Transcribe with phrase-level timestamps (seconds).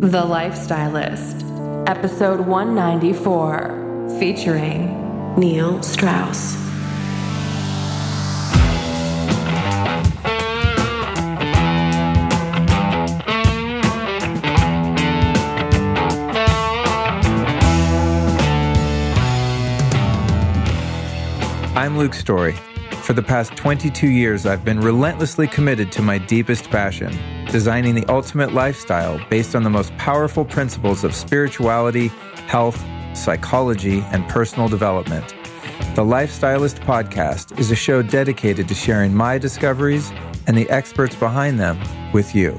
[0.00, 6.56] The Lifestylist, episode 194, featuring Neil Strauss.
[21.76, 22.54] I'm Luke Story.
[23.02, 27.16] For the past 22 years, I've been relentlessly committed to my deepest passion
[27.54, 32.08] designing the ultimate lifestyle based on the most powerful principles of spirituality,
[32.48, 32.84] health,
[33.16, 35.28] psychology, and personal development.
[35.94, 40.10] The Lifestylist Podcast is a show dedicated to sharing my discoveries
[40.48, 41.78] and the experts behind them
[42.12, 42.58] with you.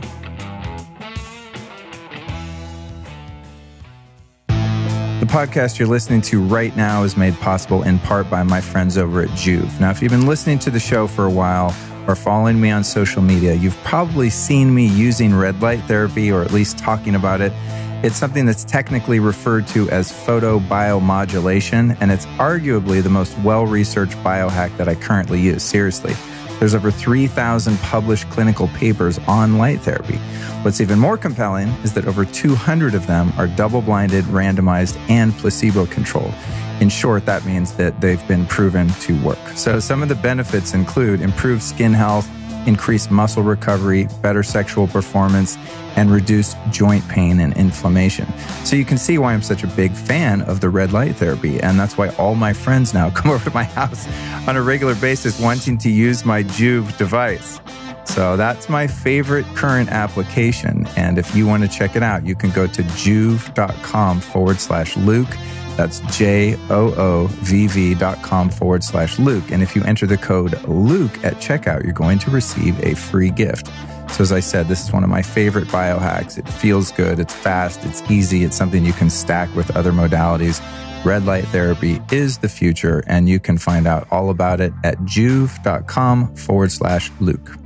[4.47, 8.97] The podcast you're listening to right now is made possible in part by my friends
[8.97, 9.77] over at Joovv.
[9.81, 11.75] Now, if you've been listening to the show for a while
[12.07, 16.41] or following me on social media, you've probably seen me using red light therapy or
[16.41, 17.51] at least talking about it.
[18.03, 24.17] It's something that's technically referred to as photobiomodulation, and it's arguably the most well researched
[24.17, 25.63] biohack that I currently use.
[25.63, 26.13] Seriously.
[26.59, 30.17] There's over 3,000 published clinical papers on light therapy.
[30.61, 35.33] What's even more compelling is that over 200 of them are double blinded, randomized, and
[35.33, 36.33] placebo controlled.
[36.81, 39.39] In short, that means that they've been proven to work.
[39.55, 42.29] So, some of the benefits include improved skin health,
[42.67, 45.57] increased muscle recovery, better sexual performance,
[45.95, 48.27] and reduced joint pain and inflammation.
[48.63, 51.59] So you can see why I'm such a big fan of the red light therapy.
[51.61, 54.07] And that's why all my friends now come over to my house
[54.47, 57.59] on a regular basis wanting to use my Joovv device.
[58.05, 60.85] So that's my favorite current application.
[60.95, 64.95] And if you want to check it out, you can go to joovv.com forward slash
[64.95, 65.29] Luke.
[65.77, 69.51] That's J O O V V dot com forward slash Luke.
[69.51, 73.29] And if you enter the code Luke at checkout, you're going to receive a free
[73.29, 73.67] gift.
[74.11, 76.37] So, as I said, this is one of my favorite biohacks.
[76.37, 80.61] It feels good, it's fast, it's easy, it's something you can stack with other modalities.
[81.03, 84.97] Red light therapy is the future, and you can find out all about it at
[84.99, 87.64] joovv.com forward slash Luke.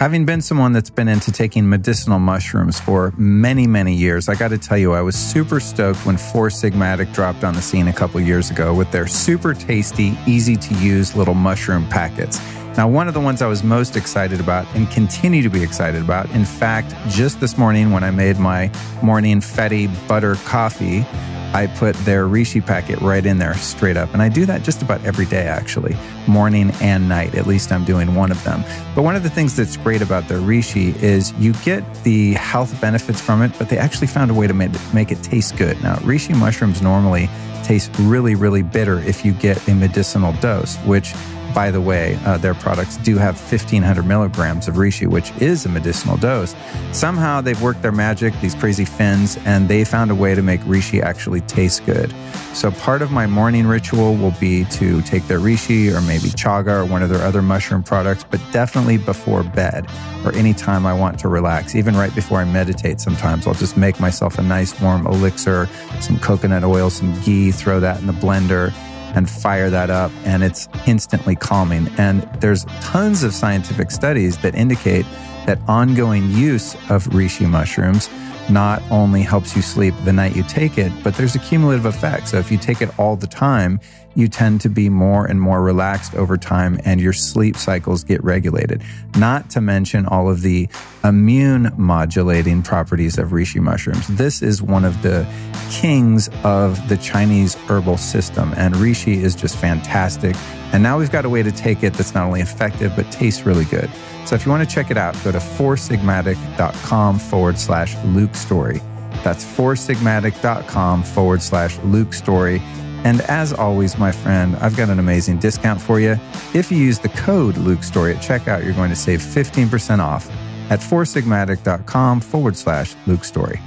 [0.00, 4.48] Having been someone that's been into taking medicinal mushrooms for many, many years, I got
[4.48, 7.92] to tell you, I was super stoked when Four Sigmatic dropped on the scene a
[7.92, 12.40] couple years ago with their super tasty, easy to use little mushroom packets.
[12.76, 16.00] Now, one of the ones I was most excited about and continue to be excited
[16.00, 18.70] about, in fact, just this morning when I made my
[19.02, 21.04] morning fatty butter coffee,
[21.52, 24.12] I put their Reishi packet right in there straight up.
[24.12, 25.96] And I do that just about every day, actually,
[26.28, 27.34] morning and night.
[27.34, 28.62] At least I'm doing one of them.
[28.94, 32.80] But one of the things that's great about their Reishi is you get the health
[32.80, 35.56] benefits from it, but they actually found a way to make it, make it taste
[35.56, 35.82] good.
[35.82, 37.28] Now, Reishi mushrooms normally
[37.64, 41.14] taste really, really bitter if you get a medicinal dose, which
[41.54, 45.68] by the way, uh, their products do have 1,500 milligrams of reishi, which is a
[45.68, 46.54] medicinal dose.
[46.92, 50.60] Somehow they've worked their magic, these crazy Finns, and they found a way to make
[50.62, 52.14] reishi actually taste good.
[52.54, 56.82] So part of my morning ritual will be to take their reishi or maybe chaga
[56.82, 59.86] or one of their other mushroom products, but definitely before bed
[60.24, 61.74] or anytime I want to relax.
[61.74, 65.68] Even right before I meditate, sometimes I'll just make myself a nice warm elixir,
[66.00, 68.74] some coconut oil, some ghee, throw that in the blender
[69.14, 71.88] and fire that up, and it's instantly calming.
[71.98, 75.06] And there's tons of scientific studies that indicate
[75.46, 78.08] that ongoing use of reishi mushrooms
[78.48, 82.28] not only helps you sleep the night you take it, but there's a cumulative effect.
[82.28, 83.80] So if you take it all the time,
[84.14, 88.22] you tend to be more and more relaxed over time and your sleep cycles get
[88.24, 88.82] regulated.
[89.16, 90.68] Not to mention all of the
[91.04, 94.06] immune modulating properties of reishi mushrooms.
[94.08, 95.26] This is one of the
[95.70, 100.34] kings of the Chinese herbal system and reishi is just fantastic.
[100.72, 103.46] And now we've got a way to take it that's not only effective, but tastes
[103.46, 103.90] really good.
[104.26, 108.80] So if you want to check it out, go to foursigmatic.com forward slash Luke Story.
[109.24, 112.62] That's foursigmatic.com forward slash Luke Story.
[113.04, 116.16] And as always, my friend, I've got an amazing discount for you.
[116.54, 120.30] If you use the code Luke Story at checkout, you're going to save 15% off
[120.70, 123.60] at foursigmatic.com forward slash Luke Story.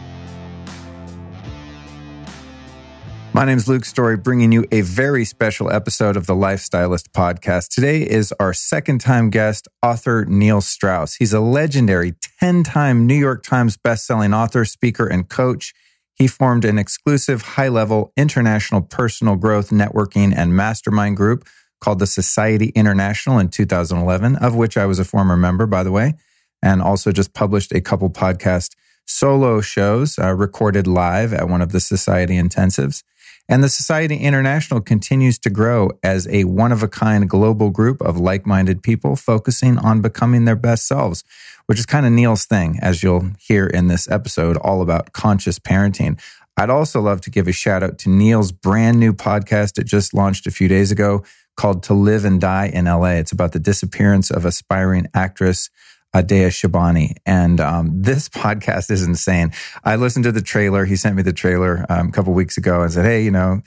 [3.36, 7.70] My name is Luke Story, bringing you a very special episode of the Lifestylist podcast.
[7.70, 11.16] Today is our second time guest, author Neil Strauss.
[11.16, 15.74] He's a legendary 10 time New York Times bestselling author, speaker, and coach.
[16.16, 21.48] He formed an exclusive high level international personal growth networking and mastermind group
[21.82, 25.92] called the Society International in 2011, of which I was a former member, by the
[25.92, 26.14] way,
[26.62, 28.72] and also just published a couple podcast
[29.06, 33.04] solo shows uh, recorded live at one of the Society intensives.
[33.50, 38.02] And the Society International continues to grow as a one of a kind global group
[38.02, 41.26] of like minded people focusing on becoming their best selves,
[41.66, 45.60] which is kind of Neil's thing, as you'll hear in this episode, all about conscious
[45.60, 46.20] parenting.
[46.58, 50.14] I'd also love to give a shout out to Neil's brand new podcast that just
[50.14, 51.24] launched a few days ago
[51.56, 53.14] called To Live and Die in LA.
[53.14, 55.70] It's about the disappearance of aspiring actress
[56.16, 57.16] Adea Shabani.
[57.26, 59.52] And um, this podcast is insane.
[59.84, 60.86] I listened to the trailer.
[60.86, 63.62] He sent me the trailer um, a couple weeks ago and said, hey, you know,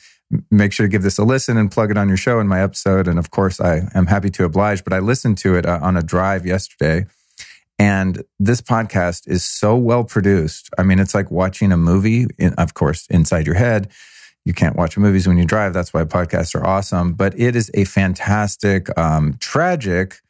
[0.50, 2.60] make sure to give this a listen and plug it on your show in my
[2.62, 3.08] episode.
[3.08, 4.84] And of course, I am happy to oblige.
[4.84, 7.06] But I listened to it uh, on a drive yesterday.
[7.78, 10.70] And this podcast is so well produced.
[10.78, 13.90] I mean, it's like watching a movie, in, of course, inside your head.
[14.44, 15.74] You can't watch movies when you drive.
[15.74, 17.12] That's why podcasts are awesome.
[17.12, 20.20] But it is a fantastic, um, tragic,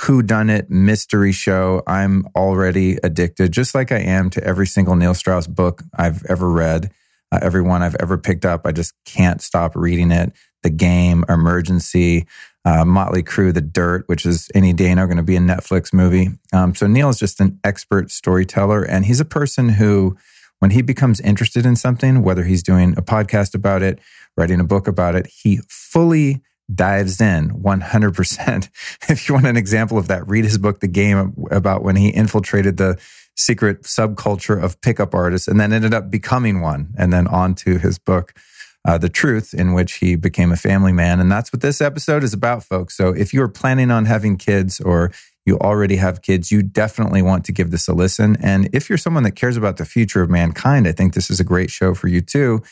[0.00, 1.82] who done it mystery show.
[1.86, 6.50] I'm already addicted, just like I am to every single Neil Strauss book I've ever
[6.50, 6.92] read,
[7.32, 8.62] uh, every one I've ever picked up.
[8.64, 10.32] I just can't stop reading it.
[10.62, 12.26] The Game, Emergency,
[12.68, 15.92] uh, Motley Crue, The Dirt, which is any day now going to be a Netflix
[15.92, 16.28] movie.
[16.52, 20.18] Um, so Neil is just an expert storyteller, and he's a person who,
[20.58, 23.98] when he becomes interested in something, whether he's doing a podcast about it,
[24.36, 26.42] writing a book about it, he fully
[26.74, 28.68] dives in 100%.
[29.08, 32.10] If you want an example of that, read his book, The Game, about when he
[32.10, 32.98] infiltrated the
[33.34, 37.78] secret subculture of pickup artists and then ended up becoming one, and then on to
[37.78, 38.34] his book.
[38.84, 41.20] Uh, the truth in which he became a family man.
[41.20, 42.96] And that's what this episode is about, folks.
[42.96, 45.12] So if you're planning on having kids or
[45.44, 48.36] you already have kids, you definitely want to give this a listen.
[48.40, 51.40] And if you're someone that cares about the future of mankind, I think this is
[51.40, 52.62] a great show for you too.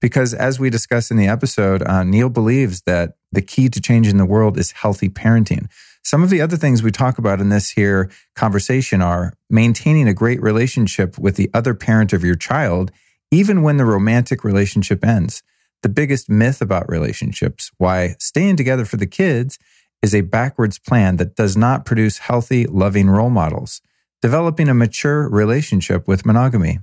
[0.00, 4.16] Because as we discussed in the episode, uh, Neil believes that the key to changing
[4.16, 5.68] the world is healthy parenting.
[6.02, 10.14] Some of the other things we talk about in this here conversation are maintaining a
[10.14, 12.90] great relationship with the other parent of your child,
[13.30, 15.44] even when the romantic relationship ends.
[15.82, 19.58] The biggest myth about relationships, why staying together for the kids
[20.00, 23.80] is a backwards plan that does not produce healthy, loving role models.
[24.20, 26.78] Developing a mature relationship with monogamy.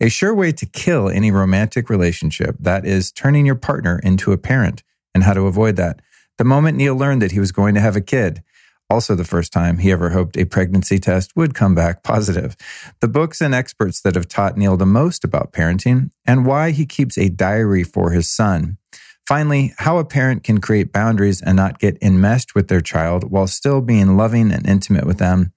[0.00, 4.38] A sure way to kill any romantic relationship, that is, turning your partner into a
[4.38, 4.82] parent,
[5.14, 6.00] and how to avoid that.
[6.38, 8.42] The moment Neil learned that he was going to have a kid,
[8.90, 12.56] also the first time he ever hoped a pregnancy test would come back positive.
[13.00, 16.86] The books and experts that have taught Neil the most about parenting, and why he
[16.86, 18.78] keeps a diary for his son.
[19.26, 23.46] Finally, how a parent can create boundaries and not get enmeshed with their child while
[23.46, 25.52] still being loving and intimate with them.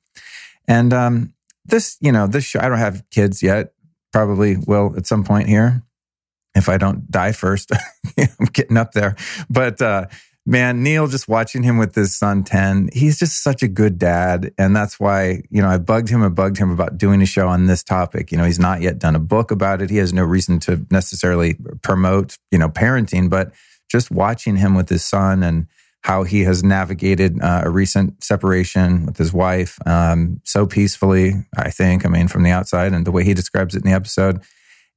[0.68, 1.33] And um,
[1.65, 3.74] this, you know, this show, I don't have kids yet,
[4.13, 5.83] probably will at some point here
[6.56, 7.71] if I don't die first.
[8.18, 9.15] I'm getting up there.
[9.50, 10.07] But uh,
[10.47, 14.53] man, Neil, just watching him with his son 10, he's just such a good dad.
[14.57, 17.49] And that's why, you know, I bugged him and bugged him about doing a show
[17.49, 18.31] on this topic.
[18.31, 19.89] You know, he's not yet done a book about it.
[19.89, 23.51] He has no reason to necessarily promote, you know, parenting, but
[23.91, 25.67] just watching him with his son and
[26.01, 31.71] how he has navigated uh, a recent separation with his wife um, so peacefully, I
[31.71, 32.05] think.
[32.05, 34.41] I mean, from the outside and the way he describes it in the episode.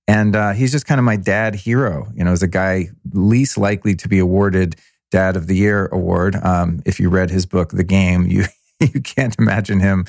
[0.07, 3.59] And uh, he's just kind of my dad hero, you know, as a guy least
[3.59, 4.77] likely to be awarded
[5.11, 6.37] Dad of the Year award.
[6.37, 8.45] Um, if you read his book, The Game, you
[8.81, 10.07] you can't imagine him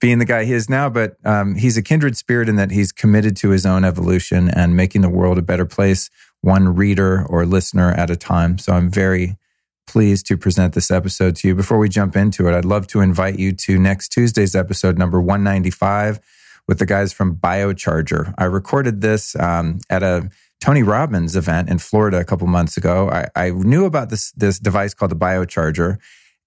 [0.00, 0.88] being the guy he is now.
[0.88, 4.76] But um, he's a kindred spirit in that he's committed to his own evolution and
[4.76, 6.10] making the world a better place,
[6.40, 8.58] one reader or listener at a time.
[8.58, 9.36] So I'm very
[9.86, 11.54] pleased to present this episode to you.
[11.54, 15.20] Before we jump into it, I'd love to invite you to next Tuesday's episode, number
[15.20, 16.20] 195,
[16.66, 18.32] with the guys from Biocharger.
[18.38, 20.30] I recorded this um, at a
[20.64, 23.10] Tony Robbins event in Florida a couple months ago.
[23.10, 25.98] I, I knew about this this device called the Biocharger.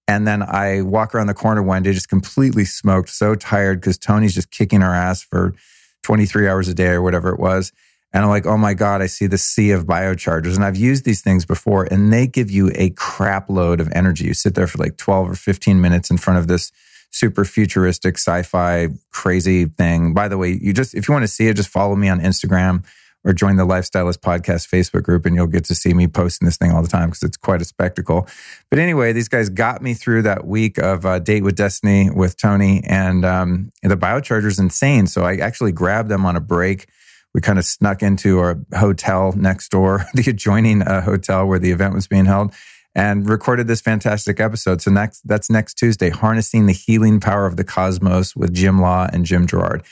[0.08, 3.96] And then I walk around the corner one day, just completely smoked, so tired because
[3.96, 5.54] Tony's just kicking our ass for
[6.02, 7.70] 23 hours a day or whatever it was.
[8.12, 10.56] And I'm like, oh my God, I see the sea of biochargers.
[10.56, 14.24] And I've used these things before and they give you a crap load of energy.
[14.24, 16.72] You sit there for like 12 or 15 minutes in front of this
[17.12, 20.12] super futuristic sci-fi crazy thing.
[20.12, 22.18] By the way, you just, if you want to see it, just follow me on
[22.18, 22.84] Instagram
[23.24, 26.56] or join the Lifestylist Podcast Facebook group and you'll get to see me posting this
[26.56, 28.26] thing all the time because it's quite a spectacle.
[28.70, 32.36] But anyway, these guys got me through that week of uh, Date with Destiny with
[32.36, 35.06] Tony and um, the biocharger's insane.
[35.06, 36.86] So I actually grabbed them on a break
[37.34, 41.70] we kind of snuck into our hotel next door, the adjoining uh, hotel where the
[41.70, 42.52] event was being held,
[42.94, 44.82] and recorded this fantastic episode.
[44.82, 49.08] So next, that's next Tuesday, harnessing the healing power of the cosmos with Jim Law
[49.12, 49.84] and Jim Gerard.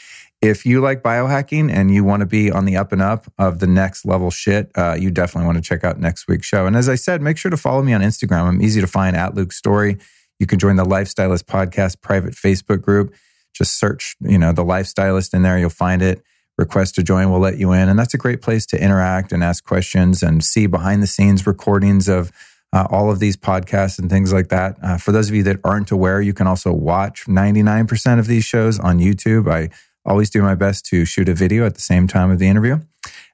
[0.43, 3.59] If you like biohacking and you want to be on the up and up of
[3.59, 6.67] the next level shit, uh, you definitely want to check out next week's show.
[6.67, 8.43] And as I said, make sure to follow me on Instagram.
[8.43, 9.99] I'm easy to find at Luke Story.
[10.39, 13.15] You can join the Lifestylist Podcast private Facebook group.
[13.55, 15.59] Just search, you know, the Lifestylist in there.
[15.59, 16.23] You'll find it
[16.59, 17.89] request to join, we'll let you in.
[17.89, 21.47] And that's a great place to interact and ask questions and see behind the scenes
[21.47, 22.33] recordings of
[22.73, 24.77] uh, all of these podcasts and things like that.
[24.83, 28.45] Uh, for those of you that aren't aware, you can also watch 99% of these
[28.45, 29.51] shows on YouTube.
[29.51, 29.71] I
[30.07, 32.81] always do my best to shoot a video at the same time of the interview.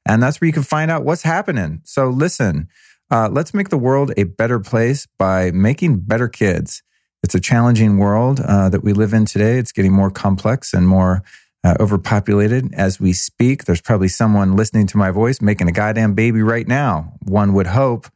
[0.06, 1.80] And that's where you can find out what's happening.
[1.84, 2.68] So listen,
[3.10, 6.82] uh, let's make the world a better place by making better kids.
[7.22, 9.58] It's a challenging world uh, that we live in today.
[9.58, 11.22] It's getting more complex and more
[11.62, 13.64] uh, overpopulated as we speak.
[13.64, 17.14] There's probably someone listening to my voice making a goddamn baby right now.
[17.22, 18.08] One would hope.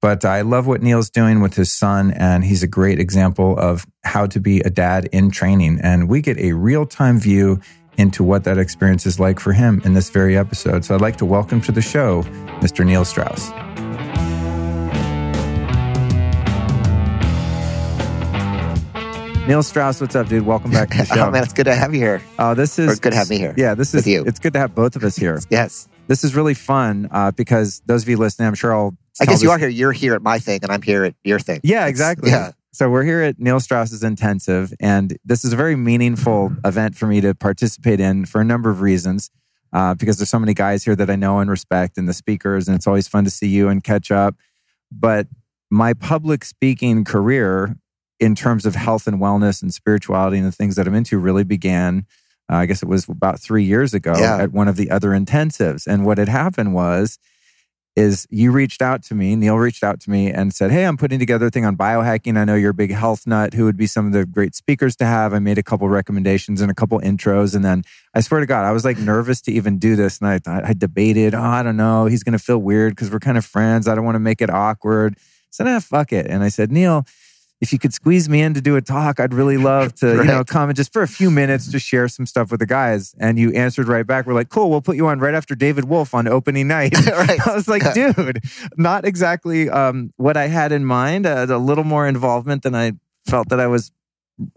[0.00, 3.84] But I love what Neil's doing with his son, and he's a great example of
[4.04, 5.80] how to be a dad in training.
[5.82, 7.60] And we get a real time view
[7.96, 10.84] into what that experience is like for him in this very episode.
[10.84, 12.22] So I'd like to welcome to the show
[12.60, 12.86] Mr.
[12.86, 13.50] Neil Strauss.
[19.48, 20.44] Neil Strauss, what's up, dude?
[20.44, 21.26] Welcome back to the show.
[21.26, 22.22] oh man, it's good to have you here.
[22.38, 23.54] Oh, this is or good to have me here.
[23.56, 24.24] Yeah, this is with you.
[24.26, 25.40] It's good to have both of us here.
[25.50, 28.96] yes, this is really fun uh, because those of you listening, I'm sure I'll.
[29.20, 29.68] I guess you are here.
[29.68, 31.60] You're here at my thing, and I'm here at your thing.
[31.62, 32.30] Yeah, exactly.
[32.30, 32.52] yeah.
[32.72, 37.06] So we're here at Neil Strauss's Intensive, and this is a very meaningful event for
[37.06, 39.30] me to participate in for a number of reasons.
[39.70, 42.68] Uh, because there's so many guys here that I know and respect, and the speakers,
[42.68, 44.34] and it's always fun to see you and catch up.
[44.90, 45.26] But
[45.70, 47.76] my public speaking career
[48.18, 51.44] in terms of health and wellness and spirituality and the things that I'm into really
[51.44, 52.06] began,
[52.50, 54.38] uh, I guess it was about three years ago Yeah.
[54.38, 55.86] at one of the other intensives.
[55.86, 57.18] And what had happened was,
[57.98, 60.96] is you reached out to me, Neil reached out to me and said, Hey, I'm
[60.96, 62.38] putting together a thing on biohacking.
[62.38, 63.54] I know you're a big health nut.
[63.54, 65.34] Who would be some of the great speakers to have?
[65.34, 67.56] I made a couple recommendations and a couple intros.
[67.56, 67.82] And then
[68.14, 70.20] I swear to God, I was like nervous to even do this.
[70.20, 72.06] And I, I debated, Oh, I don't know.
[72.06, 73.88] He's going to feel weird because we're kind of friends.
[73.88, 75.16] I don't want to make it awkward.
[75.50, 76.26] So nah, fuck it.
[76.26, 77.04] And I said, Neil,
[77.60, 80.24] if you could squeeze me in to do a talk, I'd really love to, you
[80.24, 83.14] know, come and just for a few minutes, to share some stuff with the guys.
[83.18, 84.26] And you answered right back.
[84.26, 86.94] We're like, cool, we'll put you on right after David Wolfe on opening night.
[87.06, 87.40] right.
[87.46, 88.40] I was like, dude,
[88.76, 91.26] not exactly um, what I had in mind.
[91.26, 92.92] Uh, a little more involvement than I
[93.26, 93.90] felt that I was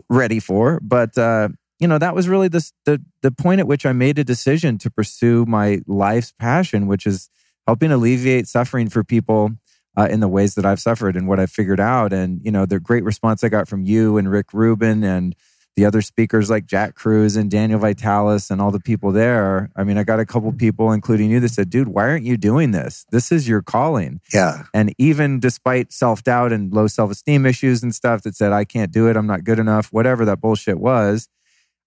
[0.10, 0.80] ready for.
[0.82, 4.20] But uh, you know, that was really the the the point at which I made
[4.20, 7.30] a decision to pursue my life's passion, which is
[7.66, 9.52] helping alleviate suffering for people
[9.98, 12.14] uh, in the ways that I've suffered and what I've figured out.
[12.14, 15.36] And you know, the great response I got from you and Rick Rubin and
[15.76, 19.72] the other speakers like Jack Kruse and Daniel Vitalis and all the people there.
[19.76, 22.36] I mean, I got a couple people, including you, that said, dude, why aren't you
[22.36, 23.06] doing this?
[23.12, 24.20] This is your calling.
[24.34, 24.64] Yeah.
[24.74, 28.66] And even despite self doubt and low self esteem issues and stuff that said, I
[28.66, 31.30] can't do it, I'm not good enough, whatever that bullshit was,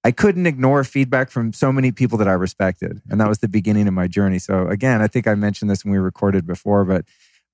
[0.02, 3.02] I couldn't ignore feedback from so many people that I respected.
[3.10, 4.38] And that was the beginning of my journey.
[4.38, 7.04] So, again, I think I mentioned this when we recorded before, but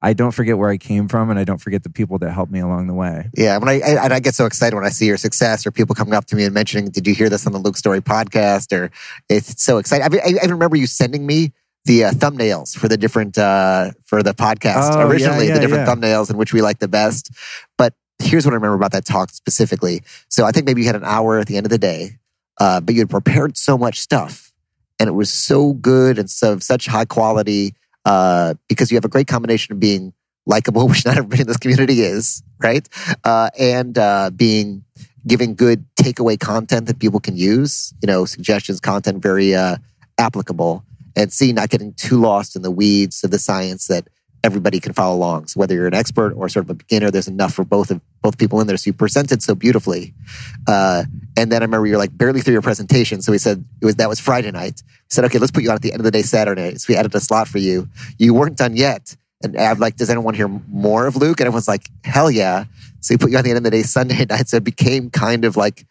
[0.02, 2.50] I don't forget where I came from and I don't forget the people that helped
[2.50, 3.28] me along the way.
[3.36, 3.58] Yeah.
[3.58, 5.94] When I, I and I get so excited when I see your success or people
[5.94, 8.76] coming up to me and mentioning, "Did you hear this on the Luke Story podcast?"
[8.76, 8.90] Or
[9.28, 10.18] it's so exciting.
[10.20, 11.52] I, I, I remember you sending me
[11.84, 15.60] the uh, thumbnails for the different uh, for the podcast Oh, yeah, originally, yeah, the
[15.60, 15.94] different yeah.
[15.94, 17.30] thumbnails and which we like the best.
[17.76, 20.02] But here's what I remember about that talk specifically.
[20.28, 22.18] So I think maybe you had an hour at the end of the day,
[22.58, 24.52] uh, but you had prepared so much stuff,
[24.98, 29.08] and it was so good and so such high quality uh, because you have a
[29.08, 30.12] great combination of being
[30.46, 32.88] likable, which not everybody in this community is, right?
[33.24, 34.84] Uh, and uh, being
[35.26, 39.76] giving good takeaway content that people can use, you know, suggestions, content very uh,
[40.18, 40.82] applicable,
[41.14, 44.08] and C, not getting too lost in the weeds of the science that
[44.42, 45.46] everybody can follow along.
[45.48, 48.00] So whether you're an expert or sort of a beginner, there's enough for both of
[48.22, 48.76] both people in there.
[48.76, 50.14] So you presented so beautifully.
[50.66, 51.04] Uh,
[51.36, 53.22] and then I remember you're like barely through your presentation.
[53.22, 54.82] So we said it was that was Friday night.
[54.86, 56.74] We said, okay, let's put you on at the end of the day Saturday.
[56.76, 57.88] So we added a slot for you.
[58.18, 59.16] You weren't done yet.
[59.42, 61.40] And I'm like, does anyone hear more of Luke?
[61.40, 62.64] And everyone's like, hell yeah.
[63.00, 64.48] So he put you on the end of the day Sunday night.
[64.48, 65.86] So it became kind of like,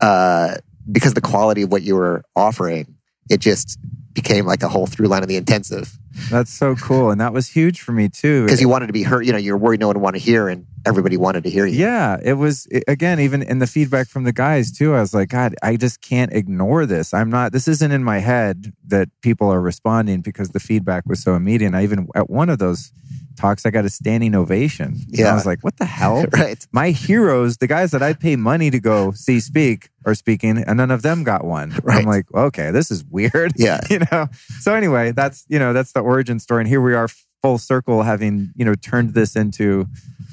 [0.00, 0.56] uh,
[0.90, 2.96] because the quality of what you were offering,
[3.30, 3.78] it just
[4.14, 5.98] became like a whole through line of the intensive.
[6.30, 7.10] That's so cool.
[7.10, 8.44] And that was huge for me too.
[8.44, 10.22] Because you wanted to be heard, you know, you're worried no one would want to
[10.22, 11.78] hear, and everybody wanted to hear you.
[11.78, 14.94] Yeah, it was again even in the feedback from the guys too.
[14.94, 17.12] I was like, God, I just can't ignore this.
[17.12, 17.52] I'm not.
[17.52, 21.68] This isn't in my head that people are responding because the feedback was so immediate.
[21.68, 22.92] And I even at one of those
[23.36, 24.86] talks, I got a standing ovation.
[25.06, 25.30] And Yeah.
[25.32, 26.24] I was like, what the hell?
[26.32, 26.66] right.
[26.72, 30.76] My heroes, the guys that I pay money to go see speak, are speaking, and
[30.76, 31.74] none of them got one.
[31.88, 33.52] I'm like, okay, this is weird.
[33.56, 33.80] Yeah.
[33.90, 34.28] you know.
[34.60, 37.08] So anyway, that's you know that's the origin story, and here we are,
[37.42, 39.86] full circle, having you know turned this into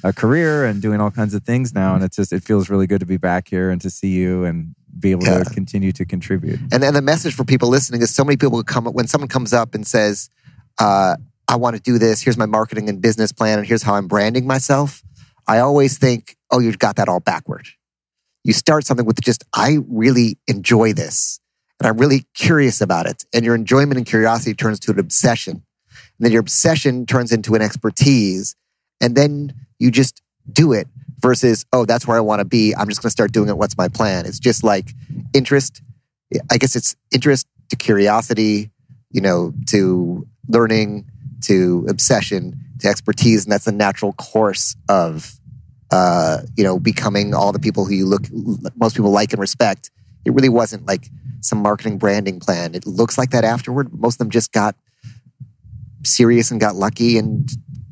[0.04, 2.88] a career and doing all kinds of things now, and it's just it feels really
[2.88, 5.44] good to be back here and to see you and be able Yeah.
[5.44, 6.60] to continue to contribute.
[6.72, 9.30] And then the message for people listening is so many people come up when someone
[9.30, 10.30] comes up and says,
[10.80, 11.16] uh,
[11.52, 12.22] I want to do this.
[12.22, 15.04] Here's my marketing and business plan, and here's how I'm branding myself.
[15.50, 17.68] I always think, oh, you've got that all backward.
[18.46, 21.42] You start something with just, I really enjoy this.
[21.82, 23.26] and I'm really curious about it.
[23.34, 25.54] And your enjoyment and curiosity turns to an obsession.
[25.54, 28.56] And then your obsession turns into an expertise.
[29.02, 30.88] And then you just do it
[31.20, 32.76] versus, oh, that's where I want to be.
[32.76, 33.58] I'm just going to start doing it.
[33.58, 34.28] What's my plan?
[34.28, 34.94] It's just like
[35.34, 35.82] interest.
[36.52, 38.70] I guess it's interest to curiosity,
[39.10, 41.08] you know, to learning,
[41.42, 43.44] to obsession, to expertise.
[43.44, 45.40] And that's a natural course of,
[45.92, 48.24] uh, you know, becoming all the people who you look,
[48.76, 49.92] most people like and respect.
[50.26, 51.10] It really wasn't like
[51.42, 52.76] some marketing branding plan.
[52.76, 53.92] It looks like that afterward.
[53.94, 54.76] Most of them just got
[56.04, 57.50] serious and got lucky and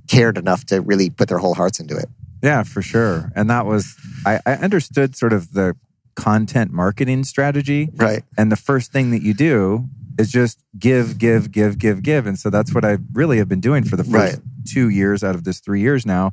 [0.07, 2.07] cared enough to really put their whole hearts into it.
[2.41, 3.31] Yeah, for sure.
[3.35, 5.75] And that was, I, I understood sort of the
[6.15, 7.89] content marketing strategy.
[7.95, 8.23] Right.
[8.37, 9.89] And the first thing that you do
[10.19, 12.27] is just give, give, give, give, give.
[12.27, 14.39] And so that's what I really have been doing for the first Right.
[14.67, 16.31] two years out of this three years now.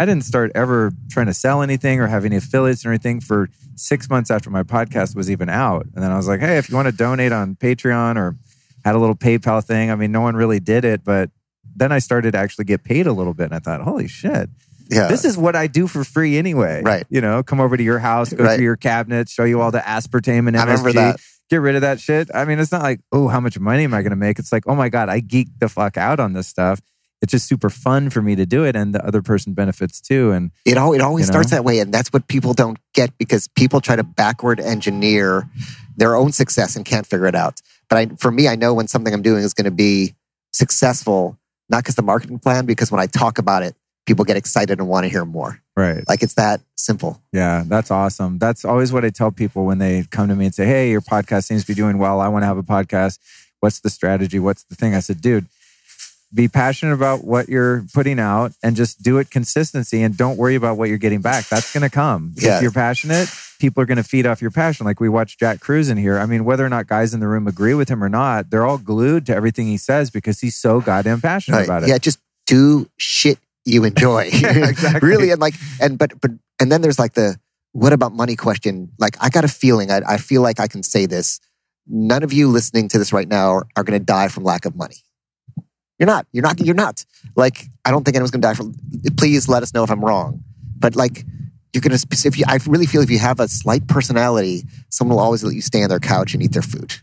[0.00, 3.48] I didn't start ever trying to sell anything or have any affiliates or anything for
[3.76, 5.86] six months after my podcast was even out.
[5.94, 8.36] And then I was like, hey, if you want to donate on Patreon or
[8.84, 11.30] had a little PayPal thing, I mean, no one really did it, but
[11.76, 13.44] then I started to actually get paid a little bit.
[13.44, 14.50] And I thought, holy shit,
[14.90, 15.06] Yeah.
[15.06, 16.82] this is what I do for free anyway.
[16.84, 17.04] Right.
[17.08, 18.56] You know, come over to your house, go Right.
[18.56, 20.94] through your cabinets, show you all the aspartame and I remember MSG.
[20.94, 21.20] that.
[21.50, 22.28] Get rid of that shit.
[22.34, 24.38] I mean, it's not like, oh, how much money am I going to make?
[24.38, 26.80] It's like, oh my God, I geek the fuck out on this stuff.
[27.20, 30.30] It's just super fun for me to do it, and the other person benefits too.
[30.30, 31.80] And It, al- it always You starts that way.
[31.80, 35.48] And that's what people don't get because people try to backward engineer
[35.96, 37.60] their own success and can't figure it out.
[37.88, 40.14] But I, for me, I know when something I'm doing is going to be
[40.52, 41.36] successful,
[41.68, 43.74] not because the marketing plan, because when I talk about it,
[44.08, 45.60] people get excited and want to hear more.
[45.76, 47.22] right, Like it's that simple.
[47.32, 48.38] yeah, that's awesome.
[48.38, 51.00] That's always what I tell people when they come to me and say, "Hey, your
[51.00, 52.20] podcast seems to be doing well.
[52.20, 53.18] I want to have a podcast.
[53.60, 54.40] What's the strategy?
[54.40, 55.46] What's the thing?" I said, "Dude."
[56.34, 60.56] Be passionate about what you're putting out and just do it consistency and don't worry
[60.56, 61.48] about what you're getting back.
[61.48, 62.34] That's going to come.
[62.36, 62.56] Yeah.
[62.56, 64.84] If you're passionate, people are going to feed off your passion.
[64.84, 66.18] Like we watched Jack Kruse in here.
[66.18, 68.66] I mean, whether or not guys in the room agree with him or not, they're
[68.66, 71.64] all glued to everything he says because he's so goddamn passionate Right.
[71.64, 71.88] about it.
[71.88, 74.30] Yeah, just do shit you enjoy.
[74.38, 75.08] Yeah, exactly.
[75.08, 77.36] really, and like, and but but and then there's like the
[77.72, 78.90] what about money question.
[78.98, 79.90] Like, I got a feeling.
[79.90, 81.40] I, I feel like I can say this.
[81.86, 84.64] None of you listening to this right now are, are going to die from lack
[84.64, 84.96] of money.
[85.98, 86.26] You're not.
[86.32, 86.60] You're not.
[86.60, 87.04] You're not.
[87.36, 88.74] Like, I don't think anyone's going to die from.
[89.16, 90.42] Please let us know if I'm wrong.
[90.78, 91.24] But like,
[91.72, 92.06] you're going to.
[92.26, 95.54] If you, I really feel if you have a slight personality, someone will always let
[95.54, 96.94] you stay on their couch and eat their food.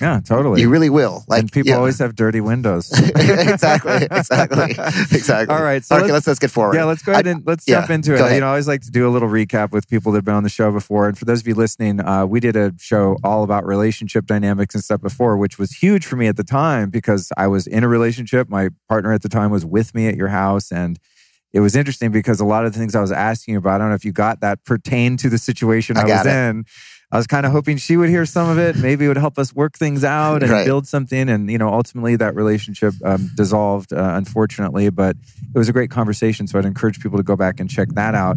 [0.00, 0.60] Yeah, totally.
[0.60, 1.24] You really will.
[1.28, 1.76] Like, and people yeah.
[1.76, 2.90] always have dirty windows.
[2.98, 5.54] exactly, exactly, exactly.
[5.54, 6.74] All right, so okay, let's- let's, let's get forward.
[6.74, 8.34] Yeah, let's go ahead and let's yeah, jump into it.
[8.34, 10.34] You know, I always like to do a little recap with people that have been
[10.34, 11.08] on the show before.
[11.08, 14.74] And for those of you listening, uh, we did a show all about relationship dynamics
[14.74, 17.84] and stuff before, which was huge for me at the time because I was in
[17.84, 18.48] a relationship.
[18.48, 20.98] My partner at the time was with me at your house, and
[21.52, 23.78] it was interesting because a lot of the things I was asking you about, I
[23.78, 26.30] don't know if you got that, pertain to the situation I I, was it.
[26.30, 26.64] in.
[27.12, 28.76] I was kind of hoping she would hear some of it.
[28.76, 30.64] Maybe it would help us work things out and Right.
[30.64, 31.28] build something.
[31.28, 34.90] And, you know, ultimately that relationship um, dissolved, uh, unfortunately.
[34.90, 35.16] But
[35.52, 36.46] it was a great conversation.
[36.46, 38.36] So I'd encourage people to go back and check that out.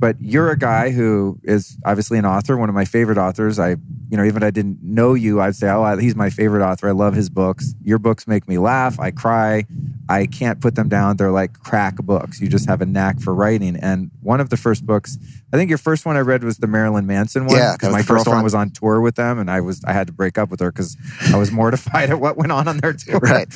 [0.00, 3.58] But you're a guy who is obviously an author, one of my favorite authors.
[3.58, 3.72] I,
[4.08, 6.64] you know, even if I didn't know you, I'd say, oh, I- he's my favorite
[6.66, 6.88] author.
[6.88, 7.74] I love his books.
[7.84, 8.98] Your books make me laugh.
[8.98, 9.64] I cry.
[10.08, 11.18] I can't put them down.
[11.18, 12.40] They're like crack books.
[12.40, 13.76] You just have a knack for writing.
[13.76, 15.18] And one of the first books,
[15.52, 17.56] I think your first one I read was the Marilyn Manson one.
[17.56, 18.44] Yeah, that 'cause was my first girlfriend one.
[18.44, 20.72] was on tour with them, and I was I had to break up with her
[20.72, 20.96] because
[21.32, 23.18] I was mortified at what went on on their tour.
[23.20, 23.46] Right.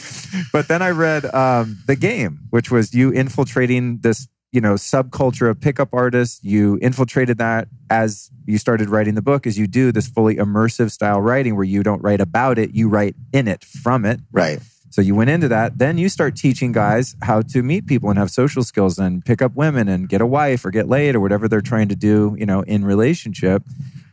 [0.53, 5.51] But then I read um, the game, which was you infiltrating this you know subculture
[5.51, 6.43] of pickup artists.
[6.45, 10.93] You infiltrated that as you started writing the book, as you do this fully immersive
[10.93, 14.21] style writing where you don't write about it, you write in it, from it.
[14.31, 14.61] Right.
[14.91, 15.79] So you went into that.
[15.79, 19.43] Then you start teaching guys how to meet people and have social skills and pick
[19.43, 22.37] up women and get a wife or get laid or whatever they're trying to do,
[22.39, 23.65] you know, in relationship.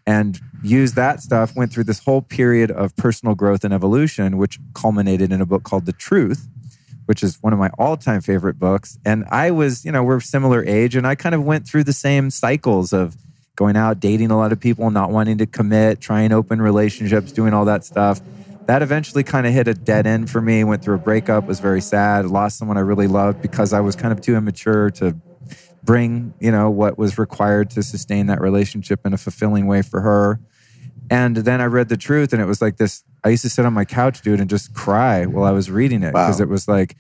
[0.08, 1.56] And use that stuff.
[1.56, 5.62] Went through this whole period of personal growth and evolution, which culminated in a book
[5.62, 6.48] called The Truth,
[7.12, 8.98] which is one of my all-time favorite books.
[9.04, 11.92] And I was, you know, we're similar age, and I kind of went through the
[11.92, 13.18] same cycles of
[13.58, 17.54] going out, dating a lot of people, not wanting to commit, trying open relationships, doing
[17.54, 18.22] all that stuff
[18.68, 20.64] that eventually kind of hit a dead end for me.
[20.64, 23.98] Went through a breakup, was very sad, lost someone I really loved because I was
[23.98, 25.18] kind of too immature to
[25.84, 30.00] bring, you know, what was required to sustain that relationship in a fulfilling way for
[30.00, 30.40] her.
[31.10, 33.04] And then I read the truth, and it was like this.
[33.24, 36.04] I used to sit on my couch, dude, and just cry while I was reading
[36.04, 36.26] it Wow.
[36.26, 36.96] because it was like,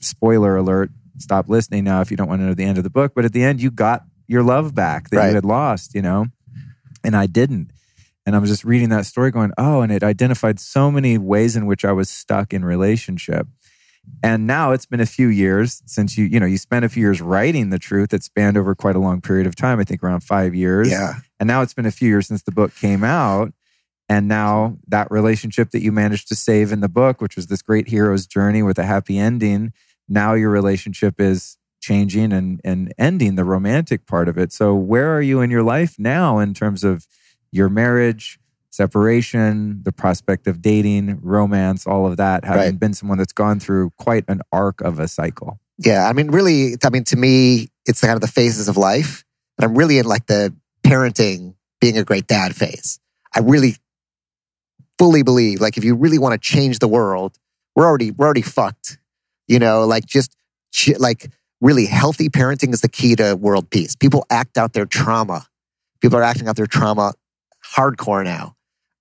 [0.00, 2.90] spoiler alert, stop listening now if you don't want to know the end of the
[2.90, 3.12] book.
[3.14, 5.28] But at the end, you got your love back that Right.
[5.28, 6.26] you had lost, you know,
[7.04, 7.70] and I didn't.
[8.24, 11.56] And I was just reading that story going, oh, and it identified so many ways
[11.56, 13.48] in which I was stuck in relationship.
[14.22, 17.00] And now it's been a few years since you, you know, you spent a few
[17.02, 18.12] years writing the truth.
[18.12, 20.90] It spanned over quite a long period of time, I think around five years.
[20.90, 21.14] Yeah.
[21.40, 23.52] And now it's been a few years since the book came out.
[24.08, 27.62] And now that relationship that you managed to save in the book, which was this
[27.62, 29.72] great hero's journey with a happy ending,
[30.08, 34.52] now your relationship is changing and, and ending the romantic part of it.
[34.52, 37.06] So, where are you in your life now in terms of
[37.50, 38.38] your marriage,
[38.70, 42.80] separation, the prospect of dating, romance, all of that, having Right.
[42.80, 45.58] been someone that's gone through quite an arc of a cycle?
[45.78, 49.24] Yeah, I mean, really, I mean, to me, it's kind of the phases of life.
[49.56, 52.98] But I'm really in like the parenting, being a great dad phase.
[53.34, 53.76] I really
[55.02, 57.36] fully believe, like, if you really want to change the world,
[57.74, 58.98] we're already we're already fucked.
[59.48, 60.36] You know, like just
[60.96, 61.28] like
[61.60, 63.96] really healthy parenting is the key to world peace.
[63.96, 65.48] People act out their trauma.
[66.00, 67.14] People are acting out their trauma
[67.74, 68.54] hardcore now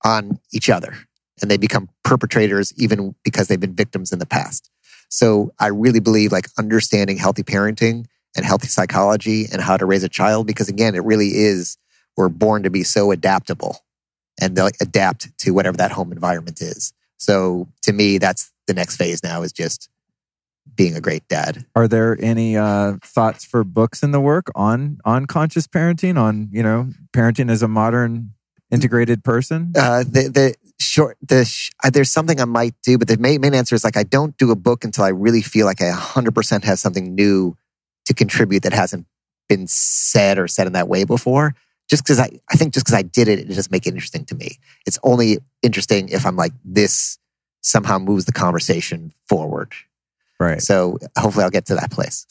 [0.03, 0.95] on each other,
[1.39, 4.71] and they become perpetrators even because they've been victims in the past.
[5.09, 10.03] So I really believe like understanding healthy parenting and healthy psychology and how to raise
[10.03, 11.77] a child, because again, it really is,
[12.17, 13.77] we're born to be so adaptable
[14.39, 16.93] and they'll adapt to whatever that home environment is.
[17.17, 19.89] So to me, that's the next phase now is just
[20.75, 21.65] being a great dad.
[21.75, 26.49] Are there any uh, thoughts for books in the work on on conscious parenting, on
[26.51, 28.31] you know parenting as a modern
[28.71, 29.73] integrated person?
[29.75, 33.41] Uh, the, the short, the, sh- uh, there's something I might do, but the main,
[33.41, 35.91] main answer is like, I don't do a book until I really feel like I
[35.91, 37.55] 100% have something new
[38.05, 39.05] to contribute that hasn't
[39.47, 41.55] been said or said in that way before.
[41.91, 44.25] Just because I, I think just because I did it, it just make it interesting
[44.25, 44.57] to me.
[44.87, 47.19] It's only interesting if I'm like, this
[47.61, 49.73] somehow moves the conversation forward.
[50.39, 50.61] Right.
[50.61, 52.25] So hopefully I'll get to that place.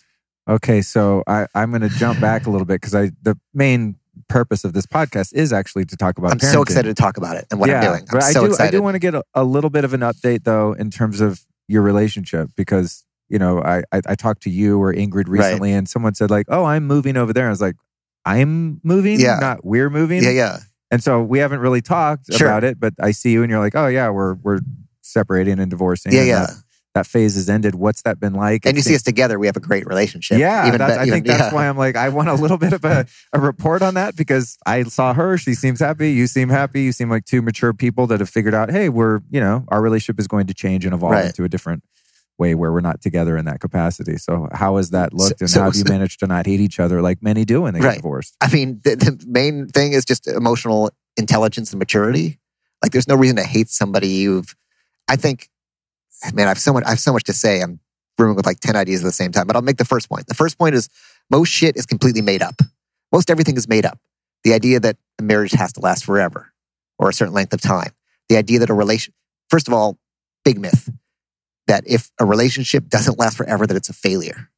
[0.49, 3.97] Okay, so I, I'm going to jump back a little bit because I the main
[4.29, 6.33] purpose of this podcast is actually to talk about.
[6.33, 8.01] I'm so excited to talk about it and what I'm doing.
[8.01, 8.69] I'm but I so do excited.
[8.75, 11.21] I do want to get a, a little bit of an update though in terms
[11.21, 15.73] of your relationship because you know I I, I talked to you or Ingrid recently
[15.73, 17.47] and someone said like oh I'm moving over there.
[17.47, 17.77] I was like
[18.25, 19.39] I'm moving, Yeah.
[19.41, 20.23] not we're moving.
[20.23, 20.59] yeah, yeah.
[20.91, 22.49] And so we haven't really talked Sure.
[22.49, 24.61] about it, but I see you and you're like oh yeah we're we're
[25.03, 26.13] separating and divorcing.
[26.13, 26.41] Yeah, and yeah.
[26.47, 26.55] That,
[26.95, 27.77] that phase has ended.
[27.77, 28.67] What's that been like?
[28.67, 30.39] And you see us together, we have a great relationship.
[30.41, 31.55] yeah, Even that's, I think that's yeah.
[31.55, 34.59] why I'm like, I want a little bit of a, a report on that because
[34.67, 35.39] I saw her.
[35.39, 36.11] She seems happy.
[36.11, 36.83] You seem happy.
[36.83, 39.81] You seem like two mature people that have figured out, hey, we're, you know, our
[39.81, 41.27] relationship is going to change and evolve Right.
[41.27, 41.85] into a different
[42.41, 44.17] way where we're not together in that capacity.
[44.17, 46.59] So, how has that looked and so- how have you so- managed to not hate
[46.61, 47.91] each other like many do when they Right.
[47.95, 48.35] get divorced?
[48.41, 52.41] I mean, the, the main thing is just emotional intelligence and maturity.
[52.83, 54.57] Like, there's no reason to hate somebody you've.
[55.07, 55.49] I think,
[56.33, 56.85] man, I have so much.
[56.87, 57.61] I have so much to say.
[57.61, 57.79] I'm
[58.17, 59.47] brewing with like ten ideas at the same time.
[59.47, 60.27] But I'll make the first point.
[60.27, 60.89] The first point is
[61.31, 62.57] most shit is completely made up.
[63.13, 63.99] Most everything is made up.
[64.45, 66.53] The idea that a marriage has to last forever
[66.99, 67.93] or a certain length of time.
[68.29, 69.13] The idea that a relation.
[69.51, 69.99] First of all,
[70.45, 70.89] big myth
[71.71, 74.51] that if a relationship doesn't last forever, that it's a failure.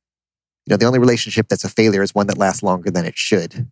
[0.64, 3.16] You know, the only relationship that's a failure is one that lasts longer than it
[3.18, 3.68] should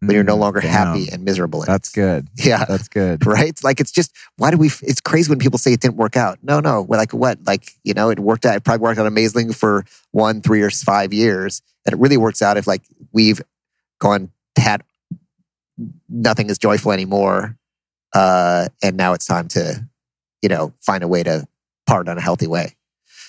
[0.00, 0.70] when you're no Mm, longer damn.
[0.70, 1.62] happy and miserable.
[1.66, 2.28] That's good.
[2.36, 2.64] Yeah.
[2.66, 3.24] That's good.
[3.24, 3.58] Right?
[3.64, 6.38] Like it's just why do we it's crazy when people say it didn't work out.
[6.42, 6.82] No, no.
[6.82, 7.38] We're like what?
[7.46, 10.70] Like, you know, it worked out, it probably worked out amazingly for one, three or
[10.70, 11.62] five years.
[11.86, 13.40] And it really works out if like we've
[14.00, 14.82] gone had
[16.08, 17.56] nothing is joyful anymore.
[18.12, 19.86] Uh and now it's time to,
[20.42, 21.46] you know, find a way to
[21.86, 22.74] part in a healthy way.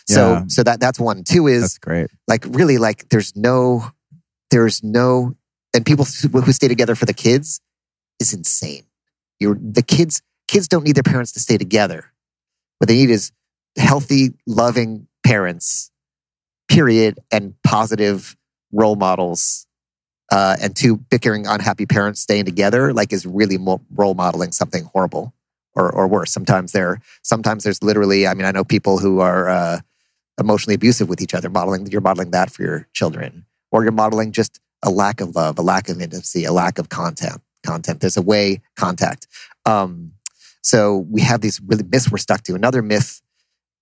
[0.08, 0.44] So Yeah.
[0.48, 1.24] so that that's one.
[1.24, 2.08] Two is That's great.
[2.28, 3.92] like really like there's no
[4.52, 5.36] there's no
[5.74, 7.60] and people who who stay together for the kids
[8.22, 8.84] is insane
[9.42, 12.14] you're the kids kids don't need their parents to stay together
[12.78, 13.32] what they need is
[13.78, 15.92] healthy loving parents
[16.70, 18.38] period and positive
[18.72, 19.68] role models
[20.32, 24.86] uh, and two bickering unhappy parents staying together like is really mo- role modeling something
[24.94, 25.34] horrible
[25.76, 29.50] or, or worse sometimes there sometimes there's literally i mean i know people who are
[29.50, 29.80] uh,
[30.40, 33.46] emotionally abusive with each other modeling you're modeling that for your children.
[33.72, 36.90] Or you're modeling just a lack of love a lack of intimacy a lack of
[36.90, 38.00] content content.
[38.00, 39.28] There's a way contact.
[39.66, 40.12] Um,
[40.62, 42.56] so we have these really myths we're stuck to.
[42.56, 43.22] Another myth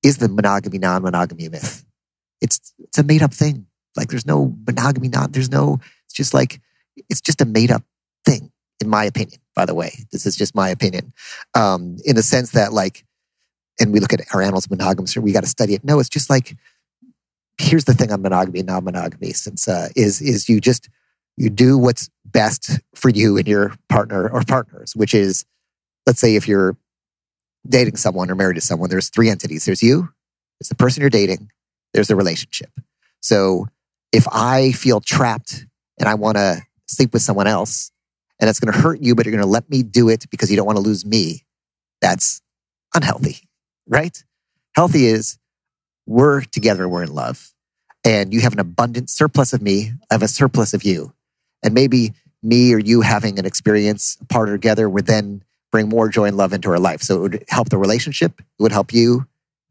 [0.03, 1.85] is the monogamy non-monogamy myth.
[2.41, 3.67] It's it's a made-up thing.
[3.95, 6.61] Like there's no monogamy not there's no it's just like
[7.09, 7.83] it's just a made-up
[8.25, 9.93] thing in my opinion by the way.
[10.11, 11.13] This is just my opinion.
[11.55, 13.05] Um, in the sense that like
[13.79, 15.83] and we look at our animals monogamous we got to study it.
[15.83, 16.55] No it's just like
[17.57, 20.89] here's the thing on monogamy and non-monogamy since uh, is is you just
[21.37, 25.45] you do what's best for you and your partner or partners which is
[26.05, 26.77] let's say if you're
[27.67, 29.65] dating someone or married to someone there's three entities.
[29.65, 30.09] There's you
[30.59, 31.49] there's the person you're dating
[31.93, 32.71] there's the relationship.
[33.21, 33.67] So
[34.11, 35.65] if i feel trapped
[35.99, 37.91] and i want to sleep with someone else
[38.39, 40.49] and it's going to hurt you but you're going to let me do it because
[40.49, 41.43] you don't want to lose me
[42.01, 42.41] that's
[42.93, 43.37] unhealthy
[43.87, 44.23] right
[44.75, 45.37] healthy is
[46.05, 47.53] we're together we're in love
[48.05, 51.13] and you have an abundant surplus of me i have a surplus of you
[51.63, 55.43] and maybe me or you having an experience a partner together we're then
[55.73, 57.01] bring more joy and love into our life.
[57.01, 58.39] So it would help the relationship.
[58.39, 59.25] It would help you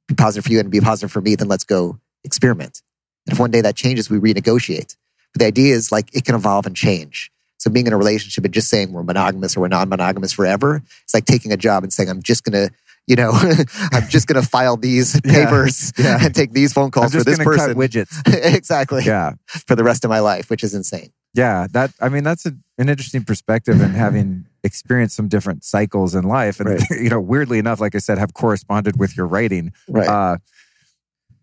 [0.09, 1.37] be positive for you and be positive for me.
[1.37, 2.83] Then let's go experiment.
[3.25, 4.97] And if one day that changes, we renegotiate.
[5.33, 7.31] But the idea is like it can evolve and change.
[7.63, 11.15] So being in a relationship and just saying we're monogamous or we're non-monogamous forever, it's
[11.15, 12.71] like taking a job and saying I'm just gonna,
[13.07, 13.31] you know,
[13.93, 16.19] I'm just gonna file these papers yeah.
[16.21, 17.75] and take these phone calls for this person.
[17.77, 18.21] widgets.
[18.57, 19.05] exactly.
[19.05, 19.35] Yeah.
[19.47, 21.13] For the rest of my life, which is insane.
[21.35, 26.17] Yeah, that I mean that's a, an interesting perspective and having experienced some different cycles
[26.17, 26.83] in life and Right.
[26.91, 29.73] you know weirdly enough like I said have corresponded with your writing.
[29.89, 30.09] Right.
[30.09, 30.39] Uh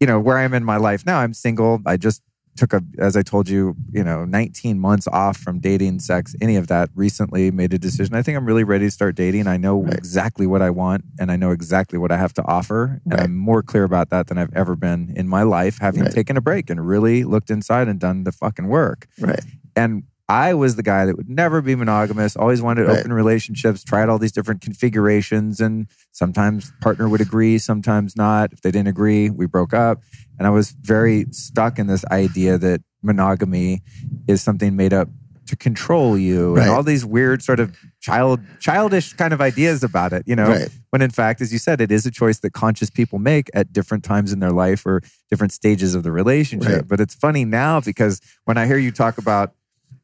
[0.01, 1.81] you know where I'm in my life now I'm single.
[1.85, 2.21] I just
[2.59, 6.55] took a as I told you, you know, 19 months off from dating, sex, any
[6.57, 8.13] of that recently made a decision.
[8.15, 9.47] I think I'm really ready to start dating.
[9.47, 9.93] I know Right.
[9.97, 13.23] exactly what I want and I know exactly what I have to offer and Right.
[13.23, 16.11] I'm more clear about that than I've ever been in my life having Right.
[16.13, 19.43] taken a break and really looked inside and done the fucking work right.
[19.75, 22.99] and I was the guy that would never be monogamous, always wanted Right.
[22.99, 28.53] open relationships, tried all these different configurations, and sometimes partner would agree, sometimes not.
[28.53, 30.03] If they didn't agree, we broke up.
[30.37, 33.81] And I was very stuck in this idea that monogamy
[34.27, 35.09] is something made up
[35.47, 36.61] to control you Right.
[36.61, 40.47] and all these weird sort of child childish kind of ideas about it, you know.
[40.49, 40.69] Right.
[40.91, 43.73] When in fact, as you said, it is a choice that conscious people make at
[43.73, 46.71] different times in their life or different stages of the relationship.
[46.71, 46.87] Right.
[46.87, 49.53] But it's funny now because when I hear you talk about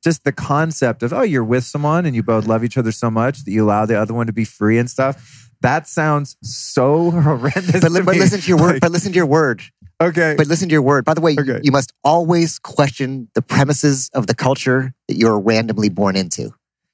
[0.06, 3.12] just the concept of, oh, you're with someone and you both love each other so
[3.12, 5.50] much that you allow the other one to be free and stuff.
[5.62, 7.82] That sounds so horrendous.
[7.82, 8.74] But, li- but listen to your word.
[8.74, 9.62] Like, but listen to your word.
[10.00, 10.36] okay.
[10.38, 11.04] But listen to your word.
[11.06, 11.60] By the way, you- Okay.
[11.64, 16.54] you must always question the premises of the culture that you're randomly born into.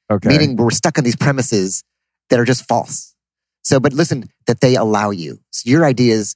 [0.09, 0.29] okay.
[0.29, 1.83] Meaning we're stuck on these premises
[2.29, 3.13] that are just false.
[3.63, 5.39] So, but listen, that they allow you.
[5.51, 6.35] So your idea is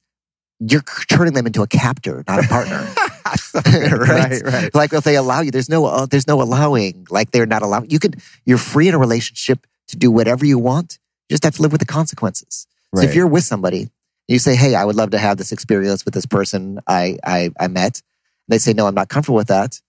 [0.60, 2.86] you're turning them into a captor, not a partner.
[3.54, 3.92] right?
[3.92, 4.74] right, right.
[4.74, 7.06] Like if they allow you, there's no, uh, there's no allowing.
[7.10, 7.90] Like they're not allowing.
[7.90, 10.98] You could, you're free in a relationship to do whatever you want.
[11.28, 12.66] You just have to live with the consequences.
[12.94, 13.90] So if you're with somebody,
[14.28, 17.50] you say, "Hey, I would love to have this experience with this person I I,
[17.58, 19.80] I met," and they say, "No, I'm not comfortable with that."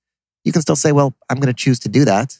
[0.43, 2.39] You can still say, "Well, I'm going to choose to do that,"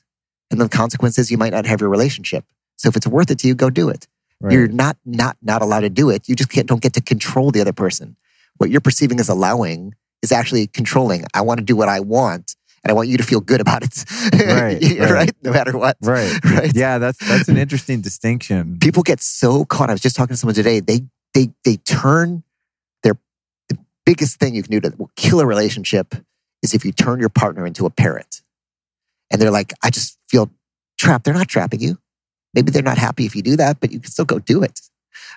[0.52, 2.44] and the consequence is you might not have your relationship.
[2.76, 4.08] So if it's worth it to you, go do it.
[4.40, 4.54] Right.
[4.54, 6.28] You're not not not allowed to do it.
[6.28, 8.16] You just can't, don't get to control the other person.
[8.58, 11.26] What you're perceiving as allowing is actually controlling.
[11.34, 13.84] I want to do what I want, and I want you to feel good about
[13.84, 14.06] it.
[14.34, 15.12] Right, right.
[15.12, 15.32] right.
[15.44, 15.98] No matter what.
[16.02, 16.32] right.
[16.44, 16.76] Right.
[16.76, 18.78] Yeah, that's that's an interesting distinction.
[18.80, 19.90] people get so caught.
[19.90, 20.80] I was just talking to someone today.
[20.80, 21.02] They
[21.34, 22.44] they they turn
[23.04, 23.18] their
[23.70, 26.16] the biggest thing you can do to will kill a relationship
[26.64, 28.42] is if you turn your partner into a parrot.
[29.30, 30.50] And they're like, I just feel
[30.98, 31.26] trapped.
[31.26, 31.98] They're not trapping you.
[32.54, 34.80] Maybe they're not happy if you do that, but you can still go do it.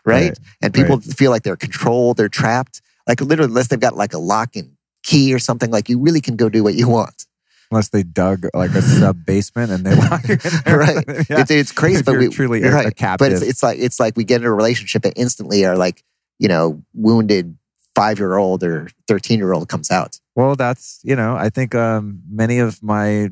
[0.04, 0.28] Right.
[0.28, 2.80] Right, And people feel like they're controlled, they're trapped.
[3.10, 6.20] Like literally, unless they've got like a lock and key or something, like you really
[6.20, 7.26] can go do what you want.
[7.72, 10.78] Unless they dug like a sub basement and they lock you in there.
[10.78, 11.04] Right.
[11.28, 11.40] Yeah.
[11.40, 12.86] It's, it's crazy, but we truly right.
[12.86, 13.18] a captive.
[13.26, 16.04] But it's, it's like it's like we get in a relationship and instantly are like,
[16.38, 17.56] you know, wounded
[17.96, 20.20] five year old or thirteen year old comes out.
[20.36, 23.30] Well, that's you know, I think um, many of my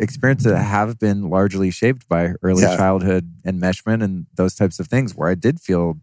[0.00, 2.76] experiences have been largely shaped by early Yeah.
[2.76, 5.98] childhood enmeshment and those types of things, where I did feel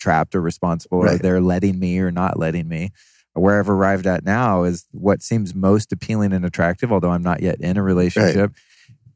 [0.00, 2.90] trapped or responsible, or they're letting me or not letting me.
[3.34, 7.42] Where I've arrived at now is what seems most appealing and attractive, although I'm not
[7.42, 8.52] yet in a relationship.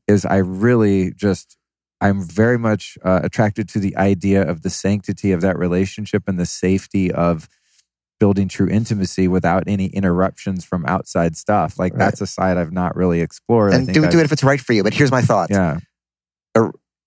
[0.06, 1.56] Is I really just
[2.00, 6.38] I'm very much uh, attracted to the idea of the sanctity of that relationship and
[6.38, 7.48] the safety of
[8.20, 11.78] building true intimacy without any interruptions from outside stuff.
[11.78, 11.98] Like Right.
[12.00, 13.72] that's a side I've not really explored.
[13.72, 14.82] I and think do, do I've- it if it's right for you.
[14.84, 15.48] But here's my thought.
[15.50, 15.78] Yeah,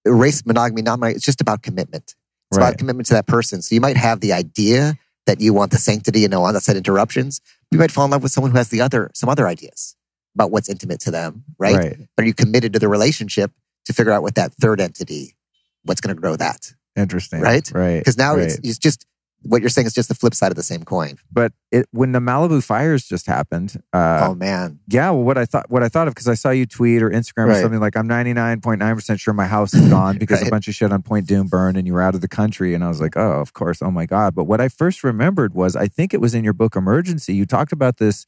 [0.05, 1.15] Erase monogamy, not monogamy.
[1.17, 2.15] It's just about commitment.
[2.49, 2.67] It's Right.
[2.67, 3.61] about commitment to that person.
[3.61, 7.41] So you might have the idea that you want the sanctity and no outside interruptions.
[7.71, 9.95] You might fall in love with someone who has the other some other ideas
[10.35, 11.75] about what's intimate to them, right?
[11.75, 11.97] right.
[12.15, 13.51] But are you committed to the relationship
[13.85, 15.35] to figure out what that third entity,
[15.83, 16.73] what's going to grow that?
[16.95, 17.41] Interesting.
[17.41, 17.69] Right?
[17.73, 17.99] Right.
[17.99, 19.05] Because now it's, it's just
[19.43, 21.17] what you're saying is just the flip side of the same coin.
[21.31, 23.81] but it when the Malibu fires just happened.
[23.93, 26.49] Uh, oh man, yeah, well, what I thought, what I thought of, because I saw
[26.49, 30.17] you tweet or Instagram or something like, "I'm 99.9 percent sure my house is gone
[30.17, 32.27] because a bunch of shit on Point Dume burned and you were out of the
[32.27, 35.03] country." And I was like, "Oh, of course, oh my god!" But what I first
[35.03, 37.33] remembered was, I think it was in your book Emergency.
[37.33, 38.25] You talked about this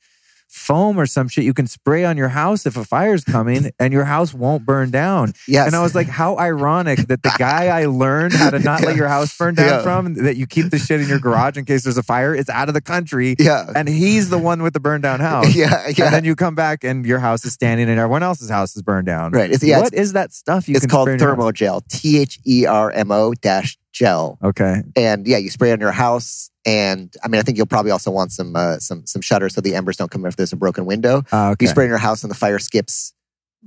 [0.50, 3.94] foam or some shit you can spray on your house if a fire's coming and
[3.94, 5.32] your house won't burn down.
[5.48, 5.68] yes.
[5.68, 8.96] And I was like, how ironic that the guy I learned how to not let
[9.02, 9.82] your house burn down Yeah.
[9.84, 12.50] from, that you keep the shit in your garage in case there's a fire, is
[12.50, 13.36] out of the country.
[13.40, 15.56] yeah, And he's the one with the burned down house.
[15.56, 16.06] yeah, yeah.
[16.06, 18.82] And then you come back and your house is standing and everyone else's house is
[18.82, 19.32] burned down.
[19.32, 19.52] Right.
[19.52, 21.82] It's, yeah, What is that stuff you it's can called spray in your thermo gel.
[21.90, 24.38] T H E R M O dash gel.
[24.44, 24.82] Okay.
[24.96, 26.50] And yeah, you spray it on your house.
[26.66, 29.62] And I mean, I think you'll probably also want some uh, some some shutters so
[29.62, 31.24] the embers don't come in if there's a broken window.
[31.32, 31.66] Uh, okay.
[31.66, 33.14] You spray it in your house and the fire skips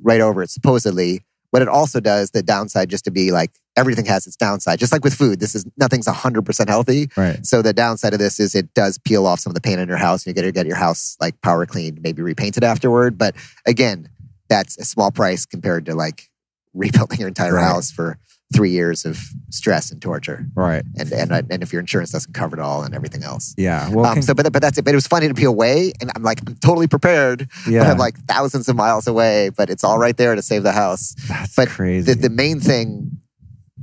[0.02, 1.20] right over it, supposedly.
[1.50, 4.78] what it also does, the downside, just to be like everything has its downside.
[4.78, 7.08] Just like with food, this is nothing's hundred percent healthy.
[7.16, 7.44] Right.
[7.44, 9.88] So the downside of this is it does peel off some of the paint in
[9.88, 10.24] your house.
[10.24, 13.18] And you get to get your house like power cleaned, maybe repainted afterward.
[13.18, 13.34] But
[13.66, 14.08] again,
[14.48, 16.28] that's a small price compared to like
[16.74, 17.64] rebuilding your entire Right.
[17.64, 18.18] house for
[18.52, 19.18] three years of
[19.50, 20.46] stress and torture.
[20.54, 20.84] Right.
[20.98, 23.54] And and and if your insurance doesn't cover it all and everything else.
[23.56, 23.88] Yeah.
[23.90, 24.84] Well, Um, can- so, but but that's it.
[24.84, 27.48] But it was funny to be away, and I'm like, I'm totally prepared.
[27.68, 27.80] yeah.
[27.80, 30.72] But I'm like thousands of miles away, but it's all right there to save the
[30.72, 31.14] house.
[31.28, 32.12] That's but crazy.
[32.14, 33.18] The, the main thing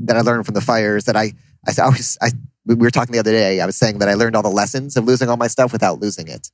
[0.01, 1.34] that I learned from the fires that I
[1.67, 2.32] I, I was I
[2.65, 3.60] we were talking the other day.
[3.62, 5.99] I was saying that I learned all the lessons of losing all my stuff without
[5.99, 6.49] losing it,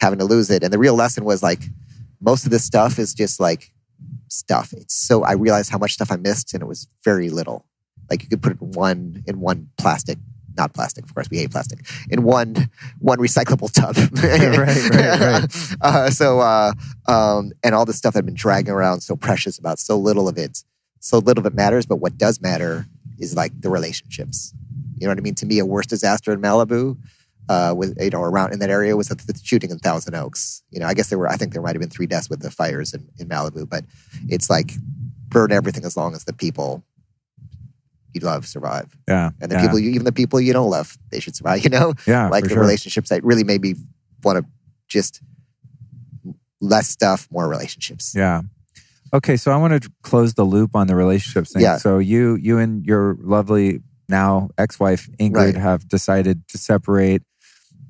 [0.00, 0.62] having to lose it.
[0.62, 1.60] And the real lesson was like
[2.20, 3.72] most of this stuff is just like
[4.28, 4.72] stuff.
[4.72, 7.66] It's so I realized how much stuff I missed, and it was very little.
[8.10, 10.18] Like you could put it in one in one plastic.
[10.56, 11.28] Not plastic, of course.
[11.30, 11.86] We hate plastic.
[12.10, 13.96] In one one recyclable tub.
[14.22, 15.76] Right, right, right.
[15.80, 16.72] Uh, so, uh,
[17.06, 20.36] um, and all the stuff I've been dragging around, so precious about, so little of
[20.36, 20.64] it,
[20.98, 21.86] so little of it matters.
[21.86, 22.86] But what does matter
[23.18, 24.52] is like the relationships.
[24.96, 25.36] You know what I mean?
[25.36, 26.96] To me, a worst disaster in Malibu,
[27.48, 30.62] uh, was you know around in that area was the, the shooting in Thousand Oaks.
[30.70, 32.40] You know, I guess there were, I think there might have been three deaths with
[32.40, 33.84] the fires in, in Malibu, but
[34.28, 34.72] it's like
[35.28, 36.84] burn everything as long as the people
[38.14, 39.30] you love survive, yeah.
[39.40, 39.62] and the yeah.
[39.62, 41.60] people you, even the people you don't love, they should survive.
[41.64, 42.28] You know, Yeah.
[42.28, 42.60] like the sure.
[42.60, 43.74] relationships that really made me
[44.22, 44.44] want to
[44.88, 45.20] just
[46.60, 48.14] less stuff, more relationships.
[48.16, 48.42] Yeah.
[49.12, 51.62] Okay, so I want to close the loop on the relationships thing.
[51.62, 51.78] Yeah.
[51.78, 55.54] So you you and your lovely now ex-wife Ingrid Right.
[55.56, 57.22] have decided to separate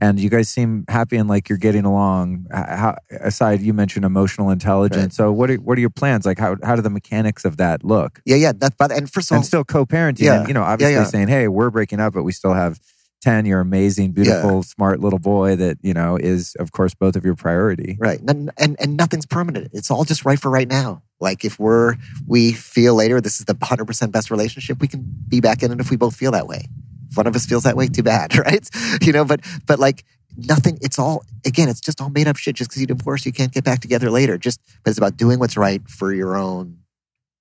[0.00, 2.46] and you guys seem happy and like you're getting along.
[2.52, 5.02] How, aside you mentioned emotional intelligence.
[5.02, 5.12] Right.
[5.12, 6.24] So what are what are your plans?
[6.26, 8.20] Like how how do the mechanics of that look?
[8.24, 8.52] Yeah, yeah.
[8.52, 10.40] That, but and first of all, and still co-parenting Yeah.
[10.40, 11.04] and you know obviously yeah.
[11.04, 12.80] saying, "Hey, we're breaking up, but we still have
[13.22, 17.24] 10, you're amazing, beautiful, smart little boy that, you know, is of course both of
[17.24, 19.70] your priority." right, and, and and nothing's permanent.
[19.72, 21.02] It's all just right for right now.
[21.20, 25.04] Like if we're we feel later this is the hundred percent best relationship, we can
[25.28, 26.68] be back in it if we both feel that way.
[27.14, 28.68] One of us feels that way, too bad, right?
[29.02, 30.04] You know, but but like
[30.36, 30.78] nothing.
[30.80, 31.68] It's all again.
[31.68, 32.56] It's just all made up shit.
[32.56, 34.38] Just because you divorce, you can't get back together later.
[34.38, 36.78] Just but it's about doing what's right for your own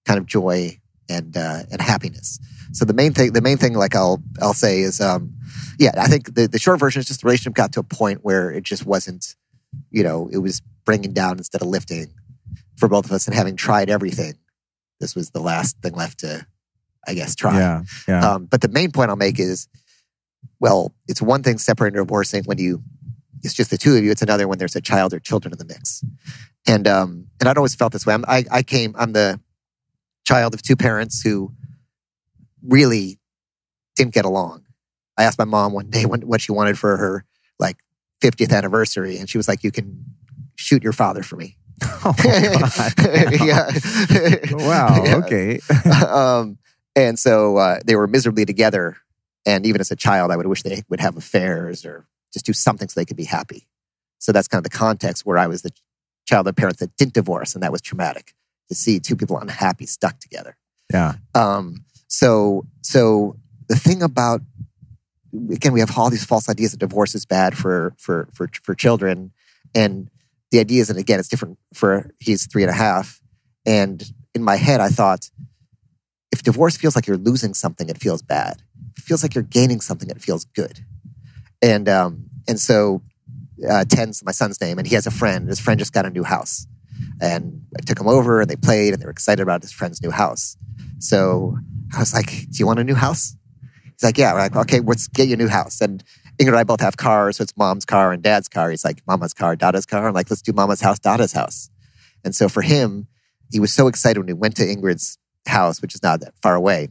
[0.06, 2.40] kind of joy and uh, and happiness.
[2.72, 5.34] So the main thing, the main thing, like I'll I'll say is, um,
[5.80, 8.24] yeah, I think the the short version is just the relationship got to a point
[8.24, 9.36] where it just wasn't,
[9.92, 12.08] you know, it was bringing down instead of lifting
[12.78, 13.28] for both of us.
[13.28, 14.36] And having tried everything,
[15.00, 16.46] this was the last thing left to,
[17.08, 17.58] I guess, try.
[17.58, 17.84] Yeah.
[18.08, 18.32] Yeah.
[18.32, 19.68] Um, but the main point I'll make is,
[20.60, 22.84] well, it's one thing separating or divorcing when you,
[23.44, 24.12] it's just the two of you.
[24.12, 26.04] It's another when there's a child or children in the mix.
[26.68, 28.14] And um, and I'd always felt this way.
[28.14, 28.94] I'm, I I came.
[28.98, 29.40] I'm the
[30.26, 31.54] child of two parents who
[32.62, 33.20] really
[33.96, 34.66] didn't get along.
[35.18, 37.26] I asked my mom one day what she wanted for her
[37.58, 37.78] like
[38.22, 40.04] 50th anniversary, and she was like, "You can
[40.56, 43.34] shoot your father for me." oh, God.
[43.46, 43.70] yeah.
[44.52, 45.20] wow.
[45.20, 45.60] Okay.
[46.06, 46.58] um,
[46.98, 48.98] and so uh, they were miserably together.
[49.46, 52.54] And even as a child, I would wish they would have affairs or just do
[52.54, 53.68] something so they could be happy.
[54.18, 55.72] So that's kind of the context where I was the
[56.26, 58.34] child of parents that didn't divorce, and that was traumatic
[58.68, 60.58] to see two people unhappy stuck together.
[60.92, 61.14] Yeah.
[61.36, 63.38] Um, so, so
[63.70, 64.42] the thing about
[65.52, 68.74] again, we have all these false ideas that divorce is bad for for for for
[68.74, 69.32] children,
[69.76, 70.10] and
[70.50, 73.22] the idea is, and again, it's different for he's three and a half,
[73.66, 75.30] and in my head, I thought,
[76.38, 78.62] if divorce feels like you're losing something, it feels bad.
[78.96, 80.86] If it feels like you're gaining something, it feels good,
[81.64, 83.02] and um, and so
[83.68, 85.48] uh, Ten's my son's name, and he has a friend.
[85.48, 86.68] His friend just got a new house,
[87.20, 90.02] and I took him over, and they played, and they were excited about his friend's
[90.02, 90.58] new house.
[91.00, 91.58] So
[91.96, 93.36] I was like, "Do you want a new house?"
[93.84, 96.04] He's like, "Yeah." We're like, "Okay, let's get you a new house." And
[96.40, 98.70] Ingrid and I both have cars, so it's mom's car and dad's car.
[98.70, 101.72] He's like, "Mama's car, Dada's car." I'm like, "Let's do Mama's house, Dada's house."
[102.24, 103.08] And so for him,
[103.52, 106.56] he was so excited when we went to Ingrid's house, which is not that far
[106.56, 106.90] away.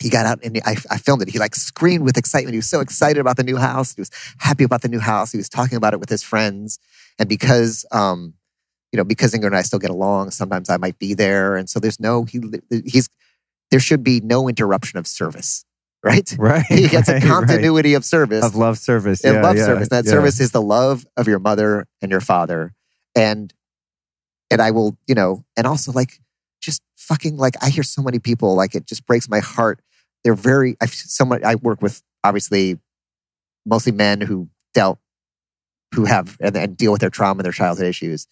[0.00, 1.28] He got out and I, I filmed it.
[1.28, 2.54] He like screamed with excitement.
[2.54, 3.94] He was so excited about the new house.
[3.94, 5.30] He was happy about the new house.
[5.30, 6.80] He was talking about it with his friends.
[7.18, 8.34] And because, um,
[8.90, 11.56] you know, because Ingrid and I still get along, sometimes I might be there.
[11.56, 12.40] And so there's no, he,
[12.84, 13.08] he's,
[13.70, 15.64] there should be no interruption of service,
[16.02, 16.34] right?
[16.38, 16.66] Right.
[16.66, 19.24] He gets right, a continuity of service of love service.
[19.24, 19.88] and yeah, love yeah, service.
[19.88, 20.10] That yeah.
[20.10, 22.74] service is the love of your mother and your father.
[23.14, 23.52] And
[24.50, 26.20] and I will, you know, and also like
[26.62, 29.80] just fucking like I hear so many people like it just breaks my heart.
[30.24, 32.78] They're very I someone I work with obviously
[33.66, 34.98] mostly men who dealt
[35.94, 38.26] who have and, and deal with their trauma and their childhood issues.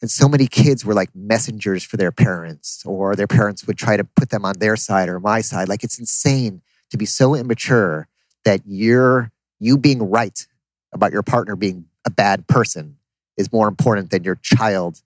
[0.00, 3.96] And so many kids were like messengers for their parents, or their parents would try
[3.96, 5.68] to put them on their side or my side.
[5.68, 8.08] Like it's insane to be so immature
[8.44, 10.46] that you're you being right
[10.92, 12.96] about your partner being a bad person
[13.36, 15.02] is more important than your child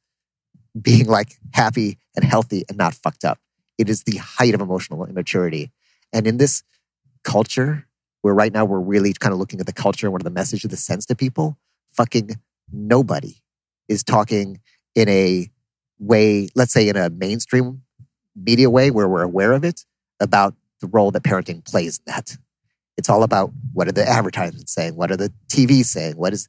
[0.80, 3.38] being like happy and healthy and not fucked up.
[3.78, 5.70] It is the height of emotional immaturity.
[6.12, 6.62] And in this
[7.24, 7.86] culture,
[8.22, 10.30] where right now we're really kind of looking at the culture and what are the
[10.30, 11.58] messages that sends to people,
[11.92, 12.36] fucking
[12.72, 13.36] nobody
[13.88, 14.60] is talking
[14.94, 15.50] in a
[15.98, 17.82] way, let's say in a mainstream
[18.36, 19.84] media way where we're aware of it,
[20.20, 22.36] about the role that parenting plays in that.
[22.96, 24.96] It's all about what are the advertisements saying?
[24.96, 26.16] What are the TV saying?
[26.16, 26.48] What is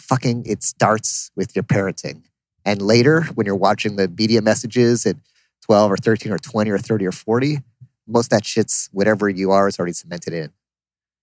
[0.00, 2.22] fucking, it starts with your parenting.
[2.64, 5.16] And later, when you're watching the media messages at
[5.62, 7.58] 12 or 13 or 20 or 30 or 40,
[8.06, 10.50] most of that shit's whatever you are is already cemented in.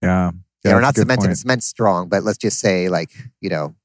[0.01, 0.31] Yeah.
[0.63, 1.31] Yeah, Yeah, or not cemented, point.
[1.31, 3.75] it's meant strong, but let's just say like, you know,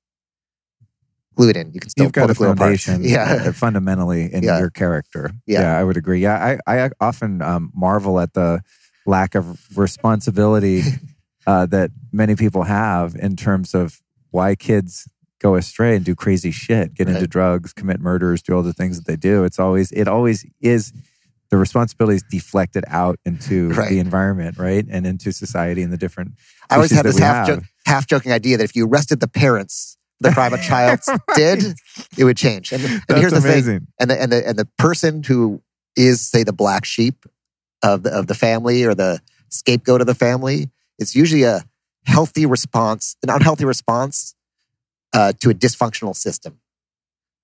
[1.37, 1.73] glued in.
[1.73, 2.59] You can still You've pull got a the glue apart.
[2.81, 3.45] foundation Yeah.
[3.49, 4.59] uh, fundamentally in Yeah.
[4.59, 5.31] your character.
[5.47, 5.79] Yeah.
[5.79, 6.21] I would agree.
[6.21, 8.61] Yeah, I, I often um, marvel at the
[9.07, 10.83] lack of responsibility
[11.47, 14.01] uh, that many people have in terms of
[14.31, 15.09] why kids
[15.45, 18.97] go astray and do crazy shit, get into drugs, commit murders, do all the things
[18.97, 19.45] that they do.
[19.45, 20.91] It's always, it always is
[21.51, 23.91] the responsibility is deflected out into Right.
[23.91, 24.87] the environment, right?
[24.91, 26.33] And into society and the different.
[26.71, 29.99] I always had this half, jo- half joking idea that if you arrested the parents
[30.21, 31.01] the crime a child
[31.35, 31.63] did,
[32.17, 32.73] it would change.
[32.73, 35.61] And, and here's the thing: and the and the and the person who
[35.97, 37.27] is say the black sheep
[37.83, 39.21] of the of the family or the
[39.51, 41.65] scapegoat of the family, it's usually a
[42.07, 44.34] healthy response, an unhealthy response
[45.15, 46.59] uh, to a dysfunctional system,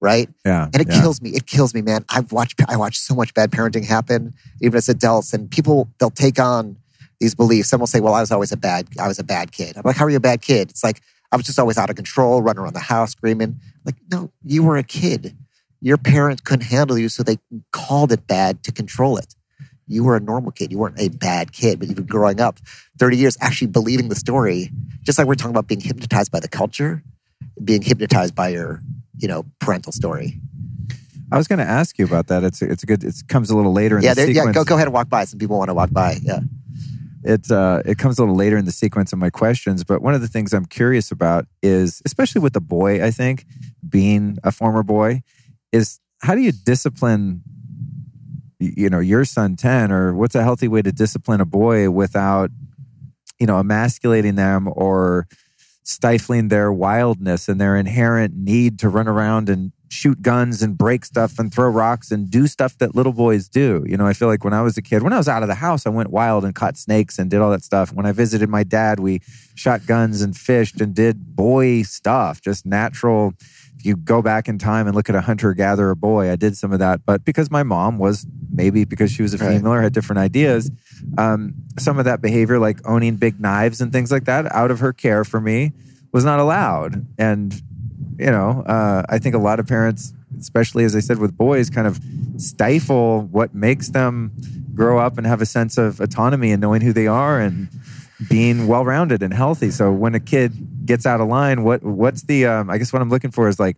[0.01, 0.29] right?
[0.45, 0.65] Yeah.
[0.65, 1.01] And it yeah.
[1.01, 1.31] kills me.
[1.31, 2.05] It kills me, man.
[2.11, 6.11] I've watched I watched so much bad parenting happen, even as adults, and people they'll
[6.11, 6.77] take on
[7.21, 7.71] these beliefs.
[7.71, 9.83] Some will say, "Well, I was always a bad, I was a bad kid." I'm
[9.85, 11.01] like, "How are you a bad kid?" It's like
[11.33, 13.61] I was just always out of control, running around the house screaming.
[13.85, 15.37] Like, no, you were a kid.
[15.81, 17.39] Your parents couldn't handle you, so they
[17.73, 19.35] called it bad to control it.
[19.87, 20.71] You were a normal kid.
[20.71, 22.59] You weren't a bad kid, but you've been growing up
[22.99, 24.71] 30 years actually believing the story,
[25.03, 27.03] just like we're talking about being hypnotized by the culture,
[27.65, 28.83] being hypnotized by your,
[29.17, 30.41] you know, parental story.
[31.33, 32.43] I was going to ask you about that.
[32.43, 33.05] It's it's a good.
[33.05, 34.53] It comes a little later in Yeah, the there, yeah.
[34.53, 35.25] Go go ahead and walk by.
[35.25, 36.17] Some people want to walk by.
[36.23, 36.41] Yeah,
[37.23, 40.15] It uh, it comes a little later in the sequence of my questions, but one
[40.15, 43.45] of the things I'm curious about is, especially with the boy, I think
[43.89, 45.23] being a former boy,
[45.71, 47.43] is how do you discipline,
[48.59, 52.51] you know, your son ten, or what's a healthy way to discipline a boy without,
[53.39, 55.29] you know, emasculating them or
[55.91, 61.05] stifling their wildness and their inherent need to run around and shoot guns and break
[61.05, 63.85] stuff and throw rocks and do stuff that little boys do.
[63.87, 65.49] You know, I feel like when I was a kid, when I was out of
[65.49, 67.93] the house, I went wild and caught snakes and did all that stuff.
[67.93, 69.21] When I visited my dad, we
[69.57, 73.35] shot guns and fished and did boy stuff, just natural.
[73.81, 76.55] If you go back in time and look at a hunter gatherer boy, I did
[76.55, 77.01] some of that.
[77.07, 79.57] But because my mom was maybe because she was a Right.
[79.57, 80.71] female or had different ideas,
[81.17, 84.81] um, some of that behavior, like owning big knives and things like that, out of
[84.81, 85.73] her care for me,
[86.13, 87.07] was not allowed.
[87.17, 87.59] And
[88.19, 91.71] you know, uh, I think a lot of parents, especially as I said with boys,
[91.71, 91.99] kind of
[92.37, 94.33] stifle what makes them
[94.75, 97.69] grow up and have a sense of autonomy and knowing who they are and
[98.29, 99.71] being well-rounded and healthy.
[99.71, 100.53] So when a kid
[100.85, 102.47] gets out of line, what what's the?
[102.47, 103.77] Um, I guess what I'm looking for is like,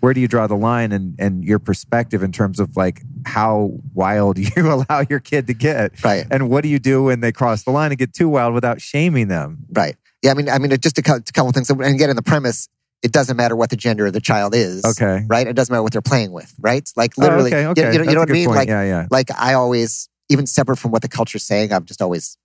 [0.00, 3.72] where do you draw the line and and your perspective in terms of like how
[3.94, 7.32] wild you allow your kid to get, right, and what do you do when they
[7.32, 9.58] cross the line and get too wild without shaming them?
[9.72, 9.96] right.
[10.22, 11.68] Yeah, I mean, I mean, just a cou- a couple things.
[11.68, 12.66] And again, in the premise,
[13.02, 14.82] it doesn't matter what the gender of the child is.
[14.82, 15.22] Okay.
[15.26, 15.46] Right.
[15.46, 16.54] It doesn't matter what they're playing with.
[16.58, 16.88] Right.
[16.96, 17.50] Like Oh, literally.
[17.52, 17.60] okay.
[17.62, 17.92] you- Okay.
[17.92, 18.46] You, know, you know what I mean?
[18.46, 18.56] point.
[18.56, 18.82] Like, yeah.
[18.84, 19.06] Yeah.
[19.10, 22.38] like I always, even separate from what the culture's saying, I've just always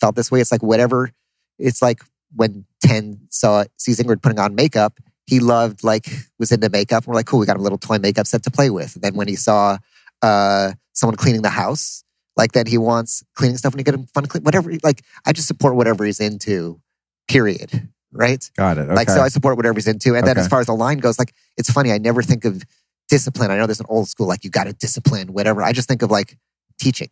[0.00, 0.40] felt this way.
[0.40, 1.10] It's like whatever.
[1.58, 2.02] It's like
[2.34, 6.06] when Ten saw sees Ingrid putting on makeup, he loved like
[6.38, 7.04] was into makeup.
[7.04, 8.94] And We're like, cool, we got a little toy makeup set to play with.
[8.96, 9.78] And then when he saw
[10.22, 12.04] uh, someone cleaning the house,
[12.36, 14.72] like then he wants cleaning stuff and he get him fun clean whatever.
[14.82, 16.80] Like I just support whatever he's into.
[17.28, 17.88] Period.
[18.12, 18.48] Right.
[18.56, 18.82] Got it.
[18.82, 18.94] Okay.
[18.94, 20.14] Like so, I support whatever he's into.
[20.14, 20.40] And then Okay.
[20.40, 21.90] as far as the line goes, like it's funny.
[21.90, 22.62] I never think of
[23.08, 23.50] discipline.
[23.50, 25.62] I know there's an old school like you got to discipline whatever.
[25.62, 26.36] I just think of like
[26.78, 27.08] teaching.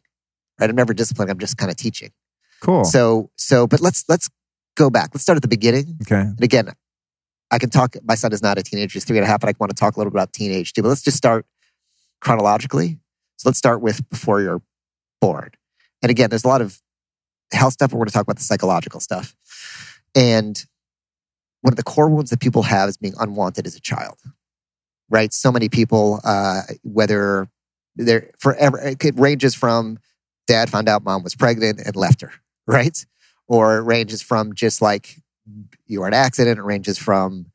[0.61, 0.68] Right.
[0.70, 1.31] I'm never disciplining.
[1.33, 2.11] I'm just kind of teaching.
[2.61, 2.85] cool.
[2.85, 4.29] So so, but let's let's
[4.77, 5.11] go back.
[5.12, 5.99] Let's start at the beginning.
[6.03, 6.20] okay.
[6.20, 6.70] And again,
[7.51, 7.97] I can talk.
[8.03, 9.41] My son is not a teenager; he's three and a half.
[9.41, 10.83] But I want to talk a little bit about teenage too.
[10.83, 11.47] But let's just start
[12.20, 12.99] chronologically.
[13.37, 14.62] So let's start with before you're
[15.20, 15.51] born.
[16.03, 16.81] And again, there's a lot of
[17.53, 19.35] health stuff, but we're going to talk about the psychological stuff.
[20.14, 20.64] And
[21.62, 24.18] one of the core wounds that people have is being unwanted as a child.
[25.11, 25.33] Right?
[25.33, 27.49] So many people, uh, whether
[27.97, 29.99] they're forever, it ranges from
[30.47, 32.33] dad found out mom was pregnant and left her,
[32.66, 33.05] right?
[33.49, 35.16] Or it ranges from just like
[35.86, 36.59] you are an accident.
[36.59, 37.47] It ranges from,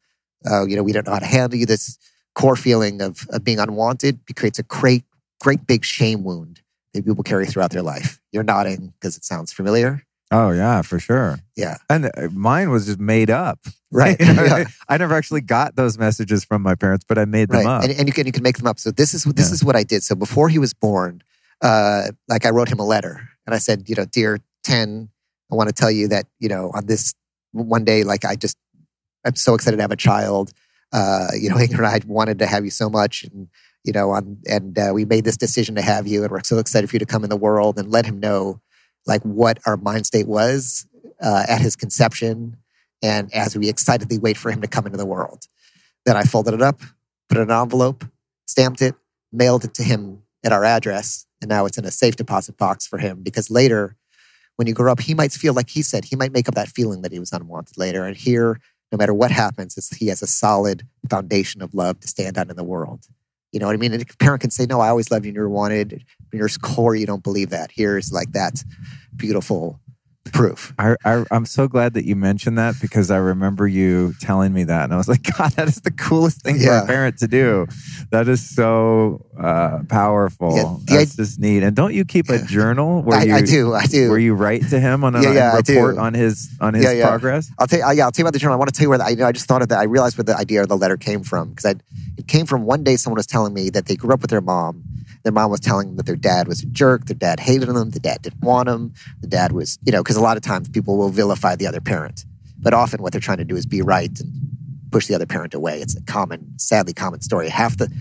[0.49, 1.65] uh, you know, we don't know how to handle you.
[1.65, 1.97] This
[2.35, 5.03] core feeling of, of being unwanted creates a great,
[5.41, 6.61] great big shame wound
[6.93, 8.19] that people carry throughout their life.
[8.31, 10.03] You're nodding because it sounds familiar.
[10.29, 11.39] Oh yeah, for sure.
[11.55, 11.77] Yeah.
[11.89, 13.59] And uh, mine was just made up.
[13.89, 14.17] Right.
[14.19, 14.65] Yeah.
[14.89, 17.77] I never actually got those messages from my parents, but I made them right.
[17.77, 17.83] up.
[17.85, 18.79] And, and you can you can make them up.
[18.79, 19.53] So this is this Yeah.
[19.53, 20.03] is what I did.
[20.03, 21.23] So before he was born,
[21.61, 25.07] uh, like I wrote him a letter and I said, you know, dear 10,
[25.51, 27.13] I want to tell you that, you know, on this
[27.51, 28.57] one day, like I just,
[29.25, 30.51] I'm so excited to have a child.
[30.91, 33.23] Uh, you know, Ingrid and I wanted to have you so much.
[33.23, 33.47] And,
[33.83, 36.23] you know, on, and uh, we made this decision to have you.
[36.23, 38.61] And we're so excited for you to come in the world and let him know
[39.05, 40.85] like what our mind state was
[41.21, 42.57] uh, at his conception.
[43.01, 45.45] And as we excitedly wait for him to come into the world,
[46.05, 46.81] then I folded it up,
[47.29, 48.05] put it in an envelope,
[48.47, 48.95] stamped it,
[49.31, 51.25] mailed it to him at our address.
[51.41, 53.95] And now it's in a safe deposit box for him because later,
[54.57, 56.67] when you grow up, he might feel like he said, he might make up that
[56.67, 58.05] feeling that he was unwanted later.
[58.05, 58.59] And here,
[58.91, 62.55] no matter what happens, he has a solid foundation of love to stand on in
[62.55, 63.07] the world.
[63.51, 63.93] You know what I mean?
[63.93, 66.03] And a parent can say, No, I always loved you and you're wanted.
[66.33, 67.71] In your core, you don't believe that.
[67.73, 68.63] Here's like that
[69.15, 69.79] beautiful
[70.31, 70.73] proof.
[70.77, 74.63] I, I, am so glad that you mentioned that because I remember you telling me
[74.65, 76.79] that, and I was like, God, that is the coolest thing yeah.
[76.79, 77.67] for a parent to do.
[78.11, 80.55] That is so uh, powerful.
[80.55, 81.63] Yeah, That's I, just neat.
[81.63, 83.33] And don't you keep a journal where I, you?
[83.35, 83.73] I do.
[83.73, 84.09] I do.
[84.09, 87.51] Where you write to him on a, yeah, yeah, report on his on his progress.
[87.59, 87.97] I'll tell you.
[87.97, 88.55] Yeah, I'll tell you about the journal.
[88.55, 89.79] I want to tell you where the, I, you know, I just thought of that.
[89.79, 91.75] I realized where the idea of the letter came from because
[92.17, 94.41] it came from one day someone was telling me that they grew up with their
[94.41, 94.83] mom
[95.23, 97.91] their mom was telling them that their dad was a jerk, their dad hated them,
[97.91, 100.69] the dad didn't want them, the dad was, you know, because a lot of times
[100.69, 102.25] people will vilify the other parent.
[102.59, 104.31] But often what they're trying to do is be right and
[104.91, 105.81] push the other parent away.
[105.81, 107.49] It's a common, sadly common story.
[107.49, 107.91] Half the,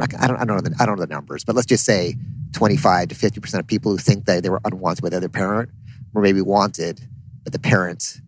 [0.00, 2.16] I don't, I don't know the, I don't know the numbers, but let's just say
[2.52, 5.70] 25 to 50% of people who think that they were unwanted by the other parent
[6.12, 7.00] were maybe wanted,
[7.44, 8.20] but the parent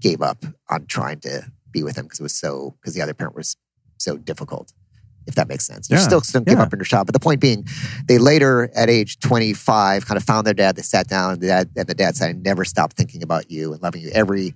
[0.00, 3.14] gave up on trying to be with them because it was so, because the other
[3.14, 3.56] parent was
[3.98, 4.72] so difficult
[5.26, 5.88] if that makes sense.
[5.90, 6.02] You yeah.
[6.02, 6.64] still don't give yeah.
[6.64, 7.06] up on your child.
[7.06, 7.66] But the point being,
[8.06, 10.76] they later, at age 25, kind of found their dad.
[10.76, 13.50] They sat down, and the dad, and the dad said, I never stopped thinking about
[13.50, 14.10] you and loving you.
[14.12, 14.54] Every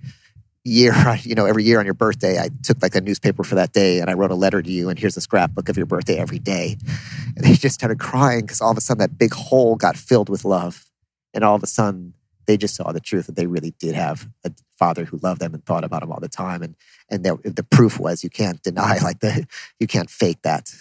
[0.63, 0.93] year,
[1.23, 3.99] you know, every year on your birthday, I took like a newspaper for that day
[3.99, 6.39] and I wrote a letter to you, and here's a scrapbook of your birthday every
[6.39, 6.77] day.
[7.35, 10.29] And they just started crying because all of a sudden that big hole got filled
[10.29, 10.85] with love.
[11.33, 12.13] And all of a sudden,
[12.47, 15.53] they just saw the truth that they really did have a father who loved them
[15.53, 16.63] and thought about them all the time.
[16.63, 16.75] And
[17.09, 19.45] and the, the proof was you can't deny like the
[19.79, 20.71] you can't fake that.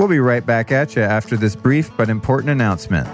[0.00, 3.06] We'll be right back at you after this brief but important announcement.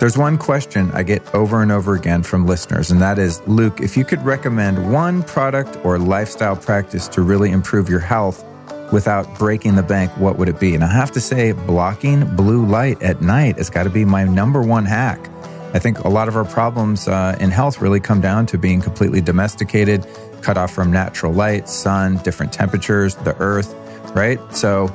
[0.00, 3.80] There's one question I get over and over again from listeners, and that is Luke,
[3.80, 8.44] if you could recommend one product or lifestyle practice to really improve your health
[8.92, 10.74] without breaking the bank, what would it be?
[10.74, 14.24] And I have to say, blocking blue light at night has got to be my
[14.24, 15.30] number one hack.
[15.72, 18.80] I think a lot of our problems uh, in health really come down to being
[18.80, 20.04] completely domesticated,
[20.42, 23.72] cut off from natural light, sun, different temperatures, the earth,
[24.16, 24.40] right?
[24.52, 24.92] So,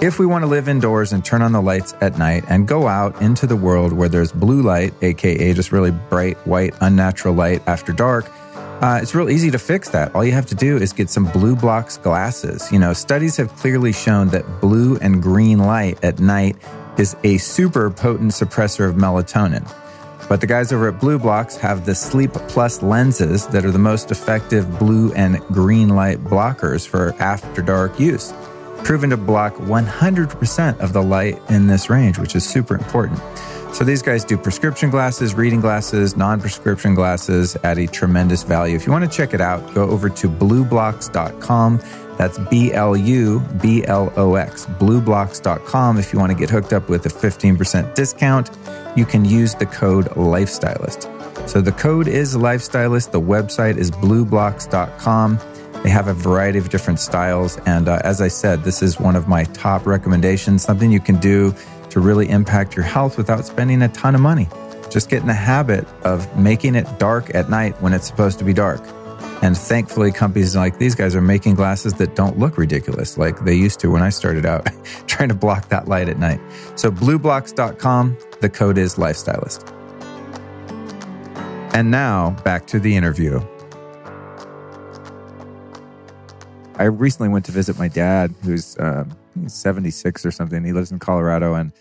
[0.00, 2.88] if we want to live indoors and turn on the lights at night and go
[2.88, 7.62] out into the world where there's blue light, aka just really bright, white, unnatural light
[7.66, 8.30] after dark,
[8.82, 10.14] uh, it's real easy to fix that.
[10.14, 12.70] All you have to do is get some BLUblox glasses.
[12.72, 16.56] You know, studies have clearly shown that blue and green light at night
[16.98, 19.72] is a super potent suppressor of melatonin.
[20.28, 24.10] But the guys over at BLUblox have the Sleep Plus lenses that are the most
[24.10, 28.32] effective blue and green light blockers for after dark use
[28.84, 33.20] proven to block 100% of the light in this range, which is super important.
[33.74, 38.76] So these guys do prescription glasses, reading glasses, non-prescription glasses at a tremendous value.
[38.76, 41.80] If you want to check it out, go over to blublox.com.
[42.16, 45.98] That's B L U B L O X, blublox.com.
[45.98, 48.50] If you want to get hooked up with a 15% discount,
[48.94, 51.10] you can use the code Lifestylist.
[51.48, 53.10] So the code is Lifestylist.
[53.10, 55.40] The website is blublox.com.
[55.84, 57.58] They have a variety of different styles.
[57.66, 61.20] And uh, as I said, this is one of my top recommendations, something you can
[61.20, 61.54] do
[61.90, 64.48] to really impact your health without spending a ton of money.
[64.90, 68.44] Just get in the habit of making it dark at night when it's supposed to
[68.46, 68.80] be dark.
[69.42, 73.54] And thankfully, companies like these guys are making glasses that don't look ridiculous like they
[73.54, 74.66] used to when I started out
[75.06, 76.40] trying to block that light at night.
[76.76, 79.70] So, blublox.com, the code is Lifestylist.
[81.74, 83.44] And now back to the interview.
[86.76, 89.04] I recently went to visit my dad, who's uh,
[89.46, 90.64] 76 or something.
[90.64, 91.72] He lives in Colorado, and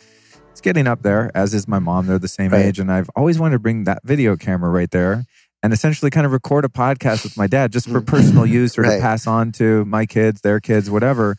[0.52, 2.06] it's getting up there, as is my mom.
[2.06, 2.66] They're the same Right.
[2.66, 2.80] age.
[2.80, 5.26] And I've always wanted to bring that video camera right there
[5.64, 8.84] and essentially kind of record a podcast with my dad just for personal use or
[8.84, 8.98] Right.
[8.98, 11.38] to pass on to my kids, their kids, whatever.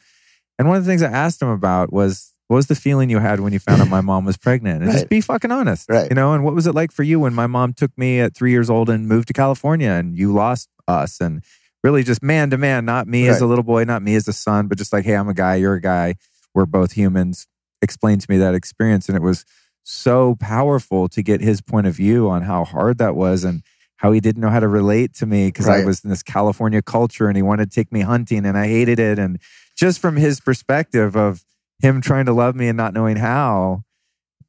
[0.58, 3.20] And one of the things I asked him about was, what was the feeling you
[3.20, 4.82] had when you found out my mom was pregnant?
[4.82, 5.88] And just be fucking honest.
[5.88, 6.10] Right.
[6.10, 8.34] You know, and what was it like for you when my mom took me at
[8.34, 11.42] three years old and moved to California and you lost us and
[11.84, 14.32] really just man to man, not me as a little boy, not me as a
[14.32, 16.14] son, but just like, hey, I'm a guy, you're a guy.
[16.54, 17.46] We're both humans.
[17.82, 19.08] Explain to me that experience.
[19.08, 19.44] And it was
[19.82, 23.62] so powerful to get his point of view on how hard that was and
[23.96, 26.80] how he didn't know how to relate to me because I was in this California
[26.80, 29.18] culture and he wanted to take me hunting and I hated it.
[29.18, 29.38] And
[29.76, 31.44] just from his perspective of
[31.80, 33.82] him trying to love me and not knowing how,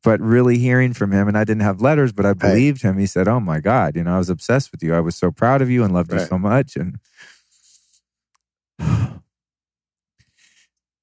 [0.04, 1.28] but really hearing from him.
[1.28, 2.98] And I didn't have letters, but I believed him.
[2.98, 4.94] He said, Oh my God, you know, I was obsessed with you.
[4.94, 6.76] I was so proud of you and loved you so much.
[6.76, 6.98] And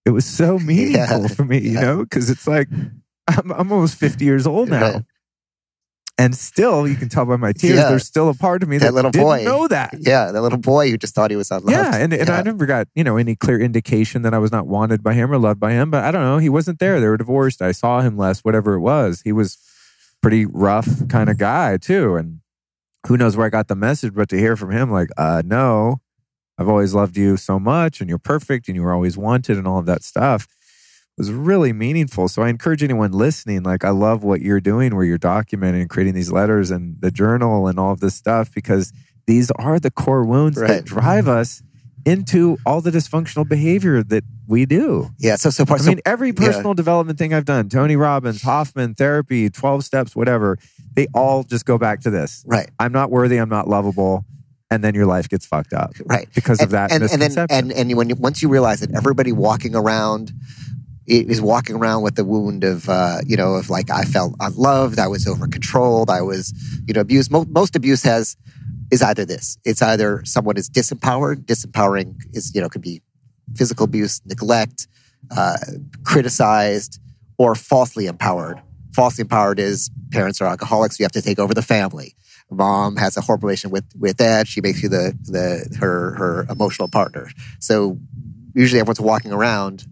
[0.05, 1.29] it was so meaningful Yeah.
[1.29, 2.69] for me, you know, because it's like
[3.29, 4.93] I'm, I'm almost 50 years old now.
[4.95, 5.03] Right.
[6.19, 7.89] And still, you can tell by my tears, Yeah.
[7.89, 9.45] there's still a part of me That that, little didn't boy.
[9.45, 9.95] know that.
[9.99, 11.71] Yeah, that little boy who just thought he was unloved.
[11.73, 14.67] Yeah, and, and I never got you know any clear indication that I was not
[14.67, 15.91] wanted by him or loved by him.
[15.91, 16.37] But I don't know.
[16.39, 17.01] He wasn't there.
[17.01, 17.63] They were divorced.
[17.63, 18.41] I saw him less.
[18.41, 19.57] Whatever it was, he was
[20.21, 22.15] pretty rough kind of guy too.
[22.17, 22.41] And
[23.07, 24.13] who knows where I got the message?
[24.15, 26.02] But to hear from him, like, uh, no,
[26.63, 29.67] I've always loved you so much, and you're perfect, and you were always wanted, and
[29.67, 30.47] all of that stuff
[31.19, 32.29] was really meaningful.
[32.29, 35.91] So I encourage anyone listening, like, I love what you're doing, where you're documenting and
[35.91, 38.93] creating these letters and the journal and all of this stuff, because
[39.27, 40.69] these are the core wounds Right.
[40.69, 41.63] that drive us
[42.07, 45.11] into all the dysfunctional behavior that we do.
[45.19, 45.37] yeah.
[45.37, 45.81] So so I part.
[45.83, 50.59] so, mean, every personal development thing I've done, Tony Robbins, Hoffman, therapy, 12 steps, whatever,
[50.95, 52.45] they all just go back to this.
[52.47, 54.25] right, I'm not worthy, I'm not lovable.
[54.73, 56.29] And then your life gets fucked up right.
[56.35, 59.33] because of that and, and then and and when you, once you realize that everybody
[59.33, 60.33] walking around
[61.07, 64.99] is walking around with the wound of uh, you know of like I felt unloved,
[64.99, 66.53] I was over controlled, I was
[66.87, 67.31] you know abused.
[67.31, 68.37] Most, most abuse has
[68.91, 71.45] is either this: it's either someone is disempowered.
[71.45, 73.03] Disempowering is you know could be
[73.57, 74.87] physical abuse, neglect,
[75.37, 75.57] uh,
[76.05, 77.01] criticized,
[77.39, 78.63] or falsely empowered.
[78.95, 82.15] Falsely empowered is parents are alcoholics, you have to take over the family.
[82.57, 84.49] Mom has a horrible relation with with dad.
[84.49, 87.31] She makes you the the her her emotional partner.
[87.59, 87.99] So
[88.55, 89.87] usually everyone's walking around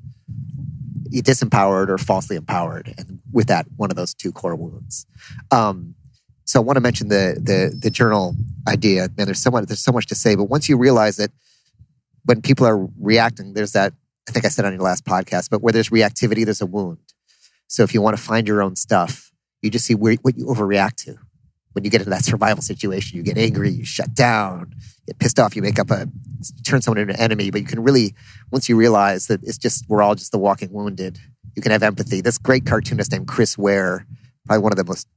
[1.11, 5.07] disempowered or falsely empowered, and with that, one of those two core wounds.
[5.51, 5.95] Um,
[6.45, 8.35] so I want to mention the the the journal
[8.69, 9.09] idea.
[9.17, 11.31] Man, there's so much there's so much to say, but once you realize that
[12.25, 13.93] when people are reacting, there's that
[14.29, 16.99] I think I said on your last podcast, but where there's reactivity, there's a wound.
[17.67, 19.33] So if you want to find your own stuff,
[19.63, 21.17] you just see where, what you overreact to.
[21.81, 25.18] When you get into that survival situation, you get angry, you shut down, you get
[25.18, 26.07] pissed off, you make up a
[26.62, 27.51] turn someone into an enemy.
[27.51, 28.14] But you can really,
[28.51, 31.18] once you realize that it's just we're all just the walking wounded,
[31.57, 32.20] you can have empathy.
[32.20, 34.05] This great cartoonist named Chris Ware,
[34.45, 35.09] probably one of the most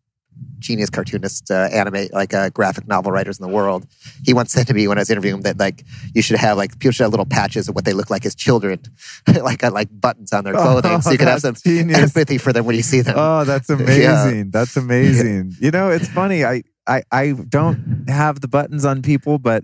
[0.59, 3.85] genius cartoonists, uh, anime like uh, graphic novel writers in the world.
[4.23, 5.83] He once said to me when I was interviewing him that like
[6.15, 8.33] you should have like people should have little patches of what they look like as
[8.35, 8.79] children,
[9.27, 11.97] like uh, like buttons on their clothing, so you can have some Oh, genius.
[11.99, 13.15] empathy for them when you see them.
[13.17, 14.51] Oh, that's amazing.
[14.51, 15.53] That's amazing.
[15.59, 16.45] You know, it's funny.
[16.45, 19.63] I, I I don't have the buttons on people, but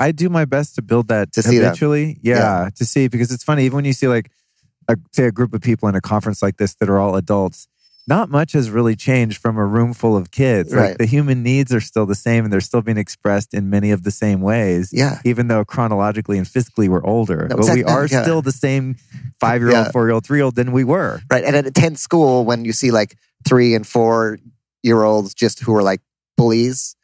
[0.00, 1.66] I do my best to build that To see them.
[1.66, 2.18] habitually.
[2.22, 3.64] Yeah, to see because it's funny.
[3.66, 4.30] Even when you see like
[4.88, 7.68] a, say a group of people in a conference like this that are all adults,
[8.10, 10.74] not much has really changed from a room full of kids.
[10.74, 13.90] Like the human needs are still the same and they're still being expressed in many
[13.92, 14.90] of the same ways.
[14.92, 15.20] Yeah.
[15.24, 17.46] Even though chronologically and physically we're older.
[17.48, 18.22] No, but we are Yeah.
[18.22, 18.96] still the same
[19.38, 19.90] five year old, Yeah.
[19.92, 21.22] four year old, three year old than we were.
[21.30, 21.44] Right.
[21.44, 23.16] And at 10 school, when you see like
[23.48, 24.38] three and four
[24.82, 26.00] year olds just who are like
[26.36, 26.96] bullies,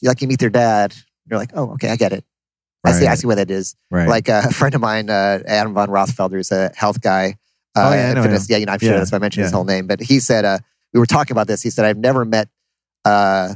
[0.00, 0.94] you like you meet their dad,
[1.30, 2.24] you're like, oh, okay, I get it.
[2.84, 3.76] I see, I see what that is.
[3.90, 4.08] Right.
[4.08, 7.36] Like a friend of mine, uh, Adam von Rothfelder, who's a health guy.
[7.76, 9.20] Uh, Oh, yeah, I know Vanessa, yeah, you know, I'm sure Yeah, that's why I
[9.20, 9.86] mentioned his whole name.
[9.86, 10.58] But he said, uh,
[10.92, 11.62] we were talking about this.
[11.62, 12.48] He said, I've never met
[13.04, 13.54] uh,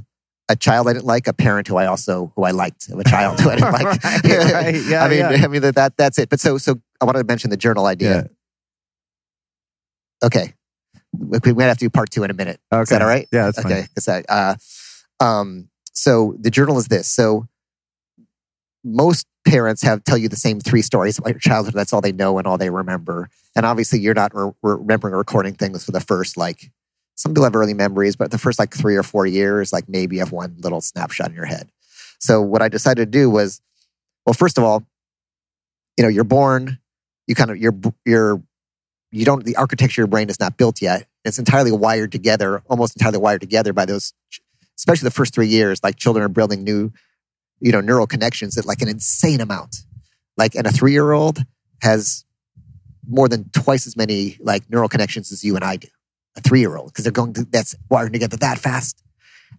[0.48, 3.04] a child I didn't like, a parent who I also who I liked, of a
[3.04, 3.84] child who I didn't like.
[3.84, 4.04] Right,
[4.52, 4.74] right.
[4.86, 5.40] Yeah, I mean, yeah.
[5.44, 6.28] I mean that, that that's it.
[6.28, 8.28] But so so I wanted to mention the journal idea.
[10.24, 10.54] Okay,
[11.18, 12.60] we, might have to do part two in a minute.
[12.72, 12.82] Okay.
[12.82, 13.26] Is that all right?
[13.32, 13.72] Yeah, that's fine.
[13.72, 13.86] okay.
[13.94, 14.54] 'cause uh,
[15.24, 17.08] um, so the journal is this.
[17.08, 17.48] So
[18.84, 21.74] most parents have tell you the same three stories about your childhood.
[21.74, 23.28] That's all they know and all they remember.
[23.54, 26.70] And obviously, you're not re- remembering or recording things for the first like.
[27.14, 30.16] Some people have early memories, but the first like three or four years, like maybe
[30.16, 31.70] you have one little snapshot in your head.
[32.18, 33.60] So what I decided to do was,
[34.24, 34.84] well, first of all,
[35.96, 36.78] you know, you're born,
[37.26, 37.74] you kind of you're
[38.04, 38.42] you're
[39.10, 41.06] you don't the architecture of your brain is not built yet.
[41.24, 44.12] It's entirely wired together, almost entirely wired together by those,
[44.76, 45.82] especially the first three years.
[45.84, 46.90] Like children are building new,
[47.60, 49.76] you know, neural connections at like an insane amount.
[50.36, 51.44] Like, and a three year old
[51.82, 52.24] has
[53.08, 55.88] more than twice as many like neural connections as you and I do.
[56.36, 59.02] a three year old because they're going to, that's wired together that fast.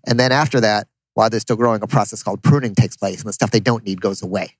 [0.05, 3.27] And then after that, while they're still growing, a process called pruning takes place and
[3.27, 4.57] the stuff they don't need goes away.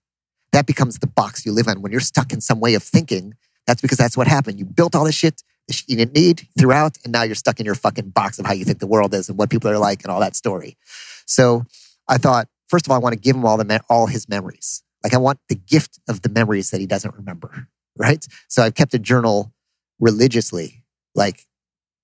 [0.51, 1.81] That becomes the box you live in.
[1.81, 3.33] When you're stuck in some way of thinking,
[3.65, 4.59] that's because that's what happened.
[4.59, 5.41] You built all this shit
[5.87, 8.65] you didn't need throughout, and now you're stuck in your fucking box of how you
[8.65, 10.77] think the world is and what people are like and all that story.
[11.25, 11.65] So
[12.07, 14.27] I thought, first of all, I want to give him all the me- all his
[14.27, 14.83] memories.
[15.03, 17.67] Like I want the gift of the memories that he doesn't remember,
[17.97, 18.25] right?
[18.47, 19.53] So I've kept a journal
[19.99, 20.83] religiously,
[21.15, 21.45] like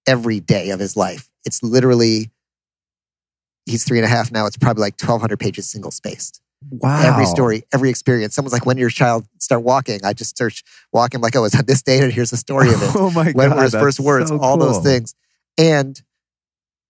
[0.08, 1.30] every day of his life.
[1.46, 2.32] It's literally
[3.66, 4.46] he's three and a half now.
[4.46, 6.42] It's probably like twelve hundred pages single spaced.
[6.70, 7.02] Wow.
[7.14, 8.36] Every story, every experience.
[8.36, 11.66] Someone's like, when your child start walking, I just search walking like, oh, it's on
[11.66, 12.90] this date and here's the story of it.
[12.96, 13.36] Oh my God.
[13.36, 15.16] when were his first words, so all those things.
[15.58, 16.02] And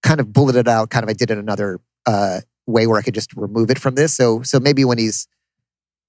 [0.01, 3.13] kind of bulleted out, kind of I did it another uh, way where I could
[3.13, 4.15] just remove it from this.
[4.15, 5.27] So so maybe when he's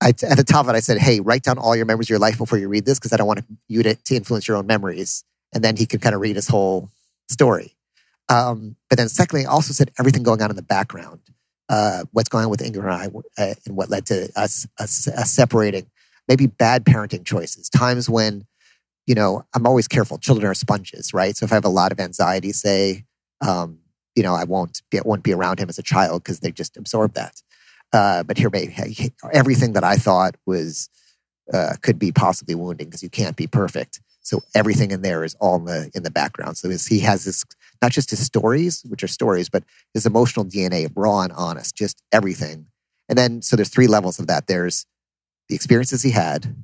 [0.03, 2.11] I, at the top of it, I said, hey, write down all your memories of
[2.11, 4.57] your life before you read this because I don't want you to, to influence your
[4.57, 5.24] own memories.
[5.53, 6.90] And then he could kind of read his whole
[7.28, 7.76] story.
[8.28, 11.20] Um, but then secondly, I also said everything going on in the background
[11.70, 15.07] uh, what's going on with Ingrid and I, uh, and what led to us, us,
[15.07, 15.86] us separating.
[16.28, 17.68] Maybe bad parenting choices.
[17.68, 18.44] Times when,
[19.07, 20.18] you know, I'm always careful.
[20.18, 21.36] Children are sponges, right?
[21.36, 23.05] So if I have a lot of anxiety, say,
[23.40, 23.78] um,
[24.16, 26.76] you know, I won't be, won't be around him as a child because they just
[26.76, 27.40] absorb that.
[27.93, 28.51] Uh, but here,
[29.32, 30.88] everything that I thought was
[31.53, 34.01] uh, could be possibly wounding because you can't be perfect.
[34.22, 36.57] So everything in there is all in the in the background.
[36.57, 37.45] So he has this
[37.82, 39.64] not just his stories, which are stories, but
[39.95, 42.66] his emotional DNA, raw and honest, just everything.
[43.09, 44.47] And then so there's three levels of that.
[44.47, 44.86] There's
[45.49, 46.55] the experiences he had.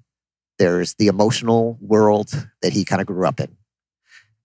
[0.59, 3.57] There's the emotional world that he kind of grew up in.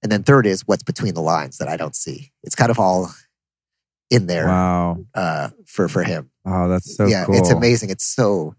[0.01, 2.31] And then third is what's between the lines that I don't see.
[2.43, 3.13] It's kind of all
[4.11, 5.05] in there Wow.
[5.15, 6.29] uh, for for him.
[6.45, 7.35] Oh, that's so yeah, cool.
[7.35, 7.89] it's amazing.
[7.89, 8.53] It's so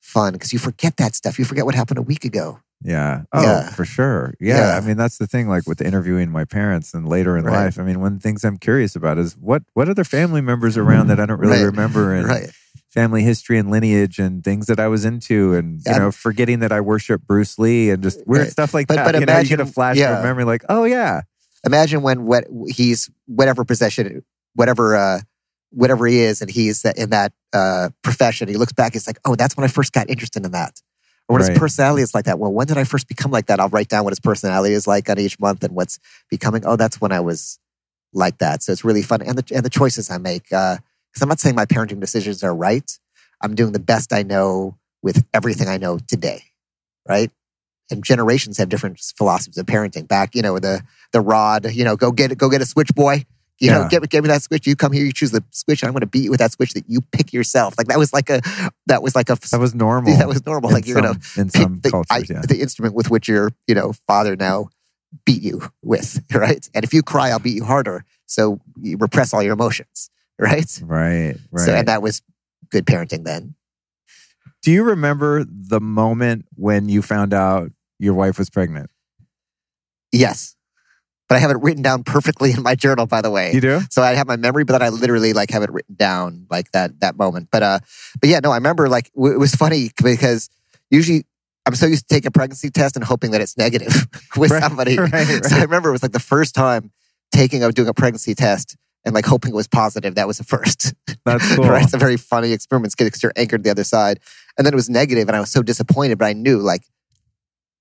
[0.00, 1.38] fun because you forget that stuff.
[1.38, 2.58] You forget what happened a week ago.
[2.82, 3.22] Yeah.
[3.32, 3.70] Oh, Yeah.
[3.70, 4.34] for sure.
[4.38, 4.58] Yeah.
[4.58, 4.76] Yeah.
[4.76, 5.48] I mean, that's the thing.
[5.48, 7.64] Like with interviewing my parents and later in Right.
[7.64, 7.78] life.
[7.78, 10.76] I mean, one of the things I'm curious about is what what other family members
[10.76, 11.64] around that I don't really Right.
[11.64, 12.50] remember and Right.
[12.90, 15.94] family history and lineage and things that I was into and Yeah.
[15.94, 19.04] you know forgetting that I worship Bruce Lee and just weird stuff like But- that.
[19.12, 21.22] but you know, you get a flash of memory like, oh yeah,
[21.64, 24.22] Imagine when what he's whatever possession,
[24.56, 25.20] whatever uh,
[25.70, 28.48] whatever he is, and he's in that uh, profession.
[28.48, 28.94] He looks back.
[28.94, 30.80] He's like, oh, that's when I first got interested in that.
[31.28, 31.50] Or when Right.
[31.50, 32.38] his personality is like that.
[32.38, 33.60] Well, when did I first become like that?
[33.60, 35.98] I'll write down what his personality is like on each month and what's
[36.30, 36.64] becoming.
[36.66, 37.58] Oh, that's when I was
[38.12, 38.62] like that.
[38.62, 40.44] So it's really fun, and the and the choices I make.
[40.44, 40.80] Because
[41.22, 42.90] I'm not saying my parenting decisions are right.
[43.42, 46.42] I'm doing the best I know with everything I know today,
[47.08, 47.30] right?
[47.90, 50.08] And generations have different philosophies of parenting.
[50.08, 50.82] Back, you know, the
[51.12, 53.24] the rod, you know, go get it, go get a switch, boy.
[53.58, 53.88] You know, Yeah.
[53.88, 54.66] get, give me that switch.
[54.66, 56.52] You come here, you choose the switch, and I'm going to beat you with that
[56.52, 57.74] switch that you pick yourself.
[57.78, 58.40] Like that was like a,
[58.86, 60.14] that was like a, that was normal.
[60.18, 60.70] that was normal.
[60.70, 62.10] Like you're going to in some the, cultures.
[62.10, 62.42] I- yeah.
[62.46, 64.68] the instrument with which your, you know, father now
[65.24, 66.68] beat you with, right?
[66.74, 68.04] And if you cry, I'll beat you harder.
[68.26, 70.80] So you repress all your emotions, right?
[70.82, 71.36] Right.
[71.50, 71.64] Right.
[71.64, 72.20] So, and that was
[72.70, 73.54] good parenting then.
[74.62, 78.90] Do you remember the moment when you found out your wife was pregnant?
[80.12, 80.56] Yes.
[81.28, 83.52] But I have it written down perfectly in my journal, by the way.
[83.52, 83.80] You do?
[83.90, 86.70] So I have my memory, but then I literally like have it written down like
[86.72, 87.48] that that moment.
[87.50, 87.78] But uh,
[88.20, 90.48] but yeah, no, I remember like w- it was funny because
[90.90, 91.24] usually
[91.66, 94.06] I'm so used to taking a pregnancy test and hoping that it's negative
[94.36, 94.96] with Right, somebody.
[94.98, 95.44] right, right.
[95.44, 96.92] So I remember it was like the first time
[97.32, 100.14] taking of doing a pregnancy test and like hoping it was positive.
[100.14, 100.94] That was the first.
[101.24, 101.68] That's cool.
[101.68, 101.82] right?
[101.82, 104.20] It's a very funny experiment because you're anchored to the other side.
[104.58, 106.18] And then it was negative, and I was so disappointed.
[106.18, 106.82] But I knew, like,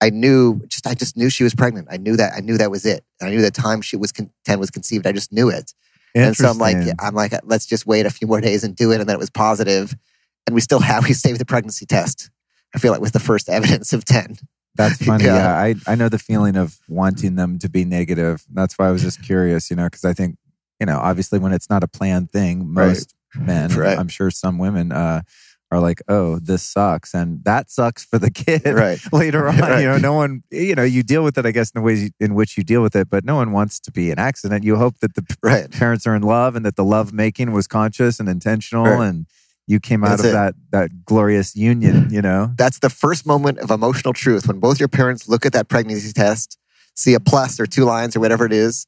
[0.06, 1.88] I knew, just I just knew she was pregnant.
[1.92, 2.34] I knew that.
[2.36, 3.04] I knew that was it.
[3.20, 5.06] And I knew the time she was con- ten was conceived.
[5.08, 5.74] I just knew it.
[6.14, 6.78] And so I'm like.
[7.00, 9.00] I'm like, let's just wait a few more days and do it.
[9.00, 9.96] And then it was positive.
[10.48, 12.30] and we still have we saved the pregnancy test.
[12.74, 14.38] I feel like was the first evidence of ten.
[14.76, 15.26] That's funny.
[15.26, 15.36] Yeah.
[15.38, 15.58] yeah.
[15.58, 18.46] I, I know the feeling of wanting them to be negative.
[18.54, 20.38] That's why I was just curious, you know, because I think,
[20.80, 22.88] you know, obviously when it's not a planned thing, Right.
[22.88, 23.98] most men, Right.
[23.98, 25.22] I'm sure some women, uh,
[25.76, 27.14] are like, oh, this sucks.
[27.14, 29.00] And that sucks for the kid Right.
[29.12, 29.58] later on.
[29.58, 29.82] Right.
[29.82, 32.04] You know, no one, you know, you deal with it, I guess, in the ways
[32.04, 34.64] you- in which you deal with it, but no one wants to be an accident.
[34.64, 35.70] You hope that the Right.
[35.70, 39.08] parents are in love and that the love making was conscious and intentional Right.
[39.08, 39.26] and
[39.68, 40.32] you came out That's of it.
[40.34, 42.52] that, that glorious union, you know?
[42.58, 46.14] That's the first moment of emotional truth when both your parents look at that pregnancy
[46.14, 46.58] test,
[46.96, 48.86] see a plus or two lines or whatever it is,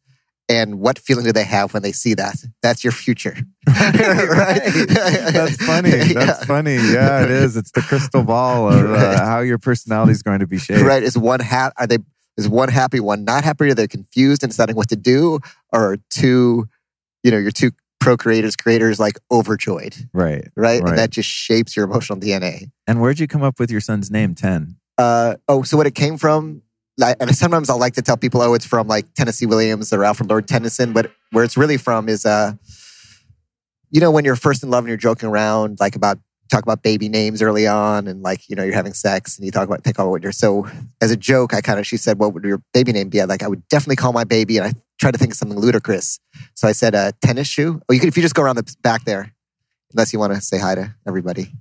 [0.50, 2.36] and what feeling do they have when they see that?
[2.62, 3.36] That's your future.
[3.68, 4.62] right.
[4.88, 5.90] That's funny.
[5.92, 6.46] That's Yeah.
[6.46, 6.76] funny.
[6.76, 7.58] Yeah, it is.
[7.58, 9.16] It's the crystal ball of Right.
[9.16, 10.82] uh, how your personality is going to be shaped.
[10.82, 11.04] Right?
[11.04, 11.98] Is one ha- are they
[12.38, 13.66] is one happy, one not happy?
[13.70, 15.40] Are they confused and deciding what to do?
[15.74, 16.70] Or are two,
[17.24, 17.72] you know, your two
[18.02, 20.48] procreators, creators creators like overjoyed, Right.
[20.56, 20.82] right?
[20.82, 20.90] Right.
[20.90, 22.70] And that just shapes your emotional DNA.
[22.86, 24.76] And where'd you come up with your son's name, 10?
[25.00, 26.62] Uh, oh, so what it came from
[27.00, 30.30] and sometimes I'll like to tell people, oh, it's from like Tennessee Williams or Alfred
[30.30, 32.54] Lord Tennyson, but where it's really from is, uh,
[33.92, 36.20] you know, when you're first in love and you're joking around, like about
[36.50, 39.52] talk about baby names early on, and like you know you're having sex, and you
[39.52, 40.32] talk about think about what you're.
[40.32, 40.68] So
[41.02, 43.26] as a joke, I kind of she said, "What would your baby name be?" I
[43.26, 46.20] like I would definitely call my baby, and I tried to think of something ludicrous.
[46.56, 48.76] So I said, uh, "Tennis shoe." Oh, you could if you just go around the
[48.82, 49.34] back there,
[49.94, 51.52] unless you want to say hi to everybody.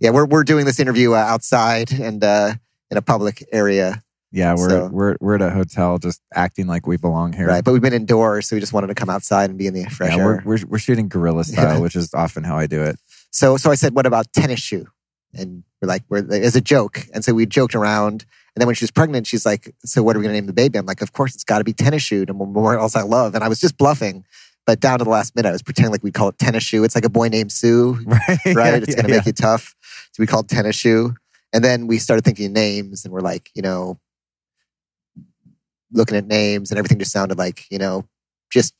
[0.00, 2.54] Yeah, we're we're doing this interview uh, outside and uh,
[2.90, 4.02] in a public area.
[4.32, 7.46] Yeah, we're So- we're we're at a hotel, just acting like we belong here.
[7.46, 9.74] Right, but we've been indoors, so we just wanted to come outside and be in
[9.74, 10.42] the fresh Yeah, air.
[10.44, 12.98] we're, we're we're shooting guerrilla style, which is often how I do it.
[13.30, 14.86] So, so I said, "What about tennis shoe?"
[15.34, 18.24] And we're like, "We're as a joke." And so we joked around.
[18.54, 20.46] And then when she was pregnant, she's like, "So what are we going to name
[20.46, 22.96] the baby?" I'm like, "Of course, it's got to be tennis shoe to Memorial else
[22.96, 24.24] I love." And I was just bluffing,
[24.66, 26.84] but down to the last minute, I was pretending like we'd call it tennis shoe.
[26.84, 28.28] It's like a boy named Sue, Right.
[28.28, 28.38] right?
[28.46, 29.16] Yeah, it's going to yeah.
[29.18, 29.74] make you tough.
[30.12, 31.14] So we called tennis shoe.
[31.54, 33.98] And then we started thinking names, and we're like, you know,
[35.92, 38.04] looking at names, and everything just sounded like, you know,
[38.50, 38.74] just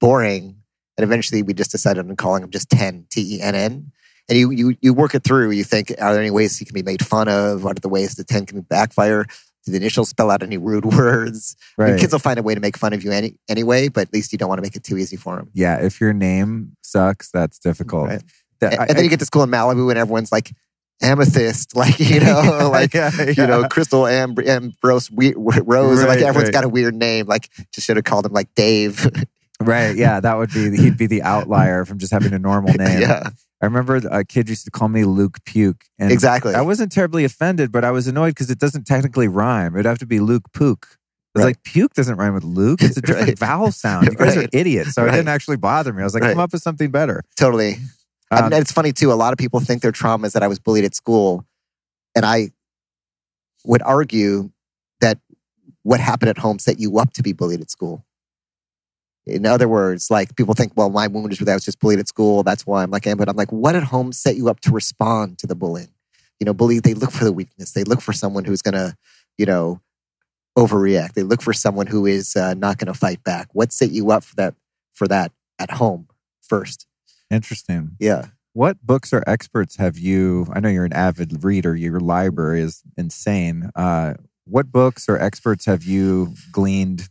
[0.00, 0.56] boring.
[0.98, 3.92] And eventually, we just decided on calling him just Ten T E N N.
[4.28, 5.50] And you you you work it through.
[5.50, 7.62] You think, are there any ways he can be made fun of?
[7.64, 9.24] What are the ways the ten can backfire?
[9.64, 11.56] Do the initials spell out any rude words?
[11.78, 14.02] I mean, kids will find a way to make fun of you any, anyway, but
[14.08, 15.50] at least you don't want to make it too easy for them.
[15.54, 18.08] yeah, if your name sucks, that's difficult.
[18.08, 18.22] Right.
[18.60, 20.52] That- And, I- and then you get to school in Malibu, and everyone's like
[21.02, 23.66] amethyst, like you know, like yeah, you know.
[23.68, 25.98] Crystal Amb- Ambrose we- Rose.
[26.00, 26.52] and like Right, everyone's right.
[26.52, 27.26] got a weird name.
[27.26, 29.06] Like just should have called him like Dave.
[29.60, 29.94] right.
[29.96, 33.00] Yeah, that would be he'd be the outlier from just having a normal name.
[33.00, 33.30] yeah,
[33.62, 36.54] I remember a kid used to call me Luke Puke, and exactly.
[36.54, 39.74] I wasn't terribly offended, but I was annoyed because it doesn't technically rhyme.
[39.74, 40.88] It'd have to be Luke Pook.
[41.34, 41.50] It's Right.
[41.50, 42.80] like puke doesn't rhyme with Luke.
[42.82, 43.38] It's a different Right.
[43.38, 44.06] vowel sound.
[44.08, 44.94] You guys are idiots.
[44.94, 46.00] So it didn't actually bother me.
[46.00, 46.30] I was like, Right.
[46.32, 47.22] come up with something better.
[47.36, 47.76] totally.
[48.30, 49.12] Um, and it's funny too.
[49.12, 51.44] A lot of people think their trauma is that I was bullied at school,
[52.14, 52.50] and I
[53.64, 54.50] would argue
[55.00, 55.18] that
[55.82, 58.04] what happened at home set you up to be bullied at school.
[59.26, 61.98] In other words, like people think, well, my wound is that I was just bullied
[61.98, 62.44] at school.
[62.44, 63.18] That's why I'm like, I am.
[63.18, 65.92] But I'm like, what at home set you up to respond to the bullying?
[66.38, 67.72] You know, bully, they look for the weakness.
[67.72, 68.96] They look for someone who's going to,
[69.36, 69.80] you know,
[70.56, 71.14] overreact.
[71.14, 73.48] They look for someone who is uh, not going to fight back.
[73.52, 74.54] What set you up for that,
[74.94, 76.08] for that at home
[76.40, 76.86] first?
[77.30, 77.92] Interesting.
[77.98, 78.26] Yeah.
[78.52, 80.46] What books or experts have you?
[80.52, 81.74] I know you're an avid reader.
[81.76, 83.70] Your library is insane.
[83.76, 84.14] Uh,
[84.46, 87.08] what books or experts have you gleaned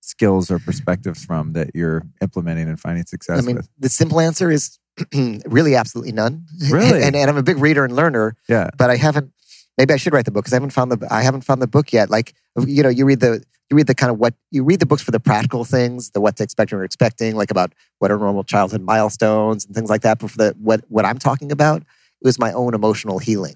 [0.00, 3.68] skills or perspectives from that you're implementing and finding success I mean, with?
[3.78, 4.78] the simple answer is
[5.46, 6.46] really absolutely none.
[6.70, 7.02] Really?
[7.04, 8.70] and, and I'm a big reader and learner, Yeah.
[8.76, 9.32] but I haven't.
[9.78, 11.08] Maybe I should write the book because I haven't found the.
[11.10, 12.10] I haven't found the book yet.
[12.10, 14.80] Like uh, you know, you read the you read the kind of what you read
[14.80, 17.72] the books for the practical things, the what to expect and you're expecting, like about
[17.98, 20.18] what are normal childhood milestones and things like that.
[20.18, 23.54] But for the what what I'm talking about, it was my own emotional healing.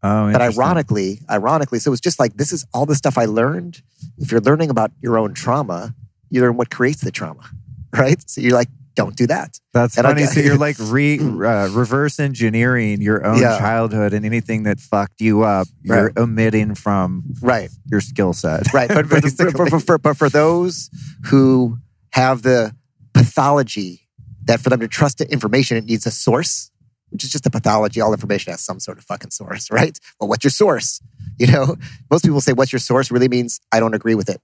[0.00, 3.24] Oh, But ironically, ironically, so it was just like this is all the stuff I
[3.24, 3.82] learned.
[4.18, 5.92] If you're learning about your own trauma,
[6.30, 7.50] you learn what creates the trauma,
[7.92, 8.22] right?
[8.30, 8.68] So you're like,
[8.98, 9.58] don't do that.
[9.72, 10.26] That's And funny.
[10.26, 13.56] so you're like re, uh, reverse engineering your own Yeah.
[13.58, 16.18] childhood and anything that fucked you up, you're Right.
[16.18, 17.70] omitting from Right.
[17.90, 18.72] your skill set.
[18.74, 18.88] Right.
[18.88, 20.90] But for, the, for, for, for, for, but for those
[21.26, 21.78] who
[22.10, 22.74] have the
[23.14, 24.08] pathology
[24.46, 26.70] that for them to trust the information, it needs a source,
[27.10, 28.00] which is just a pathology.
[28.00, 29.96] All information has some sort of fucking source, right?
[30.18, 31.00] Well, what's your source?
[31.38, 31.76] You know,
[32.10, 34.40] most people say, what's your source really means I don't agree with it.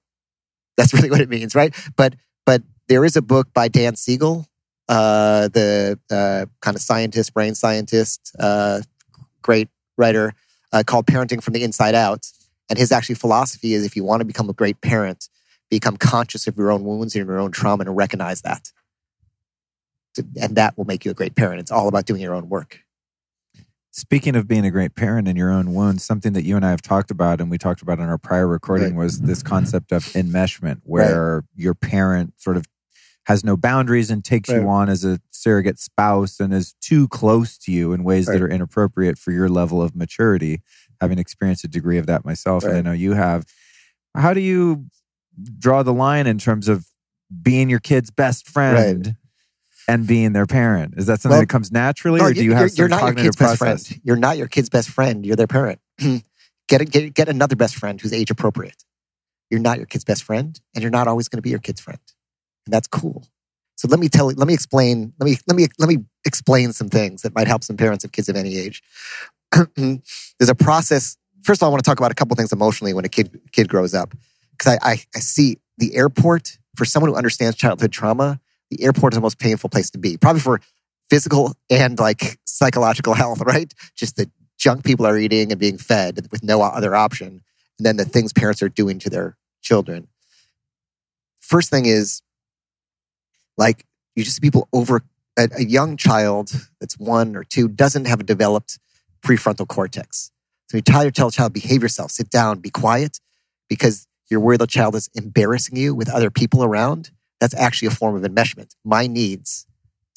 [0.77, 1.75] That's really what it means, right?
[1.97, 2.15] But,
[2.47, 4.47] but there is a book by Dan Siegel,
[4.89, 8.81] uh, the uh, kind of scientist, brain scientist, uh,
[9.43, 10.33] great writer,
[10.73, 12.27] uh, called Parenting from the Inside Out.
[12.69, 15.29] And his actually philosophy is if you want to become a great parent,
[15.71, 18.71] become conscious of your own wounds and your own trauma and recognize that.
[20.41, 21.61] And that will make you a great parent.
[21.61, 22.81] It's all about doing your own work.
[23.91, 26.71] Speaking of being a great parent and your own wounds, something that you and I
[26.71, 29.05] have talked about and we talked about in our prior recording Right.
[29.05, 32.65] was this concept of enmeshment, where your parent sort of
[33.27, 37.57] has no boundaries and takes you on as a surrogate spouse and is too close
[37.59, 40.61] to you in ways that are inappropriate for your level of maturity,
[41.01, 42.65] having experienced a degree of that myself.
[42.65, 43.47] And I know you have.
[44.15, 44.87] How do you
[45.59, 46.87] draw the line in terms of
[47.43, 49.17] being your kid's best friend
[49.89, 50.95] and being their parent?
[50.97, 52.91] Is that something Well, that comes naturally, No, or do you you're, have you're some
[52.91, 54.01] not your cognitive kid's best friend.
[54.05, 55.25] You're not your kid's best friend.
[55.27, 55.81] You're their parent.
[56.69, 58.85] get, a, get get another best friend who's age appropriate.
[59.51, 61.81] You're not your kid's best friend, and you're not always going to be your kid's
[61.81, 62.01] friend,
[62.67, 63.27] and that's cool.
[63.77, 64.27] So let me tell.
[64.27, 65.13] Let me explain.
[65.19, 68.13] Let me let me let me explain some things that might help some parents of
[68.13, 68.83] kids of any age.
[69.77, 71.17] There's a process.
[71.43, 73.39] First of all, I want to talk about a couple things emotionally when a kid
[73.53, 74.15] kid grows up,
[74.53, 78.41] because I, I I see the airport for someone who understands childhood trauma.
[78.71, 80.61] The airport is the most painful place to be, probably for
[81.11, 83.73] physical and like psychological health, right?
[83.95, 87.43] Just the junk people are eating and being fed with no other option.
[87.79, 90.09] and then the things parents are doing to their children.
[91.41, 92.23] First thing is
[93.57, 93.85] like
[94.15, 95.03] you just people over
[95.37, 98.79] a, a young child that's one or two doesn't have a developed
[99.23, 100.31] prefrontal cortex.
[100.69, 103.21] So you tell your tell child, behave yourself, sit down, be quiet,
[103.69, 107.11] because you're worried the child is embarrassing you with other people around.
[107.41, 108.75] That's actually a form of enmeshment.
[108.85, 109.67] My needs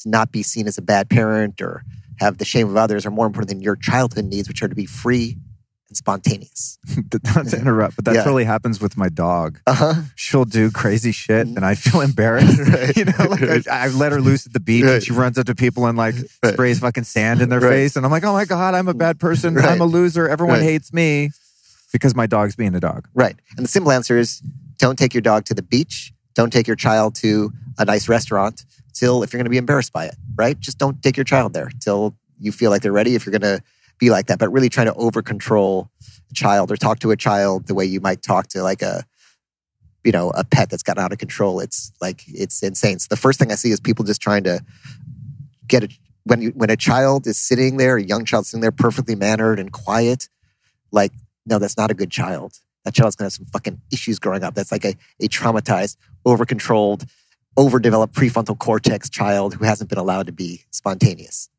[0.00, 1.84] to not be seen as a bad parent or
[2.20, 4.74] have the shame of others are more important than your childhood needs, which are to
[4.74, 5.36] be free
[5.88, 6.78] and spontaneous.
[7.34, 8.22] Not to interrupt, but that Yeah.
[8.24, 9.58] totally happens with my dog.
[9.66, 9.94] Uh huh.
[10.16, 12.58] She'll do crazy shit, and I feel embarrassed.
[12.58, 12.96] Right.
[12.96, 14.94] You know, like I, I let her loose at the beach, Right.
[14.94, 16.52] and she runs up to people and like Right.
[16.54, 19.18] sprays fucking sand in their face, and I'm like, oh my god, I'm a bad
[19.18, 19.56] person.
[19.58, 20.28] I'm a loser.
[20.28, 21.30] Everyone hates me
[21.92, 23.08] because my dog's being a dog.
[23.14, 23.36] Right.
[23.56, 24.40] And the simple answer is
[24.78, 26.12] don't take your dog to the beach.
[26.34, 28.64] Don't take your child to a nice restaurant
[28.94, 30.58] till if you're going to be embarrassed by it, right?
[30.60, 33.42] Just don't take your child there till you feel like they're ready if you're going
[33.58, 33.62] to
[33.98, 34.38] be like that.
[34.38, 35.90] But really trying to over control
[36.30, 39.04] a child or talk to a child the way you might talk to like a,
[40.04, 41.60] you know, a pet that's gotten out of control.
[41.60, 42.98] It's like, it's insane.
[42.98, 44.64] So the first thing I see is people just trying to
[45.66, 45.92] get it.
[46.24, 49.58] When, you, when a child is sitting there, a young child sitting there perfectly mannered
[49.58, 50.28] and quiet,
[50.92, 51.12] like,
[51.46, 54.42] no, that's not a good child that child's going to have some fucking issues growing
[54.42, 54.54] up.
[54.54, 57.04] That's like a, a traumatized, over controlled,
[57.58, 61.50] overdeveloped prefrontal cortex child who hasn't been allowed to be spontaneous.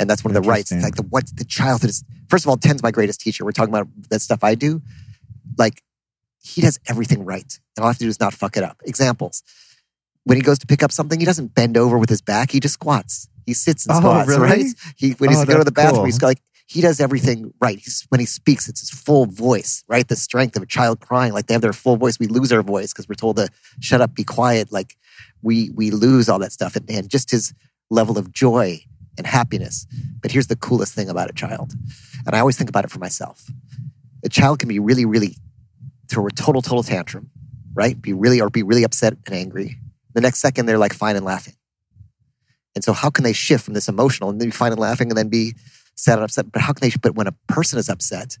[0.00, 0.70] And that's one of the rights.
[0.72, 2.04] It's like the what the childhood is.
[2.28, 3.44] First of all, Tenn's my greatest teacher.
[3.44, 4.80] We're talking about that stuff I do.
[5.56, 5.82] Like
[6.42, 8.80] he does everything right, and all I have to do is not fuck it up.
[8.84, 9.42] Examples:
[10.24, 12.50] when he goes to pick up something, he doesn't bend over with his back.
[12.50, 13.28] He just squats.
[13.46, 14.28] He sits and Oh, squats.
[14.28, 14.42] really?
[14.42, 14.66] Right?
[14.96, 16.04] He when he's Oh, going to go to the bathroom, cool.
[16.06, 17.78] he's like he does everything right.
[17.78, 20.06] He's, when he speaks, it's his full voice, right?
[20.06, 22.18] The strength of a child crying, like they have their full voice.
[22.20, 23.48] We lose our voice because we're told to
[23.80, 24.70] shut up, be quiet.
[24.70, 24.96] Like
[25.42, 27.54] we we lose all that stuff, and, and just his
[27.90, 28.80] level of joy
[29.18, 29.86] and happiness.
[30.22, 31.74] But here's the coolest thing about a child,
[32.26, 33.44] and I always think about it for myself.
[34.24, 35.36] A child can be really, really
[36.08, 37.30] throw a total, total tantrum,
[37.74, 38.00] right?
[38.00, 39.76] Be really or be really upset and angry.
[40.14, 41.54] The next second, they're like fine and laughing.
[42.74, 45.10] And so, how can they shift from this emotional and then be fine and laughing
[45.10, 45.54] and then be
[45.94, 46.50] sad and upset?
[46.50, 46.94] But how can they?
[47.00, 48.38] But when a person is upset,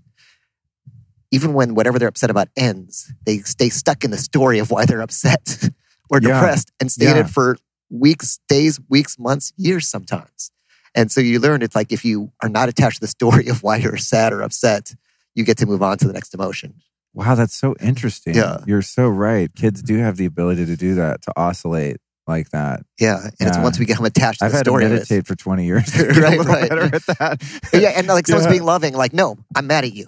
[1.30, 4.86] even when whatever they're upset about ends, they stay stuck in the story of why
[4.86, 5.68] they're upset
[6.10, 6.32] or Yeah.
[6.32, 7.58] depressed and stay in it for
[7.90, 10.50] weeks, days, weeks, months, years sometimes.
[10.94, 13.62] And so you learn it's like if you are not attached to the story of
[13.62, 14.94] why you're sad or upset,
[15.34, 16.74] you get to move on to the next emotion.
[17.14, 18.34] Wow, that's so interesting.
[18.34, 18.58] Yeah.
[18.66, 19.52] You're so right.
[19.54, 22.82] Kids do have the ability to do that, to oscillate like that.
[23.00, 23.18] Yeah.
[23.40, 24.94] And it's once we become attached to I've the had to story of it.
[24.96, 25.84] meditate for 20 years.
[25.92, 26.68] to Right, right.
[26.68, 27.70] better at that.
[27.72, 28.50] yeah, and like someone's Yeah.
[28.52, 30.06] being loving, like, no, I'm mad at you.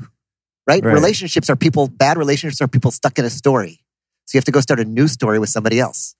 [0.67, 0.85] Right?
[0.85, 0.93] Right.
[0.93, 3.81] Relationships are people, bad relationships are people stuck in a story.
[4.27, 6.15] So you have to go start a new story with somebody else.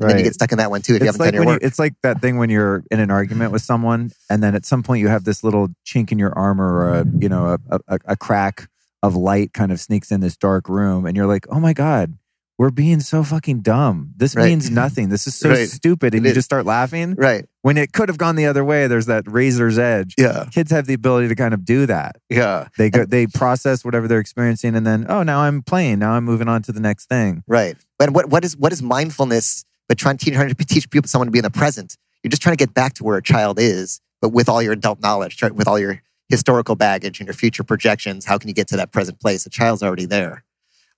[0.00, 1.42] And then you get stuck in that one too if you It's haven't like, done
[1.42, 4.42] your when you, it's like that thing when you're in an argument with someone, and
[4.42, 7.28] then at some point you have this little chink in your armor, or a you
[7.28, 8.68] know a, a, a crack
[9.02, 12.16] of light kind of sneaks in this dark room, and you're like, oh my god,
[12.58, 14.10] we're being so fucking dumb.
[14.16, 14.46] This Right.
[14.46, 15.08] means nothing.
[15.08, 15.68] This is so Right.
[15.68, 16.34] stupid, and It you is.
[16.36, 17.44] just start laughing right.
[17.62, 18.86] when it could have gone the other way.
[18.88, 20.14] There's that razor's edge.
[20.18, 20.46] Yeah.
[20.52, 22.16] Kids have the ability to kind of do that.
[22.28, 22.66] Yeah.
[22.76, 26.00] They go, they process whatever they're experiencing, and then oh, now I'm playing.
[26.00, 27.42] Now I'm moving on to the next thing.
[27.46, 27.76] Right.
[28.00, 29.64] And what, what is what is mindfulness?
[29.88, 31.96] But trying to teach, trying to teach people someone to be in the present.
[32.22, 34.72] You're just trying to get back to where a child is, but with all your
[34.72, 38.26] adult knowledge, with all your historical baggage and your future projections.
[38.26, 39.46] How can you get to that present place?
[39.46, 40.44] A child's already there.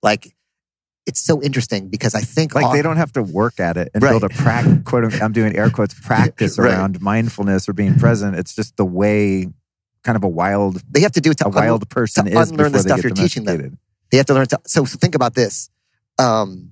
[0.03, 0.35] Like
[1.07, 3.89] it's so interesting because I think Like all- they don't have to work at it
[3.93, 4.11] and Right.
[4.11, 4.79] build a practice.
[4.85, 6.71] Quote, I'm doing air quotes practice Right.
[6.71, 8.35] around mindfulness or being present.
[8.35, 9.47] It's just the way,
[10.03, 12.51] kind of a wild, they have to do it to a wild person to is
[12.51, 13.77] unlearn the stuff you're teaching them.
[14.11, 14.59] They have to learn to.
[14.67, 15.69] So think about this:
[16.19, 16.70] um,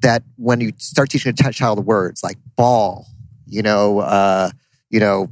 [0.00, 3.06] that when you start teaching a ch- child words like ball,
[3.46, 4.50] you know, uh,
[4.90, 5.28] you know,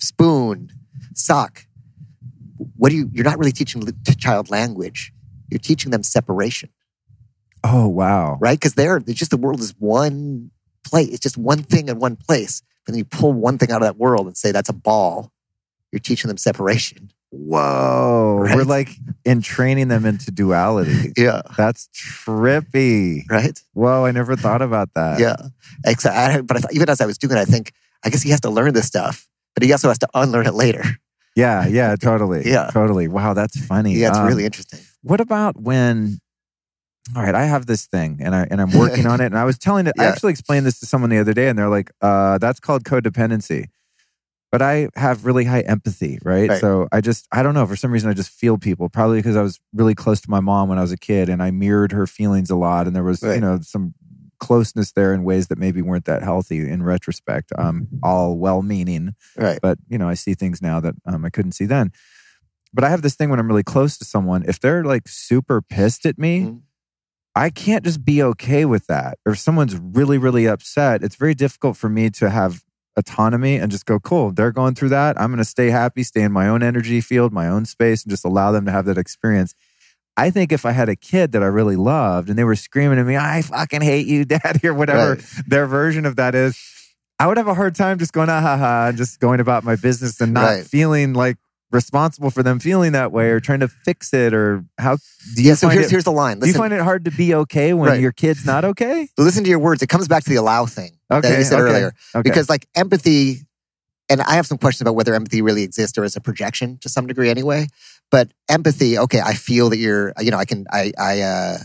[0.00, 0.70] spoon,
[1.14, 1.66] sock.
[2.76, 3.10] What do you?
[3.12, 5.12] You're not really teaching the child language.
[5.50, 6.70] You're teaching them separation,
[7.64, 8.38] Oh wow!
[8.40, 8.58] right?
[8.58, 10.50] Because they're it's just the world is one
[10.84, 11.08] place.
[11.08, 12.62] It's just one thing in one place.
[12.86, 15.32] And then you pull one thing out of that world and say that's a ball.
[15.92, 17.12] You're teaching them separation.
[17.32, 18.40] Whoa!
[18.42, 18.56] Right.
[18.56, 18.90] We're like
[19.26, 21.12] entraining them into duality.
[21.16, 21.42] Yeah.
[21.56, 23.22] That's trippy.
[23.30, 23.58] Right.
[23.72, 24.04] Whoa!
[24.04, 25.18] I never thought about that.
[25.18, 25.36] Yeah,
[25.86, 26.42] exactly.
[26.42, 27.72] But I thought, even as I was doing it, I think
[28.04, 30.54] I guess he has to learn this stuff, but he also has to unlearn it
[30.54, 30.84] later.
[31.34, 32.42] yeah, yeah, totally.
[32.44, 32.70] Yeah.
[32.72, 33.08] totally.
[33.08, 33.94] Wow, that's funny.
[33.94, 34.80] Yeah, it's Um, really interesting.
[35.02, 36.18] What about when?
[37.16, 39.26] All right, I have this thing, and I and I'm working on it.
[39.26, 39.94] And I was telling it.
[39.98, 42.84] I actually explained this to someone the other day, and they're like, uh, "That's called
[42.84, 43.68] codependency."
[44.52, 46.50] But I have really high empathy, right?
[46.50, 46.60] Right.
[46.60, 47.66] So I just, I don't know.
[47.66, 48.90] For some reason, I just feel people.
[48.90, 51.42] Probably because I was really close to my mom when I was a kid, and
[51.42, 53.94] I mirrored her feelings a lot, and there was, you know, some
[54.40, 57.50] closeness there in ways that maybe weren't that healthy in retrospect.
[57.56, 59.58] Um, all well-meaning, Right.
[59.62, 61.90] but you know, I see things now that um, I couldn't see then.
[62.74, 65.62] But I have this thing when I'm really close to someone, if they're like super
[65.62, 66.60] pissed at me, Mhm.
[67.34, 69.16] I can't just be okay with that.
[69.24, 72.62] Or if someone's really, really upset, it's very difficult for me to have
[72.96, 75.20] autonomy and just go, cool, they're going through that.
[75.20, 78.10] I'm going to stay happy, stay in my own energy field, my own space, and
[78.10, 79.54] just allow them to have that experience.
[80.16, 82.98] I think if I had a kid that I really loved and they were screaming
[82.98, 85.24] at me, I fucking hate you, daddy, or whatever Right.
[85.46, 86.58] their version of that is,
[87.18, 89.64] I would have a hard time just going, ah, ha, ha, and just going about
[89.64, 90.66] my business and not Right.
[90.66, 91.36] feeling like
[91.72, 94.96] responsible for them feeling that way or trying to fix it or how
[95.34, 95.54] do you Yeah.
[95.54, 96.38] So find here's it, here's the line.
[96.38, 98.00] do you find it hard to be okay when Right.
[98.00, 99.08] your kid's not okay?
[99.18, 99.82] listen to your words.
[99.82, 101.94] It comes back to the allow thing that you said okay, earlier.
[102.14, 102.22] Okay.
[102.22, 103.40] Because like empathy,
[104.08, 106.88] and I have some questions about whether empathy really exists or is a projection to
[106.88, 107.66] some degree anyway.
[108.10, 111.58] But empathy, okay, I feel that you're, you know, I can, I, I, uh,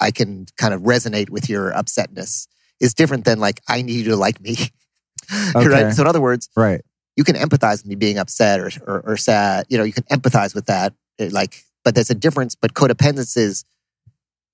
[0.00, 2.46] I can kind of resonate with your upsetness.
[2.80, 4.56] Is different than like I need you to like me,
[5.54, 5.68] Okay.
[5.68, 5.94] right?
[5.94, 6.82] So in other words, right.
[7.16, 9.66] You can empathize with me being upset or, or, or sad.
[9.68, 10.94] You know, you can empathize with that.
[11.18, 12.54] It, like, but there's a difference.
[12.54, 13.64] But codependence is,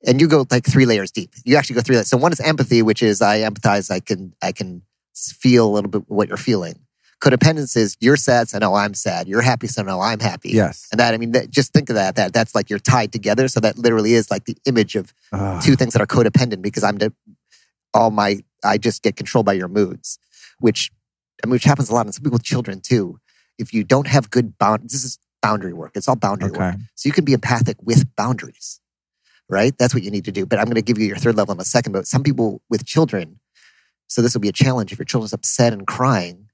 [0.06, 1.32] and you go like three layers deep.
[1.44, 2.08] You actually go three layers.
[2.08, 3.90] So one is empathy, which is I empathize.
[3.90, 4.82] I can I can
[5.14, 6.74] feel a little bit what you're feeling.
[7.22, 9.28] Codependence is you're sad, so no, I'm sad.
[9.28, 10.50] You're happy, so no, I'm happy.
[10.50, 10.88] Yes.
[10.90, 12.16] And that I mean, that, just think of that.
[12.16, 13.46] That that's like you're tied together.
[13.48, 15.62] So that literally is like the image of Ugh.
[15.62, 17.12] two things that are codependent because I'm the,
[17.92, 20.18] all my I just get controlled by your moods,
[20.60, 20.90] which
[21.42, 23.18] I mean, which happens a lot in some people with children too.
[23.58, 25.92] If you don't have good bound, this is boundary work.
[25.94, 26.76] It's all boundary work.
[26.94, 28.80] So you can be empathic with boundaries,
[29.48, 29.76] right?
[29.78, 30.46] That's what you need to do.
[30.46, 31.92] But I'm going to give you your third level in a second.
[31.92, 33.38] But some people with children,
[34.06, 36.48] so this will be a challenge if your children's upset and crying,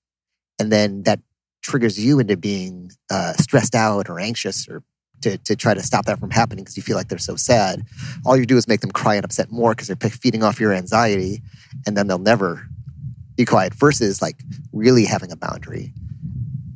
[0.59, 1.21] and then that
[1.63, 4.83] triggers you into being uh, stressed out or anxious or
[5.23, 7.83] to, to try to stop that from happening because you feel like they're so sad.
[8.25, 10.73] All you do is make them cry and upset more because they're feeding off your
[10.73, 11.43] anxiety,
[11.87, 12.69] and then they'll never
[13.37, 13.75] be quiet.
[13.75, 14.37] Versus like
[14.73, 15.93] really having a boundary,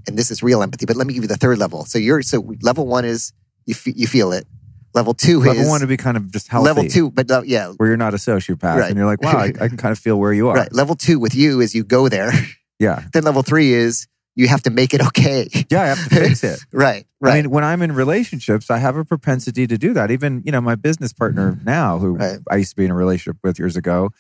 [0.07, 0.87] and this is real empathy.
[0.87, 1.85] But let me give you the third level.
[1.85, 3.33] So you're so level one is
[3.67, 4.47] you fe- you feel it.
[4.93, 6.65] Level two Level is one to be kind of just healthy.
[6.67, 8.89] level two, but uh, yeah, Where you're not a sociopath Right.
[8.89, 10.55] and you're like, wow, I, I can kind of feel where you are.
[10.57, 10.73] right.
[10.73, 12.33] Level two with you is you go there.
[12.81, 13.03] Yeah.
[13.13, 14.07] then level three is
[14.37, 15.47] you have to make it okay.
[15.71, 16.61] Yeah, I have to fix it.
[16.73, 17.33] right, right.
[17.33, 20.11] I mean, when I'm in relationships, I have a propensity to do that.
[20.11, 22.39] Even, you know, my business partner now, who Right.
[22.51, 24.11] I used to be in a relationship with years ago,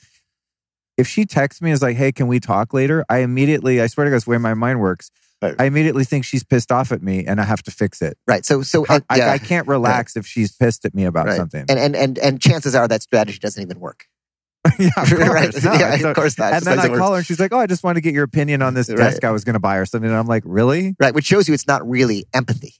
[1.00, 3.04] if she texts me and is like, hey, can we talk later?
[3.08, 5.10] I immediately, I swear to God, it's the way my mind works.
[5.42, 5.54] Right.
[5.58, 8.18] I immediately think she's pissed off at me and I have to fix it.
[8.26, 8.44] right.
[8.44, 9.30] So, so I, uh, yeah.
[9.32, 11.36] I can't relax if she's pissed at me about Right.
[11.36, 11.64] something.
[11.68, 14.04] and, and and and chances are that strategy doesn't even work.
[14.78, 15.28] yeah, of course.
[15.30, 15.64] right?
[15.64, 16.52] No, yeah, a- of course not.
[16.52, 18.24] and then I call her and she's like, oh, I just want to get your
[18.24, 18.98] opinion on this Right.
[18.98, 20.10] desk I was going to buy or something.
[20.10, 20.94] And I'm like, really?
[21.00, 22.74] right, which shows you it's not really empathy.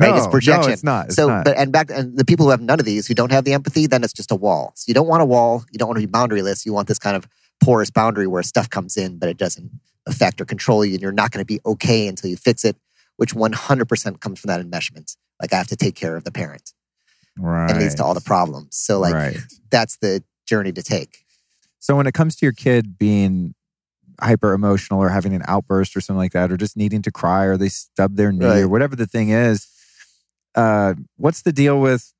[0.00, 0.68] Right, No, it's projection.
[0.68, 1.06] No, it's not.
[1.06, 1.44] It's so, not.
[1.44, 3.52] but and back and the people who have none of these, who don't have the
[3.52, 4.72] empathy, then it's just a wall.
[4.74, 5.64] So you don't want a wall.
[5.70, 6.64] You don't want to be boundaryless.
[6.64, 7.28] You want this kind of
[7.62, 9.70] porous boundary where stuff comes in, but it doesn't
[10.06, 12.76] affect or control you, and you're not going to be okay until you fix it.
[13.16, 15.14] Which 100% comes from that enmeshment.
[15.40, 16.72] Like I have to take care of the parent,
[17.38, 17.70] right.
[17.70, 18.76] and leads to all the problems.
[18.78, 19.36] So like right.
[19.70, 21.24] that's the journey to take.
[21.78, 23.54] So when it comes to your kid being
[24.20, 27.44] hyper emotional or having an outburst or something like that, or just needing to cry
[27.44, 28.58] or they stub their knee Right.
[28.60, 29.66] or whatever the thing is,
[30.54, 32.12] uh, what's the deal with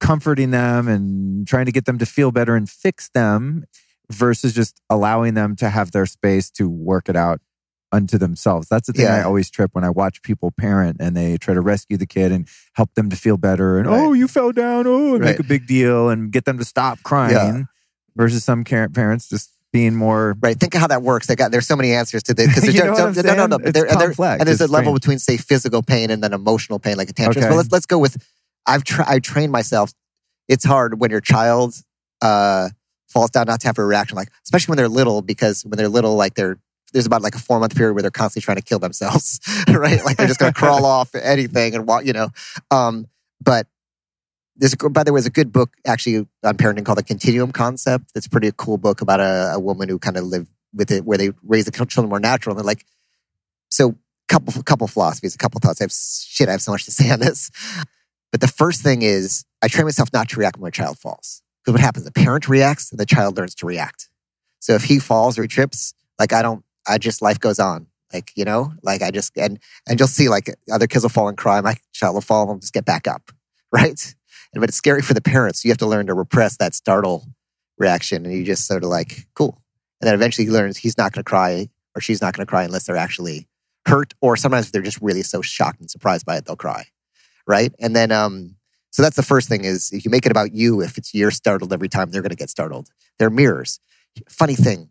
[0.00, 3.64] comforting them and trying to get them to feel better and fix them
[4.10, 7.40] versus just allowing them to have their space to work it out
[7.90, 8.68] unto themselves?
[8.68, 11.60] That's the thing I always trip when I watch people parent and they try to
[11.60, 14.00] rescue the kid and help them to feel better and Right.
[14.00, 17.02] oh you fell down oh and make a big deal and get them to stop
[17.02, 17.34] crying
[18.16, 20.58] versus some parents just being more Right.
[20.58, 21.26] Think of how that works.
[21.26, 23.56] They got there's so many answers to this because there's no, no, no, no.
[23.56, 24.40] It's and, there- complex.
[24.40, 25.00] and there's It's a level strange.
[25.02, 27.44] between say physical pain and then emotional pain, like a tantrum.
[27.44, 27.50] Okay.
[27.50, 28.16] But let's let's go with
[28.66, 29.92] I've tra- I trained myself.
[30.48, 31.74] It's hard when your child
[32.22, 32.70] uh,
[33.08, 35.88] falls down not to have a reaction, like especially when they're little, because when they're
[35.88, 36.58] little, like they're
[36.94, 40.02] there's about like a four month period where they're constantly trying to kill themselves, right?
[40.04, 42.30] Like they're just going to crawl off anything and walk, you know.
[42.70, 43.06] Um,
[43.42, 43.66] but
[44.58, 47.52] there's, a, by the way, there's a good book actually on parenting called the Continuum
[47.52, 48.10] Concept.
[48.14, 51.04] It's a pretty cool book about a, a woman who kind of lived with it,
[51.04, 52.52] where they raise the children more natural.
[52.52, 52.84] And they're like,
[53.70, 53.96] so
[54.28, 55.80] couple couple philosophies, a couple thoughts.
[55.80, 56.48] I have shit.
[56.48, 57.50] I have so much to say on this.
[58.30, 61.42] But the first thing is, I train myself not to react when my child falls.
[61.64, 62.04] Because what happens?
[62.04, 64.08] The parent reacts, and the child learns to react.
[64.60, 67.86] So if he falls or he trips, like I don't, I just life goes on.
[68.12, 69.58] Like you know, like I just and
[69.88, 71.60] and you'll see like other kids will fall and cry.
[71.60, 73.30] My child will fall and just get back up,
[73.72, 74.14] right?
[74.52, 75.64] And but it's scary for the parents.
[75.64, 77.26] You have to learn to repress that startle
[77.78, 79.60] reaction, and you just sort of like cool.
[80.00, 82.50] And then eventually he learns he's not going to cry or she's not going to
[82.50, 83.48] cry unless they're actually
[83.86, 86.86] hurt, or sometimes they're just really so shocked and surprised by it they'll cry,
[87.46, 87.74] right?
[87.80, 88.56] And then um,
[88.90, 91.30] so that's the first thing is if you make it about you, if it's you're
[91.30, 92.90] startled every time, they're going to get startled.
[93.18, 93.80] They're mirrors.
[94.28, 94.90] Funny thing.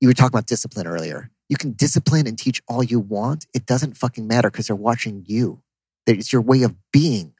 [0.00, 1.30] you were talking about discipline earlier.
[1.48, 3.46] You can discipline and teach all you want.
[3.54, 5.62] It doesn't fucking matter because they're watching you.
[6.06, 7.34] It's your way of being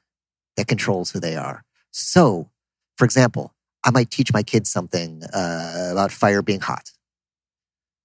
[0.55, 1.63] that controls who they are.
[1.91, 2.49] So,
[2.97, 3.53] for example,
[3.83, 6.91] I might teach my kids something uh, about fire being hot.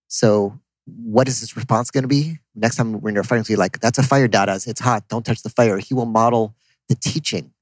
[0.08, 2.38] So, what is his response going to be?
[2.54, 4.54] Next time when you're fighting, with you, like, that's a fire, Dada.
[4.54, 5.08] It's hot.
[5.08, 5.78] Don't touch the fire.
[5.78, 6.54] He will model
[6.88, 7.52] the teaching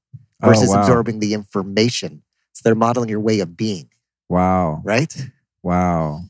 [0.41, 0.81] versus oh, wow.
[0.81, 2.23] absorbing the information.
[2.53, 3.89] So they're modeling your way of being.
[4.27, 4.81] Wow.
[4.83, 5.15] Right?
[5.63, 6.21] Wow.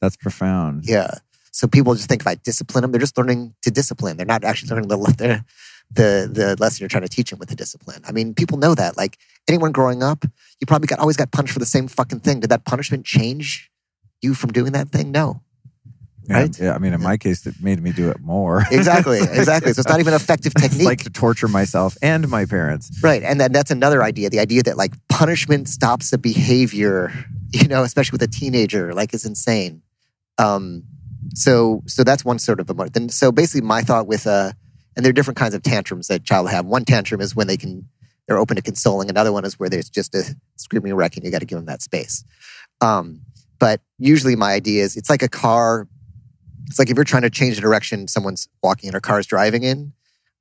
[0.00, 0.84] That's profound.
[0.86, 1.18] Yeah.
[1.50, 4.16] So people just think if I discipline them, they're just learning to discipline.
[4.16, 5.44] They're not actually learning the
[5.92, 8.02] the the, lesson you're trying to teach them with the discipline.
[8.06, 8.96] I mean, people know that.
[8.96, 9.18] Like
[9.48, 10.24] anyone growing up,
[10.60, 12.40] you probably got always got punished for the same fucking thing.
[12.40, 13.70] Did that punishment change
[14.22, 15.10] you from doing that thing?
[15.10, 15.42] No.
[16.28, 16.60] Yeah, right?
[16.60, 16.74] Yeah.
[16.74, 18.64] I mean, in my case, it made me do it more.
[18.70, 19.18] exactly.
[19.18, 19.72] Exactly.
[19.72, 20.86] So it's not even effective technique.
[20.86, 23.00] Like to torture myself and my parents.
[23.02, 23.22] Right.
[23.22, 24.30] And then that's another idea.
[24.30, 27.12] The idea that like punishment stops a behavior,
[27.52, 29.82] you know, especially with a teenager, like is insane.
[30.38, 30.84] Um,
[31.34, 34.52] so so that's one sort of a then so basically my thought with uh
[34.96, 36.66] and there are different kinds of tantrums that child have.
[36.66, 37.88] One tantrum is when they can
[38.26, 39.10] they're open to consoling.
[39.10, 41.66] Another one is where there's just a screaming wreck and you got to give them
[41.66, 42.24] that space.
[42.80, 43.22] Um,
[43.58, 45.88] but usually my idea is it's like a car.
[46.66, 49.64] It's like if you're trying to change the direction someone's walking in or car's driving
[49.64, 49.92] in,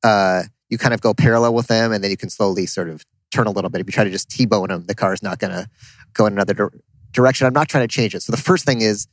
[0.03, 3.03] uh, you kind of go parallel with them and then you can slowly sort of
[3.31, 3.81] turn a little bit.
[3.81, 5.67] If you try to just T-bone them, the car's not going to
[6.13, 6.77] go in another di-
[7.11, 7.47] direction.
[7.47, 8.21] I'm not trying to change it.
[8.21, 9.07] So the first thing is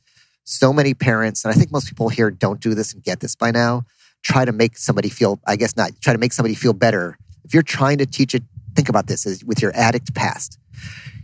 [0.49, 3.35] so many parents, and I think most people here don't do this and get this
[3.35, 3.83] by now,
[4.23, 7.17] try to make somebody feel, I guess not, try to make somebody feel better.
[7.43, 8.43] If you're trying to teach it,
[8.73, 10.57] think about this as with your addict past.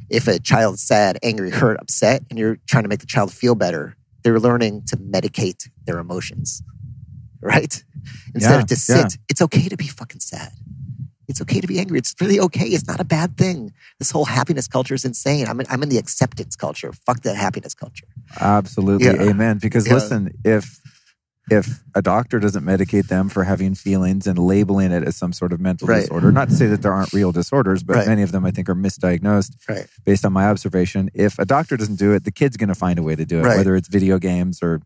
[0.09, 3.55] If a child's sad, angry, hurt, upset, and you're trying to make the child feel
[3.55, 6.61] better, they're learning to medicate their emotions,
[7.41, 7.81] right?
[8.35, 9.07] Instead Yeah, of to sit, yeah.
[9.29, 10.51] it's okay to be fucking sad.
[11.27, 11.97] It's okay to be angry.
[11.99, 12.65] It's really okay.
[12.65, 13.71] It's not a bad thing.
[13.99, 15.47] This whole happiness culture is insane.
[15.47, 16.91] I'm in, I'm in the acceptance culture.
[17.05, 18.05] Fuck the happiness culture.
[18.39, 19.05] Absolutely.
[19.07, 19.21] Yeah.
[19.21, 19.57] Amen.
[19.61, 19.93] Because Yeah.
[19.95, 20.79] listen, if
[21.51, 25.51] if a doctor doesn't medicate them for having feelings and labeling it as some sort
[25.51, 25.99] of mental Right.
[26.03, 28.07] disorder, not to say that there aren't real disorders, but Right.
[28.07, 29.85] many of them I think are misdiagnosed Right.
[30.05, 31.09] based on my observation.
[31.13, 33.39] If a doctor doesn't do it, the kid's going to find a way to do
[33.39, 34.81] it, whether it's video games or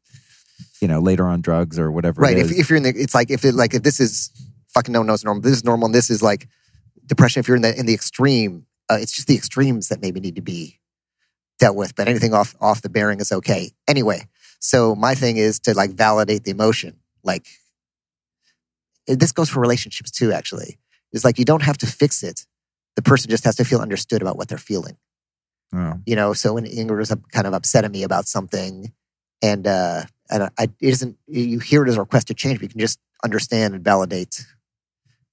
[0.81, 2.21] you know later on drugs or whatever.
[2.21, 2.37] right.
[2.39, 4.31] If, if you're in the, it's like if it like if this is
[4.73, 5.41] fucking no one knows normal.
[5.41, 6.47] This is normal, and this is like
[7.05, 7.39] depression.
[7.39, 10.35] If you're in the in the extreme, uh, it's just the extremes that maybe need
[10.35, 10.79] to be
[11.59, 11.95] dealt with.
[11.95, 13.71] But anything off off the bearing is okay.
[13.87, 14.27] Anyway,
[14.59, 16.97] so my thing is to like validate the emotion.
[17.23, 17.47] Like
[19.07, 20.31] this goes for relationships too.
[20.31, 20.77] Actually,
[21.11, 22.45] it's like you don't have to fix it.
[22.95, 24.97] The person just has to feel understood about what they're feeling.
[25.73, 25.99] Oh.
[26.05, 28.93] you know so when Ingrid was kind of upset at me about something
[29.41, 32.63] and uh and I, it isn't you hear it as a request to change but
[32.63, 34.45] you can just understand and validate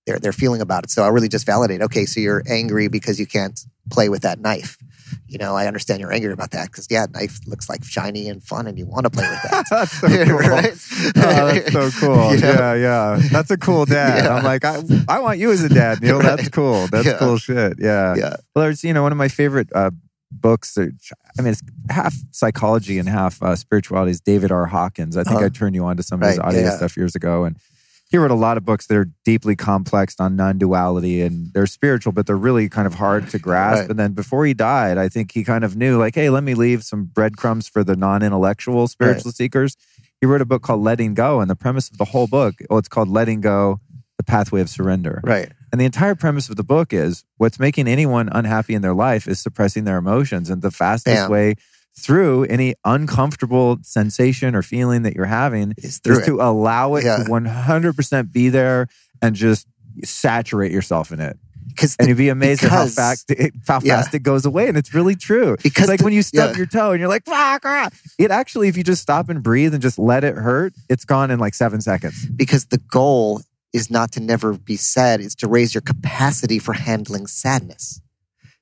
[0.07, 3.19] their their feeling about it so i really just validate okay so you're angry because
[3.19, 3.61] you can't
[3.91, 4.77] play with that knife
[5.29, 8.43] you know i understand you're angry about that because yeah knife looks like shiny and
[8.43, 10.39] fun and you want to play with that that's so cool.
[10.39, 10.75] right
[11.17, 12.35] Oh, that's so cool.
[12.35, 12.53] You know?
[12.53, 13.29] Yeah, yeah.
[13.31, 14.25] That's a cool dad.
[14.25, 14.35] Yeah.
[14.37, 16.19] I'm like, I, I want you as a dad, Neil.
[16.21, 16.87] That's cool.
[16.89, 17.19] That's Yeah.
[17.19, 17.75] cool shit.
[17.79, 18.15] Yeah.
[18.17, 19.91] yeah Well, there's, you know, one of my favorite uh,
[20.31, 20.77] books.
[20.79, 20.83] I
[21.43, 24.67] mean, it's half psychology and half uh, spirituality is David R.
[24.67, 25.17] Hawkins.
[25.17, 25.47] I think Uh-huh.
[25.47, 26.77] I turned you on to some of his Right, audio yeah.
[26.77, 27.45] stuff years ago.
[27.45, 27.57] And
[28.15, 31.67] he wrote a lot of books that are deeply complex on non duality and they're
[31.67, 33.81] spiritual, but they're really kind of hard to grasp.
[33.81, 33.91] Right.
[33.91, 36.55] And then before he died, I think he kind of knew, like, hey, let me
[36.55, 39.77] leave some breadcrumbs for the non intellectual spiritual seekers.
[40.21, 41.41] He wrote a book called Letting Go.
[41.41, 43.81] And the premise of the whole book, oh, it's called Letting Go
[44.19, 45.21] The Pathway of Surrender.
[45.25, 48.95] right And the entire premise of the book is what's making anyone unhappy in their
[48.95, 50.51] life is suppressing their emotions.
[50.51, 51.31] And the fastest Bam.
[51.33, 51.55] way
[51.99, 57.19] through any uncomfortable sensation or feeling that you're having is to allow it Yeah.
[57.19, 58.89] to 100% be there
[59.23, 59.67] and just
[60.05, 61.39] saturate yourself in it.
[61.69, 63.33] because And you'd be amazed at how, because- fact,
[63.67, 64.03] how Yeah.
[64.03, 64.69] fast it goes away.
[64.69, 65.57] And it's really true.
[65.63, 66.57] Because it's like the- when you stub yeah.
[66.59, 67.89] your toe and you're like, fuck, ah.
[68.19, 71.31] it actually, if you just stop and breathe and just let it hurt, it's gone
[71.33, 72.27] in like seven seconds.
[72.27, 73.41] because the goal
[73.73, 78.01] is not to never be sad it's to raise your capacity for handling sadness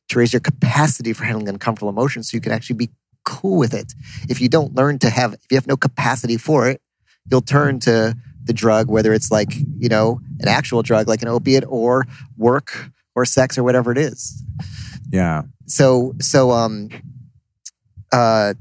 [0.08, 2.88] to raise your capacity for handling uncomfortable emotions so you can actually be
[3.24, 3.94] cool with it.
[4.28, 6.80] If you don't learn to have if you have no capacity for it
[7.30, 11.28] you'll turn to the drug whether it's like you know an actual drug like an
[11.28, 12.04] opiate or
[12.36, 14.42] work or sex or whatever it is.
[15.10, 15.42] Yeah.
[15.66, 16.88] so so um
[18.10, 18.54] uh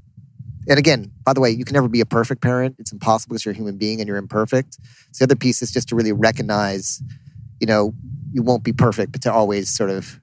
[0.68, 2.76] and again by the way you can never be a perfect parent.
[2.78, 4.78] It's impossible because you're a human being and you're imperfect.
[5.12, 7.02] So the other piece is just to really recognize
[7.60, 7.94] you know
[8.32, 10.21] you won't be perfect but to always sort of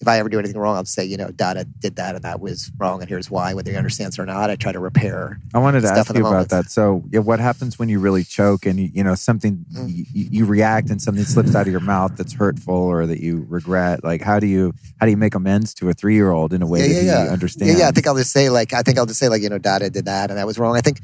[0.00, 2.40] if I ever do anything wrong, I'll say, you know, Dada did that and that
[2.40, 3.54] was wrong, and here's why.
[3.54, 5.40] Whether he understands or not, I try to repair.
[5.54, 6.70] I wanted to ask you about that.
[6.70, 9.88] So, yeah, what happens when you really choke and you, you know something Mm.
[9.88, 13.44] you, you react and something slips out of your mouth that's hurtful or that you
[13.48, 14.04] regret?
[14.04, 16.62] Like, how do you how do you make amends to a three year old in
[16.62, 17.32] a way yeah, that yeah, he yeah.
[17.32, 17.74] understands?
[17.74, 17.88] Yeah, yeah.
[17.88, 19.90] I think I'll just say like I think I'll just say like you know Dada
[19.90, 20.76] did that and that was wrong.
[20.76, 21.00] I think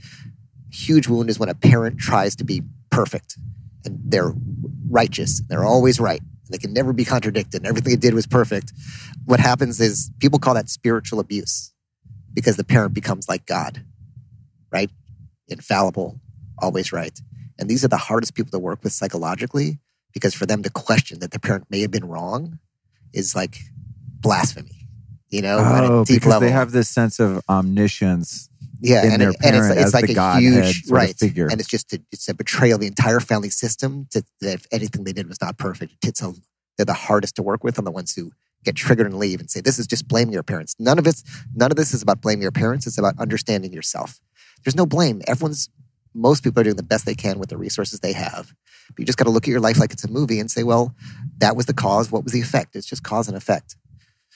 [0.70, 3.38] huge wound is when a parent tries to be perfect
[3.84, 4.32] and they're
[4.88, 5.40] righteous.
[5.48, 6.20] They're always right.
[6.50, 7.60] They can never be contradicted.
[7.62, 8.72] And everything they did was perfect.
[9.24, 11.72] What happens is people call that spiritual abuse
[12.34, 13.84] because the parent becomes like God,
[14.70, 14.90] right?
[15.48, 16.20] Infallible,
[16.58, 17.18] always right.
[17.58, 19.78] And these are the hardest people to work with psychologically
[20.12, 22.58] because for them to question that the parent may have been wrong
[23.12, 23.58] is like
[24.20, 24.88] blasphemy,
[25.30, 26.40] you know, at a Oh, deep because level.
[26.48, 28.48] they have this sense of omniscience.
[28.84, 31.48] Yeah, and, it- and it's, it's like a Godhead huge right figure.
[31.50, 34.06] and it's just a, it's a betrayal of the entire family system.
[34.12, 36.32] To, that if anything they did was not perfect, it's a,
[36.76, 38.30] they're the hardest to work with, and the ones who
[38.64, 40.74] get triggered and leave and say this is just blaming your parents.
[40.78, 41.22] None of it's
[41.54, 42.86] none of this is about blaming your parents.
[42.86, 44.20] It's about understanding yourself.
[44.64, 45.20] There's no blame.
[45.26, 45.68] Everyone's
[46.14, 48.52] most people are doing the best they can with the resources they have.
[48.90, 50.62] But you just got to look at your life like it's a movie and say,
[50.62, 50.94] well,
[51.38, 52.12] that was the cause.
[52.12, 52.76] What was the effect?
[52.76, 53.76] It's just cause and effect.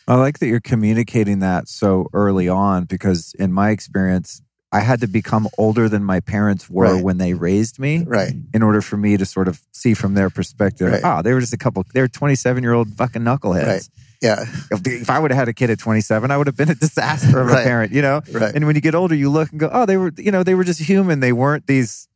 [0.09, 4.41] I like that you're communicating that so early on because, in my experience,
[4.73, 7.05] I had to become older than my parents were Right.
[7.05, 8.33] when they raised me Right.
[8.53, 10.91] in order for me to sort of see from their perspective.
[10.93, 11.01] Right.
[11.05, 13.67] Oh, they were just a couple, they were 27 year old fucking knuckleheads.
[13.67, 13.89] Right.
[14.21, 14.45] Yeah.
[14.73, 16.75] If, if I would have had a kid at 27, I would have been a
[16.75, 17.65] disaster of a Right.
[17.65, 18.21] parent, you know?
[18.33, 18.53] Right.
[18.55, 20.55] And when you get older, you look and go, oh, they were, you know, they
[20.55, 21.21] were just human.
[21.21, 22.08] They weren't these,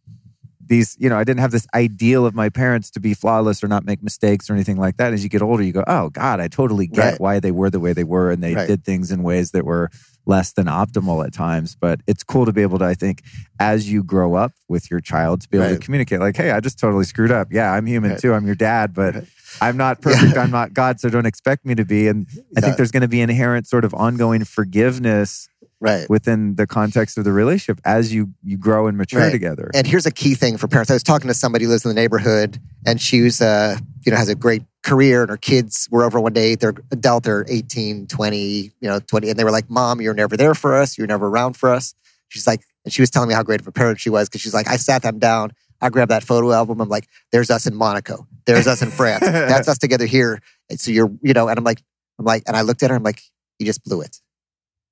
[0.72, 3.68] these, you know, I didn't have this ideal of my parents to be flawless or
[3.68, 5.12] not make mistakes or anything like that.
[5.12, 7.20] As you get older, you go, oh God, I totally get Right.
[7.20, 8.66] why they were the way they were, and they Right.
[8.66, 9.90] did things in ways that were
[10.24, 11.76] less than optimal at times.
[11.78, 13.20] But it's cool to be able to, I think,
[13.60, 15.78] as you grow up with your child, to be able Right.
[15.78, 17.48] to communicate, like, hey, I just totally screwed up.
[17.50, 18.32] Yeah, I'm human too.
[18.32, 19.24] I'm your dad, but.
[19.60, 20.36] I'm not perfect.
[20.36, 22.08] I'm not God, so don't expect me to be.
[22.08, 22.60] And I Yeah.
[22.62, 25.48] think there's going to be inherent sort of ongoing forgiveness
[25.82, 26.08] Right.
[26.08, 29.32] within the context of the relationship as you you grow and mature Right.
[29.32, 29.68] together.
[29.74, 30.90] And here's a key thing for parents.
[30.90, 33.76] I was talking to somebody who lives in the neighborhood, and she was, uh,
[34.06, 36.54] you know, has a great career, and her kids were over one day.
[36.54, 38.38] They're adult, they're 18, 20,
[38.80, 39.28] you know, 20.
[39.30, 40.96] And they were like, Mom, you're never there for us.
[40.96, 41.94] You're never around for us.
[42.28, 44.40] She's like, and she was telling me how great of a parent she was because
[44.40, 45.52] she's like, I sat them down.
[45.80, 46.80] I grabbed that photo album.
[46.80, 48.26] I'm like, there's us in Monaco.
[48.46, 49.20] There's us in France.
[49.26, 50.40] That's us together here.
[50.70, 51.82] And so you're, you know, and I'm like,
[52.20, 52.96] I'm like, and I looked at her.
[52.96, 53.20] I'm like,
[53.58, 54.21] you just blew it.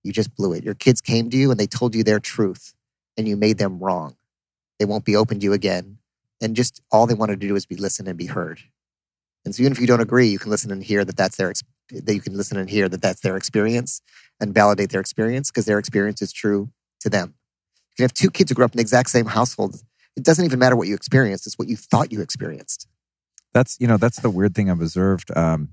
[0.03, 0.65] You just blew it.
[0.65, 2.75] Your kids came to you and they told you their truth
[3.17, 4.17] and you made them wrong.
[4.79, 5.99] They won't be open to you again.
[6.41, 8.61] And just all they wanted to do is be listened and be heard.
[9.45, 11.53] And so even if you don't agree, you can listen and hear that that's their
[11.91, 14.01] that you can listen and hear that that's their experience
[14.41, 16.71] and validate their experience because their experience is true
[17.01, 17.35] to them.
[17.91, 19.77] You can have two kids who grew up in the exact same household.
[20.17, 22.87] It doesn't even matter what you experienced; it's what you thought you experienced.
[23.53, 25.71] that's you know that's the weird thing I've observed um,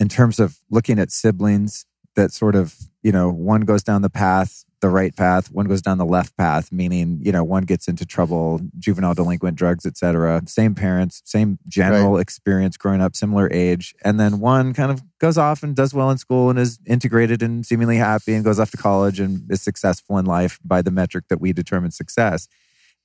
[0.00, 1.86] in terms of looking at siblings
[2.16, 5.80] that sort of you know one goes down the path the right path one goes
[5.80, 10.42] down the left path meaning you know one gets into trouble juvenile delinquent drugs etc
[10.46, 13.94] same parents same general experience growing up similar age.
[14.04, 17.42] And then one kind of goes off and does well in school and is integrated
[17.42, 20.90] and seemingly happy and goes off to college and is successful in life by the
[20.90, 22.48] metric that we determine success.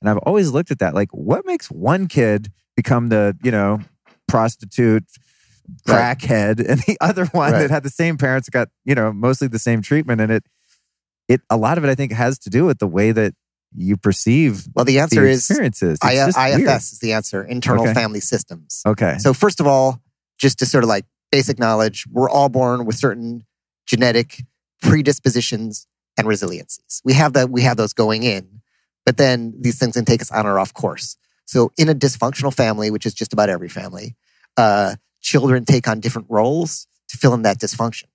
[0.02, 3.80] And I've always looked at that like, what makes one kid become the, you know,
[4.28, 5.06] prostitute,
[5.88, 6.18] Right.
[6.18, 7.60] crackhead, and the other one Right.
[7.62, 10.22] that had the same parents got, you know, mostly the same treatment.
[10.22, 10.44] And it,
[11.28, 13.34] it, a lot of it, I think, has to do with the way that
[13.74, 15.98] you perceive Well, the the answer is experiences.
[16.02, 16.70] I- IFS weird.
[16.82, 17.44] is the answer.
[17.44, 17.94] Internal Okay.
[17.94, 18.82] family systems.
[18.86, 19.18] Okay.
[19.20, 20.02] So first of all,
[20.38, 23.46] just to sort of like basic knowledge, we're all born with certain
[23.86, 24.44] genetic
[24.82, 25.88] predispositions
[26.18, 27.02] and resiliencies.
[27.06, 27.50] We have that.
[27.50, 28.62] We have those going in,
[29.06, 31.16] but then these things can take us on or off course.
[31.46, 34.16] So in a dysfunctional family, which is just about every family,
[34.58, 38.06] uh, children take on different roles to fill in that dysfunction.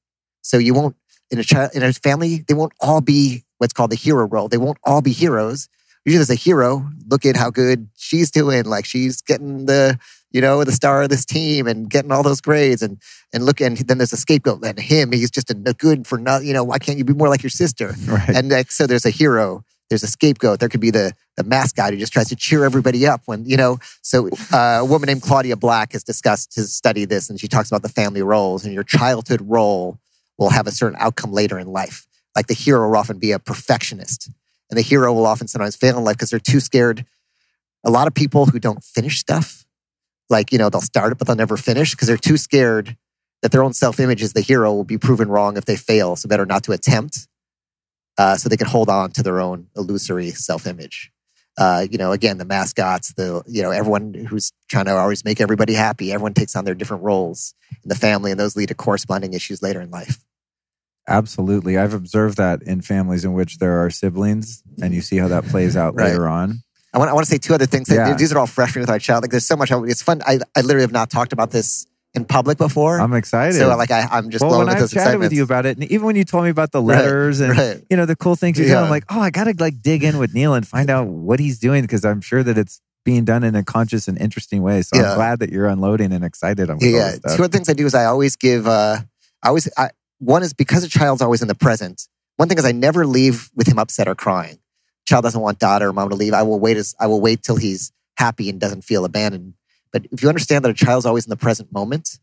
[0.42, 0.96] So you won't
[1.30, 4.48] in a child in a family, they won't all be what's called the hero role.
[4.48, 5.68] They won't all be heroes.
[6.04, 6.88] Usually, there's a hero.
[7.08, 8.64] Look at how good she's doing.
[8.64, 9.98] Like she's getting the
[10.36, 13.00] you know, the star of this team and getting all those grades and
[13.32, 16.18] and look and then there's a scapegoat and him, he's just a, a good for
[16.18, 16.46] nothing.
[16.46, 17.94] you know, why can't you be more like your sister?
[18.06, 18.28] right.
[18.28, 20.60] And like, so there's a hero, there's a scapegoat.
[20.60, 23.58] There could be the the mascot who just tries to cheer everybody up when, you
[23.58, 27.46] know, so uh, a woman named Claudia Black has discussed has studied this and she
[27.46, 29.98] talks about the family roles and your childhood role
[30.38, 32.06] will have a certain outcome later in life.
[32.34, 34.30] Like the hero will often be a perfectionist
[34.70, 37.04] and the hero will often sometimes fail in life because they're too scared.
[37.84, 39.66] A lot of people who don't finish stuff,
[40.30, 42.96] like, you know, they'll start it, but they'll never finish because they're too scared
[43.42, 46.16] that their own self image as the hero will be proven wrong if they fail.
[46.16, 47.28] So better not to attempt
[48.18, 51.10] uh, so they can hold on to their own illusory self image.
[51.58, 55.40] Uh, you know, again, the mascots, the you know, everyone who's trying to always make
[55.40, 56.12] everybody happy.
[56.12, 59.62] Everyone takes on their different roles in the family, and those lead to corresponding issues
[59.62, 60.22] later in life.
[61.08, 61.78] Absolutely.
[61.78, 65.44] I've observed that in families in which there are siblings and you see how that
[65.44, 66.08] plays out Right.
[66.10, 66.62] later on.
[66.92, 67.88] I want, I want to say two other things.
[67.88, 68.14] Yeah.
[68.14, 69.22] These are all fresh with my child.
[69.22, 69.70] Like, there's so much.
[69.70, 70.22] It's fun.
[70.26, 71.86] I, I literally have not talked about this
[72.16, 72.98] in public before.
[73.00, 73.58] I'm excited.
[73.58, 75.76] so, like, I, I'm just well, blown when with I've chatted with you about it,
[75.76, 77.84] and even when you told me about the Right, letters and right.
[77.90, 80.18] you know the cool things you're doing, I'm like, oh, I gotta like dig in
[80.18, 83.44] with Neil and find out what he's doing because I'm sure that it's being done
[83.44, 84.82] in a conscious and interesting way.
[84.82, 85.10] So Yeah.
[85.10, 87.36] I'm glad that you're unloading and excited on Yeah, yeah.
[87.36, 88.66] Two other things I do is I always give.
[88.66, 88.98] Uh,
[89.42, 89.68] I always.
[89.76, 92.08] I, one is because a child's always in the present.
[92.36, 94.58] One thing is I never leave with him upset or crying.
[95.06, 96.32] Child doesn't want dad or mom to leave.
[96.34, 96.76] I will wait.
[96.76, 99.54] As I will wait till he's happy and doesn't feel abandoned.
[99.92, 102.18] But if you understand that a child's always in the present moment,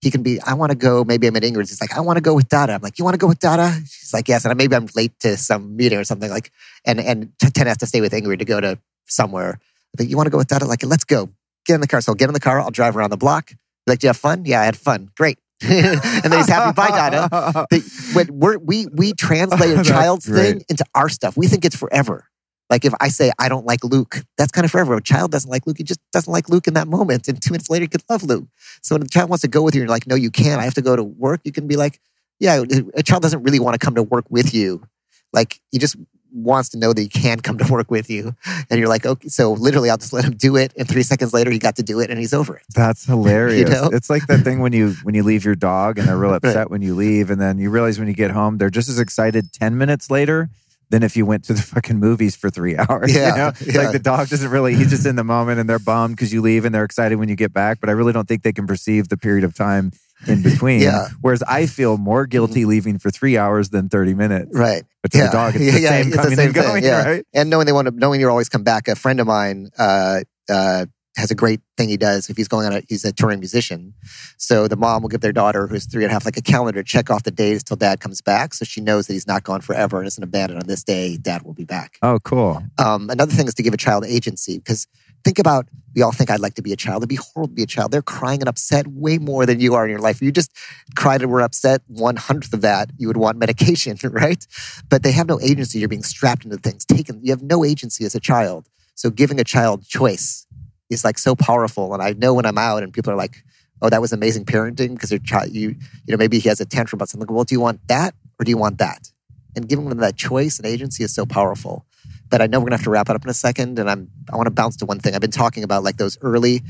[0.00, 0.40] he can be.
[0.40, 1.04] I want to go.
[1.04, 1.70] Maybe I'm at Ingrid's.
[1.70, 2.74] He's like, I want to go with Dada.
[2.74, 3.72] I'm like, you want to go with Dada?
[3.86, 4.44] She's like, yes.
[4.44, 6.52] And maybe I'm late to some meeting or something like.
[6.84, 9.58] And and Tenn has to stay with Ingrid to go to somewhere.
[9.96, 10.66] But you want to go with Dada?
[10.66, 11.30] Like, let's go.
[11.66, 12.00] Get in the car.
[12.00, 12.60] So I'll get in the car.
[12.60, 13.52] I'll drive around the block.
[13.86, 14.44] Like, do you have fun?
[14.44, 15.10] Yeah, I had fun.
[15.16, 15.38] Great.
[15.62, 16.74] and then he's happy.
[16.74, 17.66] Bye, Dada.
[18.12, 21.36] When we're, we we translate a child's thing into our stuff.
[21.36, 22.26] We think it's forever.
[22.70, 24.96] Like if I say I don't like Luke, that's kind of forever.
[24.96, 25.78] A child doesn't like Luke.
[25.78, 28.22] He just doesn't like Luke in that moment, and two minutes later he could love
[28.22, 28.46] Luke.
[28.82, 30.60] So when the child wants to go with you, you're like, no, you can't.
[30.60, 31.40] I have to go to work.
[31.44, 32.00] You can be like,
[32.40, 32.64] yeah.
[32.94, 34.86] A child doesn't really want to come to work with you.
[35.32, 35.96] Like he just
[36.34, 38.34] wants to know that he can come to work with you,
[38.70, 39.28] and you're like, okay.
[39.28, 41.82] So literally, I'll just let him do it, and three seconds later he got to
[41.82, 42.62] do it, and he's over it.
[42.74, 43.70] That's hilarious.
[43.70, 43.90] know?
[43.92, 46.70] It's like that thing when you when you leave your dog and they're real upset
[46.70, 49.52] when you leave, and then you realize when you get home they're just as excited
[49.52, 50.50] ten minutes later
[50.90, 53.12] than if you went to the fucking movies for three hours.
[53.12, 53.52] you know?
[53.64, 53.82] yeah.
[53.82, 56.40] Like the dog doesn't really he's just in the moment and they're bummed because you
[56.40, 57.80] leave and they're excited when you get back.
[57.80, 59.92] But I really don't think they can perceive the period of time
[60.26, 60.80] in between.
[60.80, 61.08] Yeah.
[61.20, 64.50] Whereas I feel more guilty leaving for three hours than thirty minutes.
[64.52, 64.84] Right.
[65.02, 67.26] But to the dog, it's the same it's coming and going, right?
[67.34, 68.88] And knowing they want to, knowing you'll always come back.
[68.88, 70.86] A friend of mine uh, uh,
[71.16, 72.28] has a great thing he does.
[72.28, 73.94] If he's going on, a, he's a touring musician.
[74.36, 76.82] So the mom will give their daughter, who's three and a half, like a calendar,
[76.82, 79.44] to check off the days till dad comes back, so she knows that he's not
[79.44, 81.16] gone forever and isn't abandoned on this day.
[81.16, 81.98] Dad will be back.
[82.02, 82.62] Oh, cool.
[82.78, 84.86] Um, another thing is to give a child agency because
[85.24, 87.02] think about we all think I'd like to be a child.
[87.02, 87.92] It'd be horrible to be a child.
[87.92, 90.20] They're crying and upset way more than you are in your life.
[90.20, 90.50] You just
[90.96, 92.90] cried and were upset one hundredth of that.
[92.98, 94.44] You would want medication, right?
[94.88, 95.78] But they have no agency.
[95.78, 96.84] You're being strapped into things.
[96.84, 97.20] Taken.
[97.22, 98.68] You have no agency as a child.
[98.96, 100.46] So giving a child choice
[100.94, 101.92] is like so powerful.
[101.92, 103.44] And I know when I'm out and people are like,
[103.82, 106.64] "Oh, that was amazing parenting," because your child, you, you know, maybe he has a
[106.64, 107.32] tantrum about something.
[107.32, 109.10] Well, do you want that or do you want that?
[109.56, 111.84] And giving them that choice and agency is so powerful.
[112.30, 114.10] But I know we're gonna have to wrap it up in a second, and I'm
[114.32, 115.14] I want to bounce to one thing.
[115.14, 116.62] I've been talking about like those early.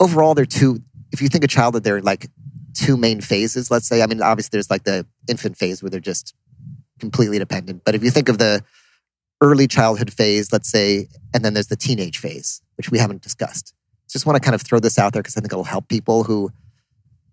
[0.00, 0.82] Overall, they're two.
[1.12, 2.28] If you think a child that they're like
[2.74, 4.02] two main phases, let's say.
[4.02, 6.34] I mean, obviously there's like the infant phase where they're just
[6.98, 7.82] completely dependent.
[7.84, 8.62] But if you think of the
[9.44, 13.74] early childhood phase, let's say, and then there's the teenage phase, which we haven't discussed.
[14.10, 16.24] Just want to kind of throw this out there because I think it'll help people
[16.24, 16.50] who,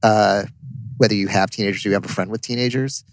[0.04, 0.44] uh,
[0.98, 3.06] whether you have teenagers or you have a friend with teenagers,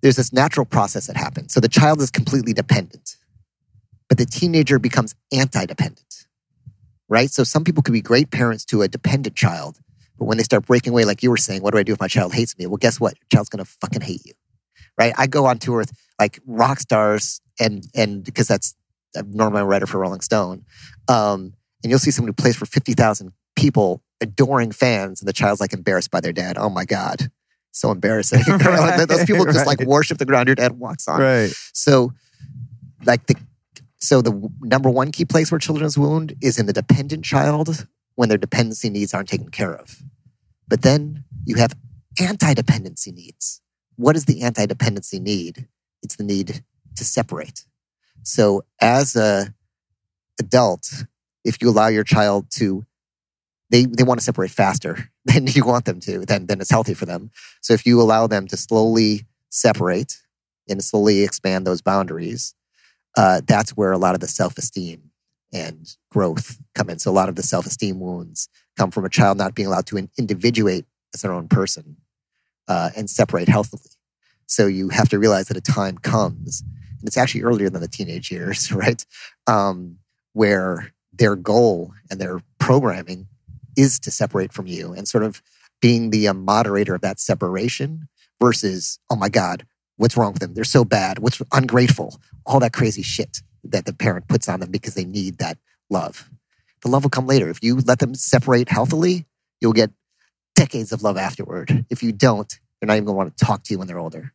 [0.00, 1.54] there's this natural process that happens.
[1.54, 3.16] So the child is completely dependent,
[4.08, 6.26] but the teenager becomes anti dependent,
[7.08, 7.30] right?
[7.30, 9.78] So some people could be great parents to a dependent child,
[10.18, 12.00] but when they start breaking away, like you were saying, what do I do if
[12.00, 12.66] my child hates me?
[12.66, 13.14] Well, guess what?
[13.14, 14.32] Your child's going to fucking hate you,
[14.98, 15.14] right?
[15.16, 18.74] I go on tour with like rock stars and, and because that's,
[19.16, 20.64] I'm normally a writer for Rolling Stone.
[21.08, 25.60] Um, and you'll see someone who plays for 50,000 people, adoring fans, and the child's
[25.60, 26.56] like embarrassed by their dad.
[26.58, 27.30] Oh my God.
[27.72, 28.42] So embarrassing.
[28.48, 31.20] Right, Those people just like worship the ground your dad walks on.
[31.20, 31.52] Right.
[31.72, 32.12] So,
[33.04, 33.36] like the
[33.98, 38.28] so the number one key place where children's wound is in the dependent child when
[38.28, 40.02] their dependency needs aren't taken care of.
[40.68, 41.74] But then you have
[42.20, 43.60] anti-dependency needs.
[43.96, 45.68] What is the anti-dependency need?
[46.02, 46.64] It's the need
[46.96, 47.64] to separate.
[48.22, 49.54] So as a
[50.38, 51.04] adult,
[51.44, 52.84] if you allow your child to
[53.72, 56.94] they, they want to separate faster than you want them to, then, then it's healthy
[56.94, 57.30] for them.
[57.62, 60.18] So if you allow them to slowly separate
[60.68, 62.54] and slowly expand those boundaries,
[63.16, 65.10] uh, that's where a lot of the self esteem
[65.52, 66.98] and growth come in.
[66.98, 69.86] So a lot of the self esteem wounds come from a child not being allowed
[69.86, 71.96] to individuate as their own person
[72.68, 73.82] uh, and separate healthily.
[74.46, 76.62] So you have to realize that a time comes,
[77.06, 79.04] it's actually earlier than the teenage years, right?
[79.46, 79.98] Um,
[80.32, 83.28] where their goal and their programming
[83.76, 85.42] is to separate from you and sort of
[85.80, 88.08] being the uh, moderator of that separation
[88.40, 89.66] versus, oh my God,
[89.96, 90.54] what's wrong with them?
[90.54, 91.18] They're so bad.
[91.18, 92.20] What's ungrateful?
[92.46, 95.58] All that crazy shit that the parent puts on them because they need that
[95.90, 96.30] love.
[96.82, 97.48] The love will come later.
[97.48, 99.26] If you let them separate healthily,
[99.60, 99.90] you'll get
[100.54, 101.86] decades of love afterward.
[101.90, 103.98] If you don't, they're not even going to want to talk to you when they're
[103.98, 104.32] older.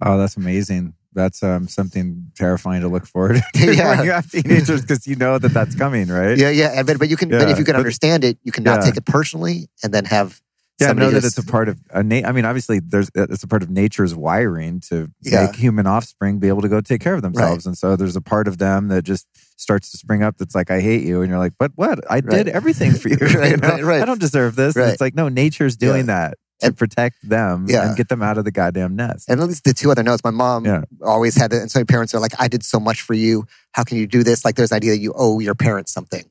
[0.00, 0.94] Oh, that's amazing.
[1.14, 3.96] That's um, something terrifying to look forward to Yeah.
[3.96, 6.36] when you have teenagers because you know that that's coming, right?
[6.38, 6.72] Yeah, yeah.
[6.78, 8.80] and- But, but you can, but if you can but- understand it, you can not
[8.80, 8.86] Yeah.
[8.86, 10.40] take it personally and then have
[10.80, 13.46] Yeah, know that it's a part of a na- I mean, obviously, there's it's a
[13.46, 15.46] part of nature's wiring to Yeah.
[15.46, 18.20] make human offspring be able to go take care of themselves, and so there's a
[18.20, 19.26] part of them that just
[19.56, 22.00] starts to spring up that's like, "I hate you," and you're like, "But what?
[22.10, 22.28] I Right.
[22.30, 23.16] did everything for you.
[23.20, 23.68] Right, you know?
[23.68, 24.02] right, right.
[24.02, 26.36] I don't deserve this." It's like, no, nature's doing that to
[26.68, 27.88] And- protect them Yeah.
[27.88, 29.28] and get them out of the goddamn nest.
[29.28, 30.82] And at least the two other notes, my mom Yeah.
[31.02, 31.60] always had that.
[31.60, 33.46] And so many parents are like, I did so much for you.
[33.72, 34.44] How can you do this?
[34.44, 36.24] Like there's an idea that you owe your parents something.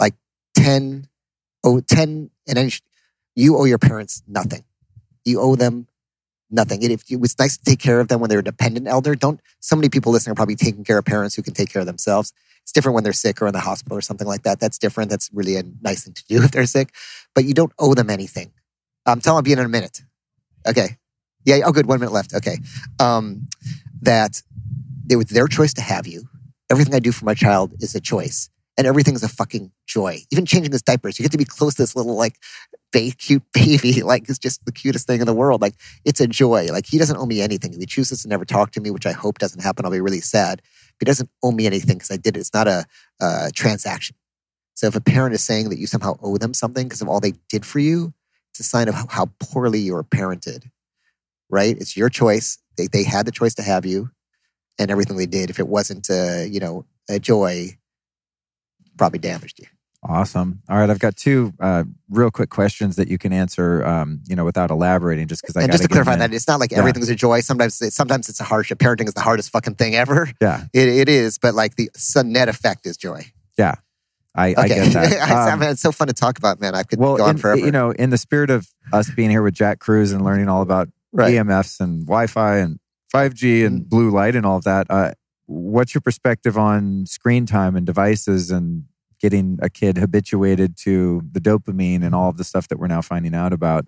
[0.00, 0.14] Like
[0.54, 1.08] 10,
[1.64, 2.70] oh, 10, and then
[3.36, 4.64] you owe your parents nothing.
[5.24, 5.86] You owe them
[6.50, 6.82] nothing.
[6.82, 9.40] If it was nice to take care of them when they're a dependent elder, don't,
[9.60, 11.86] so many people listening are probably taking care of parents who can take care of
[11.86, 12.32] themselves.
[12.62, 14.60] It's different when they're sick or in the hospital or something like that.
[14.60, 15.10] That's different.
[15.10, 16.94] That's really a nice thing to do if they're sick,
[17.34, 18.50] but you don't owe them anything.
[19.08, 20.02] Um, tell them I'll be in a minute.
[20.66, 20.96] Okay.
[21.44, 21.60] Yeah.
[21.64, 21.86] Oh, good.
[21.86, 22.34] One minute left.
[22.34, 22.58] Okay.
[23.00, 23.48] Um,
[24.02, 24.42] that
[25.10, 26.24] it was their choice to have you.
[26.70, 30.20] Everything I do for my child is a choice, and everything is a fucking joy.
[30.32, 32.36] Even changing his diapers, you get to be close to this little like
[32.92, 34.02] ba- cute baby.
[34.02, 35.62] Like it's just the cutest thing in the world.
[35.62, 35.74] Like
[36.04, 36.68] it's a joy.
[36.72, 37.72] Like he doesn't owe me anything.
[37.74, 40.00] If he chooses to never talk to me, which I hope doesn't happen, I'll be
[40.00, 40.62] really sad.
[41.00, 42.40] He doesn't owe me anything because I did it.
[42.40, 42.86] It's not a,
[43.20, 44.16] uh transaction.
[44.74, 47.20] So if a parent is saying that you somehow owe them something because of all
[47.20, 48.14] they did for you,
[48.52, 50.70] it's a sign of how, poorly you were parented.
[51.50, 51.76] Right?
[51.76, 52.58] It's your choice.
[52.76, 54.10] They they had the choice to have you,
[54.78, 55.50] and everything they did.
[55.50, 57.78] If it wasn't, uh, you know, a joy,
[58.96, 59.66] probably damaged you.
[60.02, 60.62] Awesome.
[60.68, 64.36] All right, I've got two uh, real quick questions that you can answer, um, you
[64.36, 66.78] know, without elaborating, just because I and just to clarify that, it's not like Yeah.
[66.78, 67.40] everything's a joy.
[67.40, 68.78] Sometimes, it, sometimes it's a hardship.
[68.78, 70.30] Parenting is the hardest fucking thing ever.
[70.40, 71.90] Yeah, It, it is, but like the
[72.24, 73.24] net effect is joy.
[73.58, 73.74] I,
[74.34, 75.12] I Okay, get that.
[75.30, 76.74] I, Um, mean, it's so fun to talk about, man.
[76.74, 77.58] I could well, go on in, forever.
[77.64, 80.62] you know, in the spirit of us being here with Jack Kruse and learning all
[80.62, 81.34] about right?
[81.34, 82.78] EMFs and Wi-Fi and
[83.14, 83.88] 5G and Mm.
[83.88, 85.12] blue light and all of that, uh,
[85.46, 88.84] what's your perspective on screen time and devices and
[89.20, 93.00] getting a kid habituated to the dopamine and all of the stuff that we're now
[93.02, 93.86] finding out about?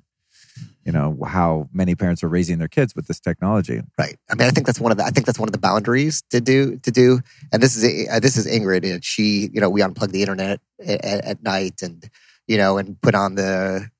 [0.84, 3.82] You know how many parents are raising their kids with this technology.
[3.98, 4.16] Right.
[4.30, 5.04] I mean, I think that's one of the.
[5.04, 7.20] I think that's one of the boundaries to do to do.
[7.52, 10.60] And this is uh, this is Ingrid, and she, you know, we unplug the internet
[10.84, 12.08] at, at night, and
[12.46, 13.90] you know, and put on the.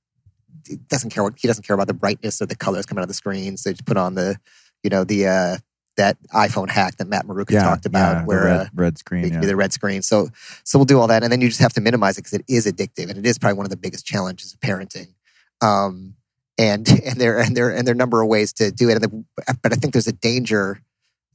[0.67, 3.05] He doesn't care what he doesn't care about the brightness or the colors coming out
[3.05, 3.57] of the screen.
[3.57, 4.37] So just put on the,
[4.83, 5.57] you know, the uh
[5.97, 9.33] that iPhone hack that Matt Maruca talked about, yeah, the where red, uh, red screen.
[9.33, 9.41] Yeah.
[9.41, 10.03] be the red screen.
[10.03, 10.29] So
[10.65, 12.45] so we'll do all that, and then you just have to minimize it because it
[12.49, 15.15] is addictive, and it is probably one of the biggest challenges of parenting.
[15.61, 16.15] Um,
[16.61, 18.95] and and there and there and there are a number of ways to do it.
[18.95, 19.25] And the,
[19.63, 20.81] but I think there's a danger.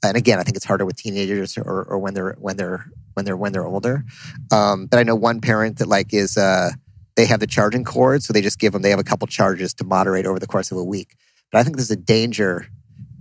[0.03, 2.85] And again, I think it's harder with teenagers or, or when they're when they're
[3.15, 4.03] when they're when they're older.
[4.52, 6.72] Um, but I know one parent that like is uh,
[7.15, 9.73] they have the charging cord, so they just give them they have a couple charges
[9.76, 11.15] to moderate over the course of a week.
[11.52, 12.68] But I think there's a danger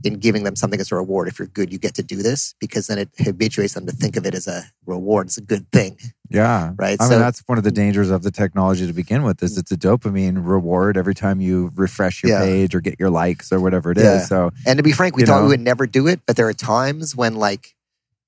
[0.04, 1.28] in giving them something as a reward.
[1.28, 4.16] If you're good, you get to do this because then it habituates them to think
[4.16, 5.28] of it as a reward.
[5.28, 5.96] It's a good thing,
[6.28, 6.72] Yeah.
[6.76, 6.98] right?
[7.00, 9.56] I so mean, that's one of the dangers of the technology to begin with is
[9.56, 12.40] it's a dopamine reward every time you refresh your Yeah.
[12.40, 14.04] page or get your likes or whatever it is.
[14.04, 14.24] Yeah.
[14.26, 15.42] So And to be frank, we thought know?
[15.44, 17.74] we would never do it, but there are times when, like,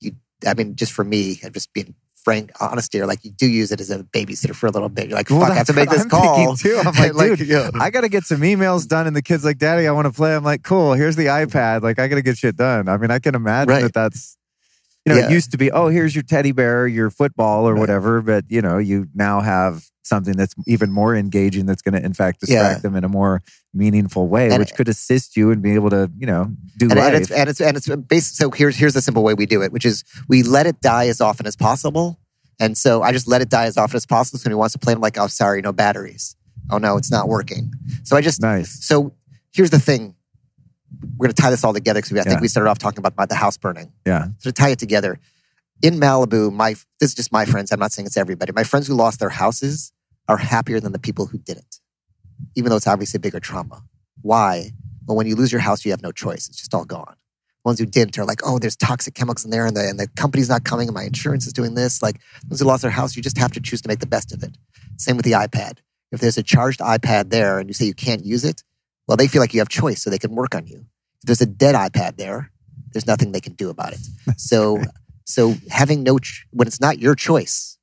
[0.01, 0.12] you,
[0.47, 1.94] I mean, just for me, I'm just being
[2.27, 5.07] frank, honest here, like, you do use it as a babysitter for a little bit.
[5.09, 6.57] You're like, Well, fuck, I have to make this I'm call.
[6.57, 6.77] too.
[6.85, 7.70] I'm like, dude, yeah.
[7.74, 10.12] I got to get some emails done, and the kid's like, "Daddy, I want to
[10.12, 11.82] play." I'm like, "Cool, here's the iPad.
[11.82, 13.82] Like, I got to get shit done." I mean, I can imagine Right.
[13.85, 14.36] that that's,
[15.07, 15.27] you know, Yeah.
[15.28, 17.81] it used to be, "Oh, here's your teddy bear, your football, or Right.
[17.81, 22.05] whatever," but you know, you now have something that's even more engaging that's going to,
[22.05, 22.83] in fact, distract Yeah.
[22.83, 23.43] them in a more
[23.74, 26.99] meaningful way, And- which could assist you in being able to, you know, do and,
[26.99, 27.07] life.
[27.09, 28.37] and it's and it's uh, and it's based.
[28.37, 31.09] So here's here's the simple way we do it, which is we let it die
[31.09, 32.19] as often as possible.
[32.59, 34.39] And so I just let it die as often as possible.
[34.39, 36.35] So when he wants to play, I'm like, oh, sorry, no batteries.
[36.70, 37.70] Oh no, it's not working.
[38.03, 38.85] So I just nice.
[38.85, 39.12] so
[39.53, 40.15] here's the thing.
[41.19, 42.41] We're going to tie this all together because I think Yeah.
[42.41, 43.93] we started off talking about, about the house burning.
[44.07, 44.27] Yeah.
[44.39, 45.19] So to tie it together,
[45.83, 46.71] in Malibu, my
[47.01, 47.73] this is just my friends.
[47.73, 48.53] I'm not saying it's everybody.
[48.53, 49.93] My friends who lost their houses
[50.29, 51.81] are happier than the people who didn't,
[52.55, 53.83] even though it's obviously a bigger trauma.
[54.23, 54.73] Why?
[55.07, 56.49] Well, when you lose your house, you have no choice.
[56.49, 57.15] It's just all gone.
[57.65, 60.09] Ones who didn't are like, oh, there's toxic chemicals in there, and the and the
[60.17, 62.03] company's not coming, and my insurance is doing this.
[62.03, 64.33] Like those who lost their house, you just have to choose to make the best
[64.33, 64.57] of it.
[64.97, 65.79] Same with the iPad.
[66.13, 68.63] If there's a charged iPad there, and you say you can't use it,
[69.09, 70.87] well, they feel like you have choice, so they can work on you.
[71.27, 72.51] There's a dead iPad there,
[72.93, 74.01] there's nothing they can do about it.
[74.36, 74.82] So,
[75.24, 77.78] so having no ch- when it's not your choice,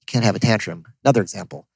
[0.00, 0.84] you can't have a tantrum.
[1.04, 1.68] Another example: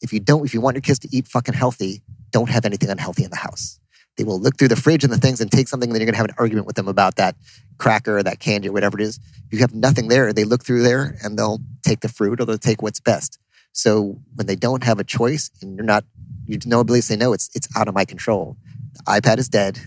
[0.00, 2.88] if you don't, if you want your kids to eat fucking healthy, don't have anything
[2.88, 3.78] unhealthy in the house.
[4.16, 6.06] They will look through the fridge and the things and take something, and then you're
[6.06, 7.36] going to have an argument with them about that
[7.78, 9.18] cracker or that candy or whatever it is.
[9.50, 10.32] You have nothing there.
[10.32, 13.38] They look through there and they'll take the fruit or they'll take what's best.
[13.72, 16.04] So when they don't have a choice and you're not,
[16.46, 18.56] you ability to say no, it's it's out of my control.
[18.94, 19.78] The iPad is dead,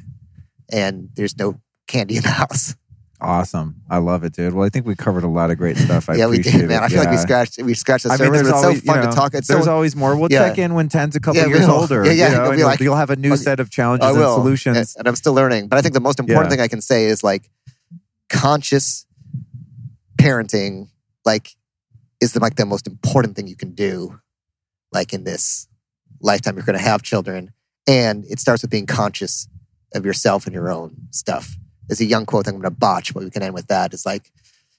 [0.74, 2.76] and there's no candy in the house.
[3.22, 3.78] Awesome.
[3.90, 4.54] I love it, dude.
[4.54, 6.10] Well, I think we covered a lot of great stuff.
[6.10, 6.84] I yeah, we did, man.
[6.84, 7.22] I feel like we Yeah.
[7.22, 8.26] scratched we scratched the I surface.
[8.26, 9.34] mean, there's but it's always, so fun you know, to talk.
[9.34, 10.18] It's there's so always more.
[10.18, 10.50] We'll Yeah.
[10.50, 12.04] check in when Tenn's a couple Yeah, years older.
[12.06, 13.42] Yeah, yeah, you know, and you'll, like- you'll have a new Okay.
[13.44, 14.76] set of challenges and solutions.
[14.78, 15.70] And, and I'm still learning.
[15.70, 16.58] But I think the most important Yeah.
[16.58, 17.50] thing I can say is like
[18.30, 19.06] conscious
[20.20, 20.90] parenting,
[21.26, 21.56] like,
[22.20, 24.20] is the, like the most important thing you can do,
[24.92, 25.68] like in this
[26.22, 26.56] lifetime.
[26.56, 27.52] You're going to have children,
[27.88, 29.48] and it starts with being conscious
[29.94, 31.56] of yourself and your own stuff.
[31.88, 33.94] There's a Jung quote that I'm going to botch, but we can end with that.
[33.94, 34.32] It's like,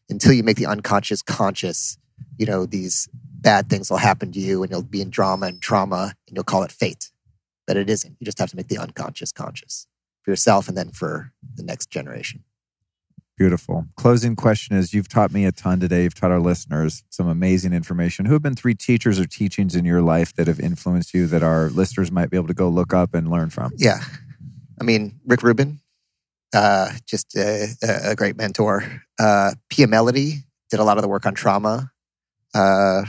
[0.08, 1.98] until you make the unconscious conscious,
[2.38, 5.60] you know, these bad things will happen to you, and you'll be in drama and
[5.60, 7.10] trauma, and you'll call it fate.
[7.66, 8.16] But it isn't.
[8.18, 9.86] You just have to make the unconscious conscious
[10.22, 12.44] for yourself and then for the next generation.
[13.36, 13.86] Beautiful.
[13.96, 16.04] Closing question is You've taught me a ton today.
[16.04, 18.26] You've taught our listeners some amazing information.
[18.26, 21.42] Who have been three teachers or teachings in your life that have influenced you that
[21.42, 23.72] our listeners might be able to go look up and learn from?
[23.76, 24.00] Yeah.
[24.80, 25.80] I mean, Rick Rubin,
[26.54, 29.02] uh, just a, a great mentor.
[29.18, 31.90] Uh, Pia Mellody did a lot of the work on trauma
[32.54, 33.04] uh,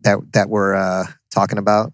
[0.00, 1.92] that that we're uh, talking about.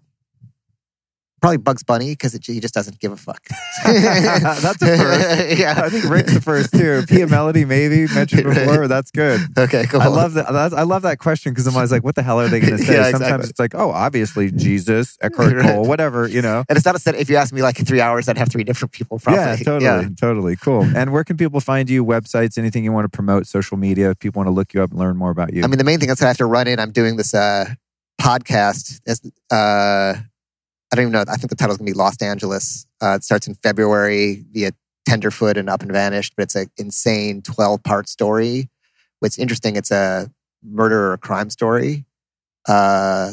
[1.41, 3.41] Probably Bugs Bunny because he just doesn't give a fuck.
[3.83, 5.57] That's a first.
[5.59, 5.81] yeah.
[5.83, 7.03] I think Rick's the first too.
[7.07, 8.87] Pia Mellody, maybe mentioned before.
[8.87, 9.41] That's good.
[9.57, 10.01] Okay, cool.
[10.01, 10.47] I love that.
[10.47, 12.83] I love that question because I'm always like, "What the hell are they going to
[12.83, 13.49] say?" Yeah, Sometimes exactly.
[13.49, 15.65] it's like, "Oh, obviously Jesus, Eckhart Right.
[15.65, 16.63] Tolle, whatever," you know.
[16.69, 17.15] And it's not a set.
[17.15, 19.17] If you ask me like three hours, I'd have three different people.
[19.17, 19.41] Probably.
[19.41, 20.83] Yeah, totally, totally cool.
[20.95, 22.05] And where can people find you?
[22.05, 24.11] Websites, anything you want to promote, social media?
[24.11, 25.63] If people want to look you up and learn more about you.
[25.63, 26.79] I mean, the main thing that's I have to run in.
[26.79, 27.65] I'm doing this uh,
[28.21, 29.01] podcast.
[29.07, 29.21] as.
[29.49, 30.21] uh,
[30.91, 31.23] I don't even know.
[31.27, 32.85] I think the title's gonna be Los Angeles.
[33.01, 34.71] Uh, it starts in February via
[35.05, 38.69] Tenderfoot and Up and Vanished, but it's an insane 12 part story.
[39.19, 40.29] What's interesting, it's a
[40.63, 42.05] murder or a crime story,
[42.67, 43.31] uh,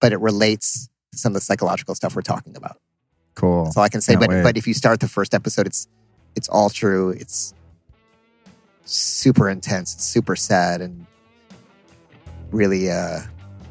[0.00, 2.78] but it relates to some of the psychological stuff we're talking about.
[3.34, 3.64] cool.
[3.64, 4.12] That's all I can say.
[4.14, 4.42] Can't But wait.
[4.42, 5.88] but if you start the first episode, it's
[6.36, 7.10] it's all true.
[7.10, 7.54] It's
[8.84, 9.94] super intense.
[9.94, 11.06] It's super sad and
[12.50, 12.90] really.
[12.90, 13.20] uh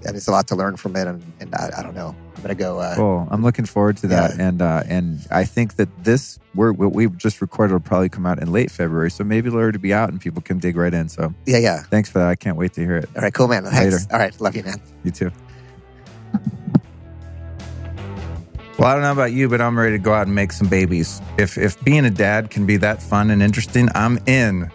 [0.06, 2.16] and it's a lot to learn from it, and, and I, I don't know.
[2.36, 2.80] I'm gonna go.
[2.80, 3.28] Uh, Cool.
[3.32, 4.48] I'm looking forward to that, Yeah.
[4.48, 8.26] and uh, and I think that this we're, what we just recorded will probably come
[8.26, 10.94] out in late February, so maybe it'll already be out and people can dig right
[10.94, 11.08] in.
[11.10, 11.84] So Yeah, yeah.
[11.84, 12.28] thanks for that.
[12.28, 13.10] I can't wait to hear it.
[13.16, 13.64] All right, cool, man.
[13.64, 13.94] Thanks.
[14.04, 14.14] Later.
[14.14, 14.82] All right, love you, man.
[15.04, 15.32] You too.
[18.78, 20.68] Well, I don't know about you, but I'm ready to go out and make some
[20.68, 21.22] babies.
[21.38, 24.70] If if being a dad can be that fun and interesting, I'm in.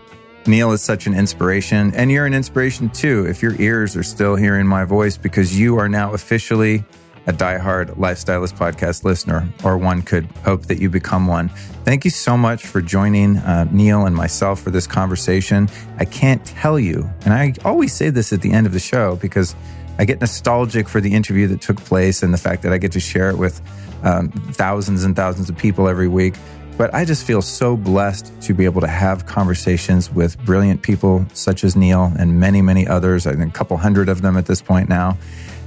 [0.48, 3.26] Neil is such an inspiration, and you're an inspiration too.
[3.26, 6.84] If your ears are still hearing my voice, because you are now officially
[7.26, 11.50] a diehard lifestylist podcast listener, or one could hope that you become one.
[11.84, 15.68] Thank you so much for joining uh, Neil and myself for this conversation.
[15.98, 19.16] I can't tell you, and I always say this at the end of the show
[19.16, 19.54] because
[19.98, 22.92] I get nostalgic for the interview that took place and the fact that I get
[22.92, 23.60] to share it with
[24.04, 26.34] um, thousands and thousands of people every week.
[26.78, 31.26] But I just feel so blessed to be able to have conversations with brilliant people
[31.34, 33.26] such as Neil and many, many others.
[33.26, 35.18] I think a couple hundred of them at this point now.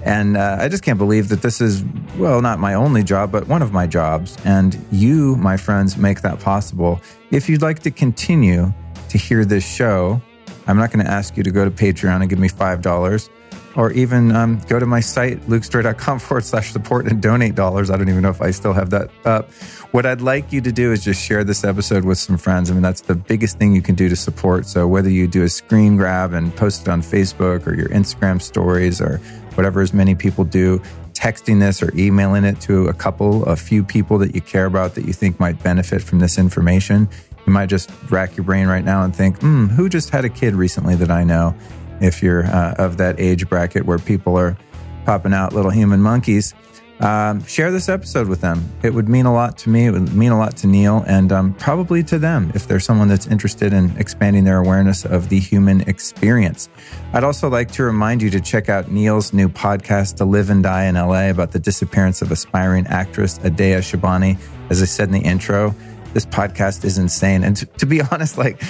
[0.03, 1.83] And uh, I just can't believe that this is,
[2.17, 4.38] well, not my only job, but one of my jobs.
[4.45, 7.01] And you, my friends, make that possible.
[7.29, 8.73] If you'd like to continue
[9.09, 10.21] to hear this show,
[10.65, 13.29] I'm not going to ask you to go to Patreon and give me $5
[13.76, 17.89] or even um, go to my site, lukestory.com forward slash support and donate dollars.
[17.89, 19.52] I don't even know if I still have that up.
[19.91, 22.72] What I'd like you to do is just share this episode with some friends.
[22.72, 24.65] I mean, that's the biggest thing you can do to support.
[24.65, 28.41] So whether you do a screen grab and post it on Facebook or your Instagram
[28.41, 29.18] stories or
[29.56, 30.81] whatever as many people do,
[31.14, 34.95] texting this or emailing it to a couple, a few people that you care about
[34.95, 37.10] that you think might benefit from this information.
[37.45, 40.30] You might just rack your brain right now and think, hmm, who just had a
[40.30, 41.56] kid recently that I know?
[42.02, 44.57] If you're uh, of that age bracket where people are
[45.06, 46.53] popping out little human monkeys,
[47.02, 48.64] um, share this episode with them.
[48.84, 49.88] It would mean a lot to me.
[49.88, 53.07] It would mean a lot to Neil and um, probably to them if there's someone
[53.07, 56.69] that's interested in expanding their awareness of the human experience.
[57.14, 60.61] I'd also like to remind you to check out Neil's new podcast, To Live and
[60.61, 64.40] Die in LA, about the disappearance of aspiring actress Adea Shabani.
[64.69, 65.73] As I said in the intro,
[66.14, 67.44] this podcast is insane.
[67.44, 68.61] And to, to be honest, like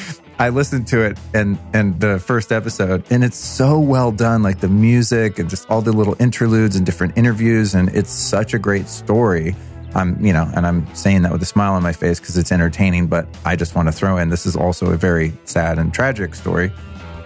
[0.41, 4.59] I listened to it and and the first episode, and it's so well done, like
[4.59, 8.57] the music and just all the little interludes and different interviews, and it's such a
[8.57, 9.55] great story.
[9.93, 12.51] I'm, you know, and I'm saying that with a smile on my face because it's
[12.51, 15.93] entertaining, but I just want to throw in this is also a very sad and
[15.93, 16.71] tragic story,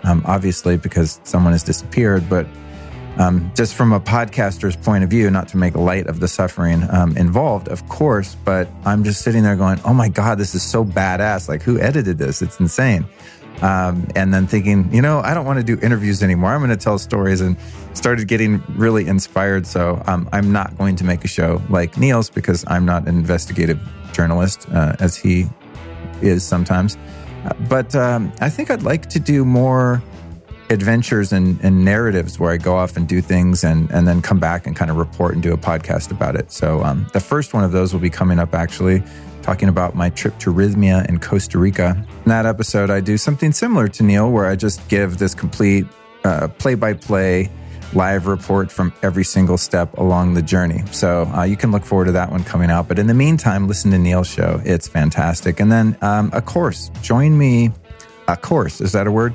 [0.04, 2.46] um, obviously because someone has disappeared, but
[3.18, 6.84] um, just from a podcaster's point of view, not to make light of the suffering
[6.90, 10.64] um, involved, of course, but I'm just sitting there going, oh my God, this is
[10.64, 11.48] so badass.
[11.48, 12.42] Like, who edited this?
[12.42, 13.06] It's insane.
[13.62, 16.54] Um, and then thinking, you know, I don't want to do interviews anymore.
[16.54, 17.56] I'm going to tell stories and
[17.94, 19.66] started getting really inspired.
[19.66, 23.18] So um, I'm not going to make a show like Neil's because I'm not an
[23.18, 23.80] investigative
[24.12, 25.46] journalist uh, as he
[26.22, 26.98] is sometimes.
[27.46, 30.04] Uh, but um, I think I'd like to do more
[30.70, 34.40] adventures and, and, narratives where I go off and do things and, and then come
[34.40, 36.52] back and kind of report and do a podcast about it.
[36.52, 39.04] So um, the first one of those will be coming up actually,
[39.44, 42.04] talking about my trip to Rhythmia in Costa Rica.
[42.26, 45.86] In that episode, I do something similar to Neil, where I just give this complete
[46.58, 47.52] play by play
[47.94, 50.84] live report from every single step along the journey.
[50.92, 52.88] So uh, you can look forward to that one coming out.
[52.88, 54.62] But in the meantime, listen to Neil's show.
[54.66, 55.60] It's fantastic.
[55.60, 56.90] And then um, a course.
[57.02, 57.72] Join me.
[58.28, 58.82] A course.
[58.82, 59.34] Is that a word?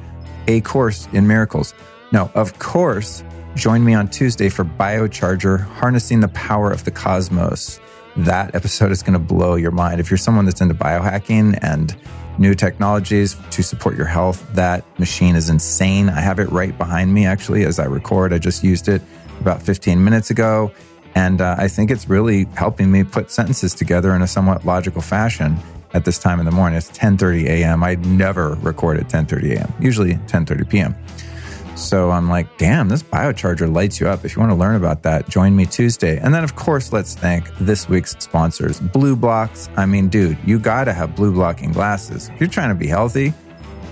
[0.48, 1.74] A course in miracles.
[2.12, 3.24] No, of course.
[3.56, 7.80] Join me on Tuesday for Biocharger, harnessing the power of the cosmos.
[8.16, 10.00] That episode is going to blow your mind.
[10.00, 11.96] If you're someone that's into biohacking and
[12.40, 14.44] new technologies to support your health.
[14.54, 16.08] That machine is insane.
[16.08, 18.32] I have it right behind me actually as I record.
[18.32, 19.02] I just used it
[19.40, 20.72] about 15 minutes ago.
[21.14, 25.02] And uh, I think it's really helping me put sentences together in a somewhat logical
[25.02, 25.58] fashion
[25.92, 26.76] at this time in the morning.
[26.76, 27.82] It's 10:30 a.m.
[27.82, 29.72] I never record at 10:30 a.m.
[29.80, 30.94] Usually 10:30 p.m.
[31.76, 34.24] So I'm like, damn, this biocharger lights you up.
[34.24, 36.18] If you want to learn about that, join me Tuesday.
[36.18, 39.70] And then, of course, let's thank this week's sponsors, BLUblox.
[39.78, 42.28] I mean, dude, you got to have blue blocking glasses.
[42.28, 43.32] If you're trying to be healthy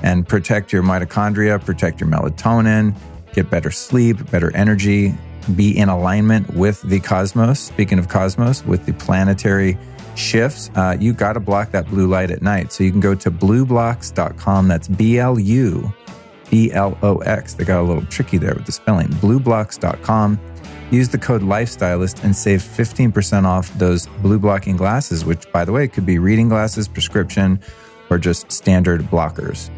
[0.03, 2.95] and protect your mitochondria, protect your melatonin,
[3.33, 5.15] get better sleep, better energy,
[5.57, 7.59] be in alignment with the cosmos.
[7.59, 9.79] Speaking of cosmos, with the planetary
[10.19, 12.73] shifts, uh, you got to block that blue light at night.
[12.73, 14.69] So you can go to blublox.com.
[14.69, 15.93] That's B L U
[16.51, 17.55] B L O X.
[17.55, 19.09] They got a little tricky there with the spelling.
[19.09, 20.41] Blublox.com.
[20.91, 25.73] Use the code Lifestylist and save 15% off those blue blocking glasses, which, by the
[25.73, 27.61] way, could be reading glasses, prescription,
[28.09, 29.71] or just standard blockers.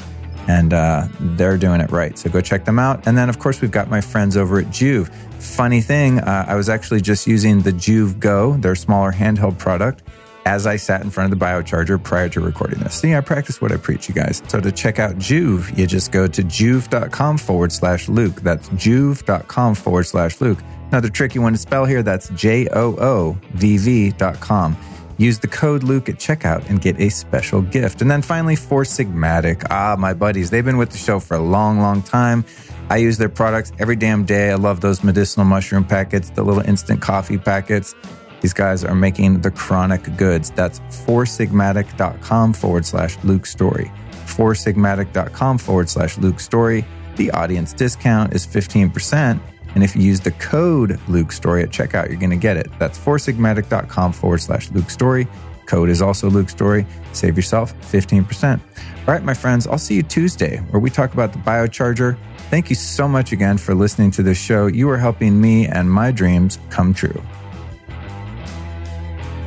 [0.47, 2.17] And uh, they're doing it right.
[2.17, 3.07] So go check them out.
[3.09, 5.13] And then, of course, we've got my friends over at Joovv.
[5.41, 10.03] Funny thing, uh, I was actually just using the Joovv Go, their smaller handheld product
[10.51, 12.95] as I sat in front of the biocharger prior to recording this.
[12.95, 14.43] See, I practice what I preach, you guys.
[14.49, 18.41] So to check out Joovv, you just go to joovv.com forward slash Luke.
[18.41, 20.59] That's joovv.com forward slash Luke.
[20.89, 24.77] Another tricky one to spell here, that's J O O V V dot com.
[25.19, 28.03] Use the code Luke at checkout and get a special gift.
[28.03, 29.65] And then finally, Four Sigmatic.
[29.71, 32.45] Ah, my buddies, they've been with the show for a long, long time.
[32.89, 34.51] I use their products every damn day.
[34.51, 37.95] I love those medicinal mushroom packets, the little instant coffee packets.
[38.41, 40.51] These guys are making the chronic goods.
[40.51, 43.91] That's foursigmatic.com forward slash Luke Story.
[44.27, 46.85] Foursigmatic.com forward slash Luke Story.
[47.17, 49.41] The audience discount is 15%.
[49.75, 52.69] And if you use the code Luke Story at checkout, you're going to get it.
[52.79, 55.29] That's foursigmatic.com forward slash Luke Story.
[55.67, 56.85] Code is also Luke Story.
[57.13, 58.61] Save yourself 15%.
[59.07, 62.19] All right, my friends, I'll see you Tuesday where we talk about the biocharger.
[62.51, 64.67] Thank you so much again for listening to this show.
[64.67, 67.23] You are helping me and my dreams come true.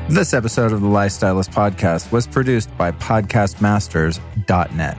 [0.10, 4.98] This episode of the Lifestylist Podcast was produced by PodcastMasters.net.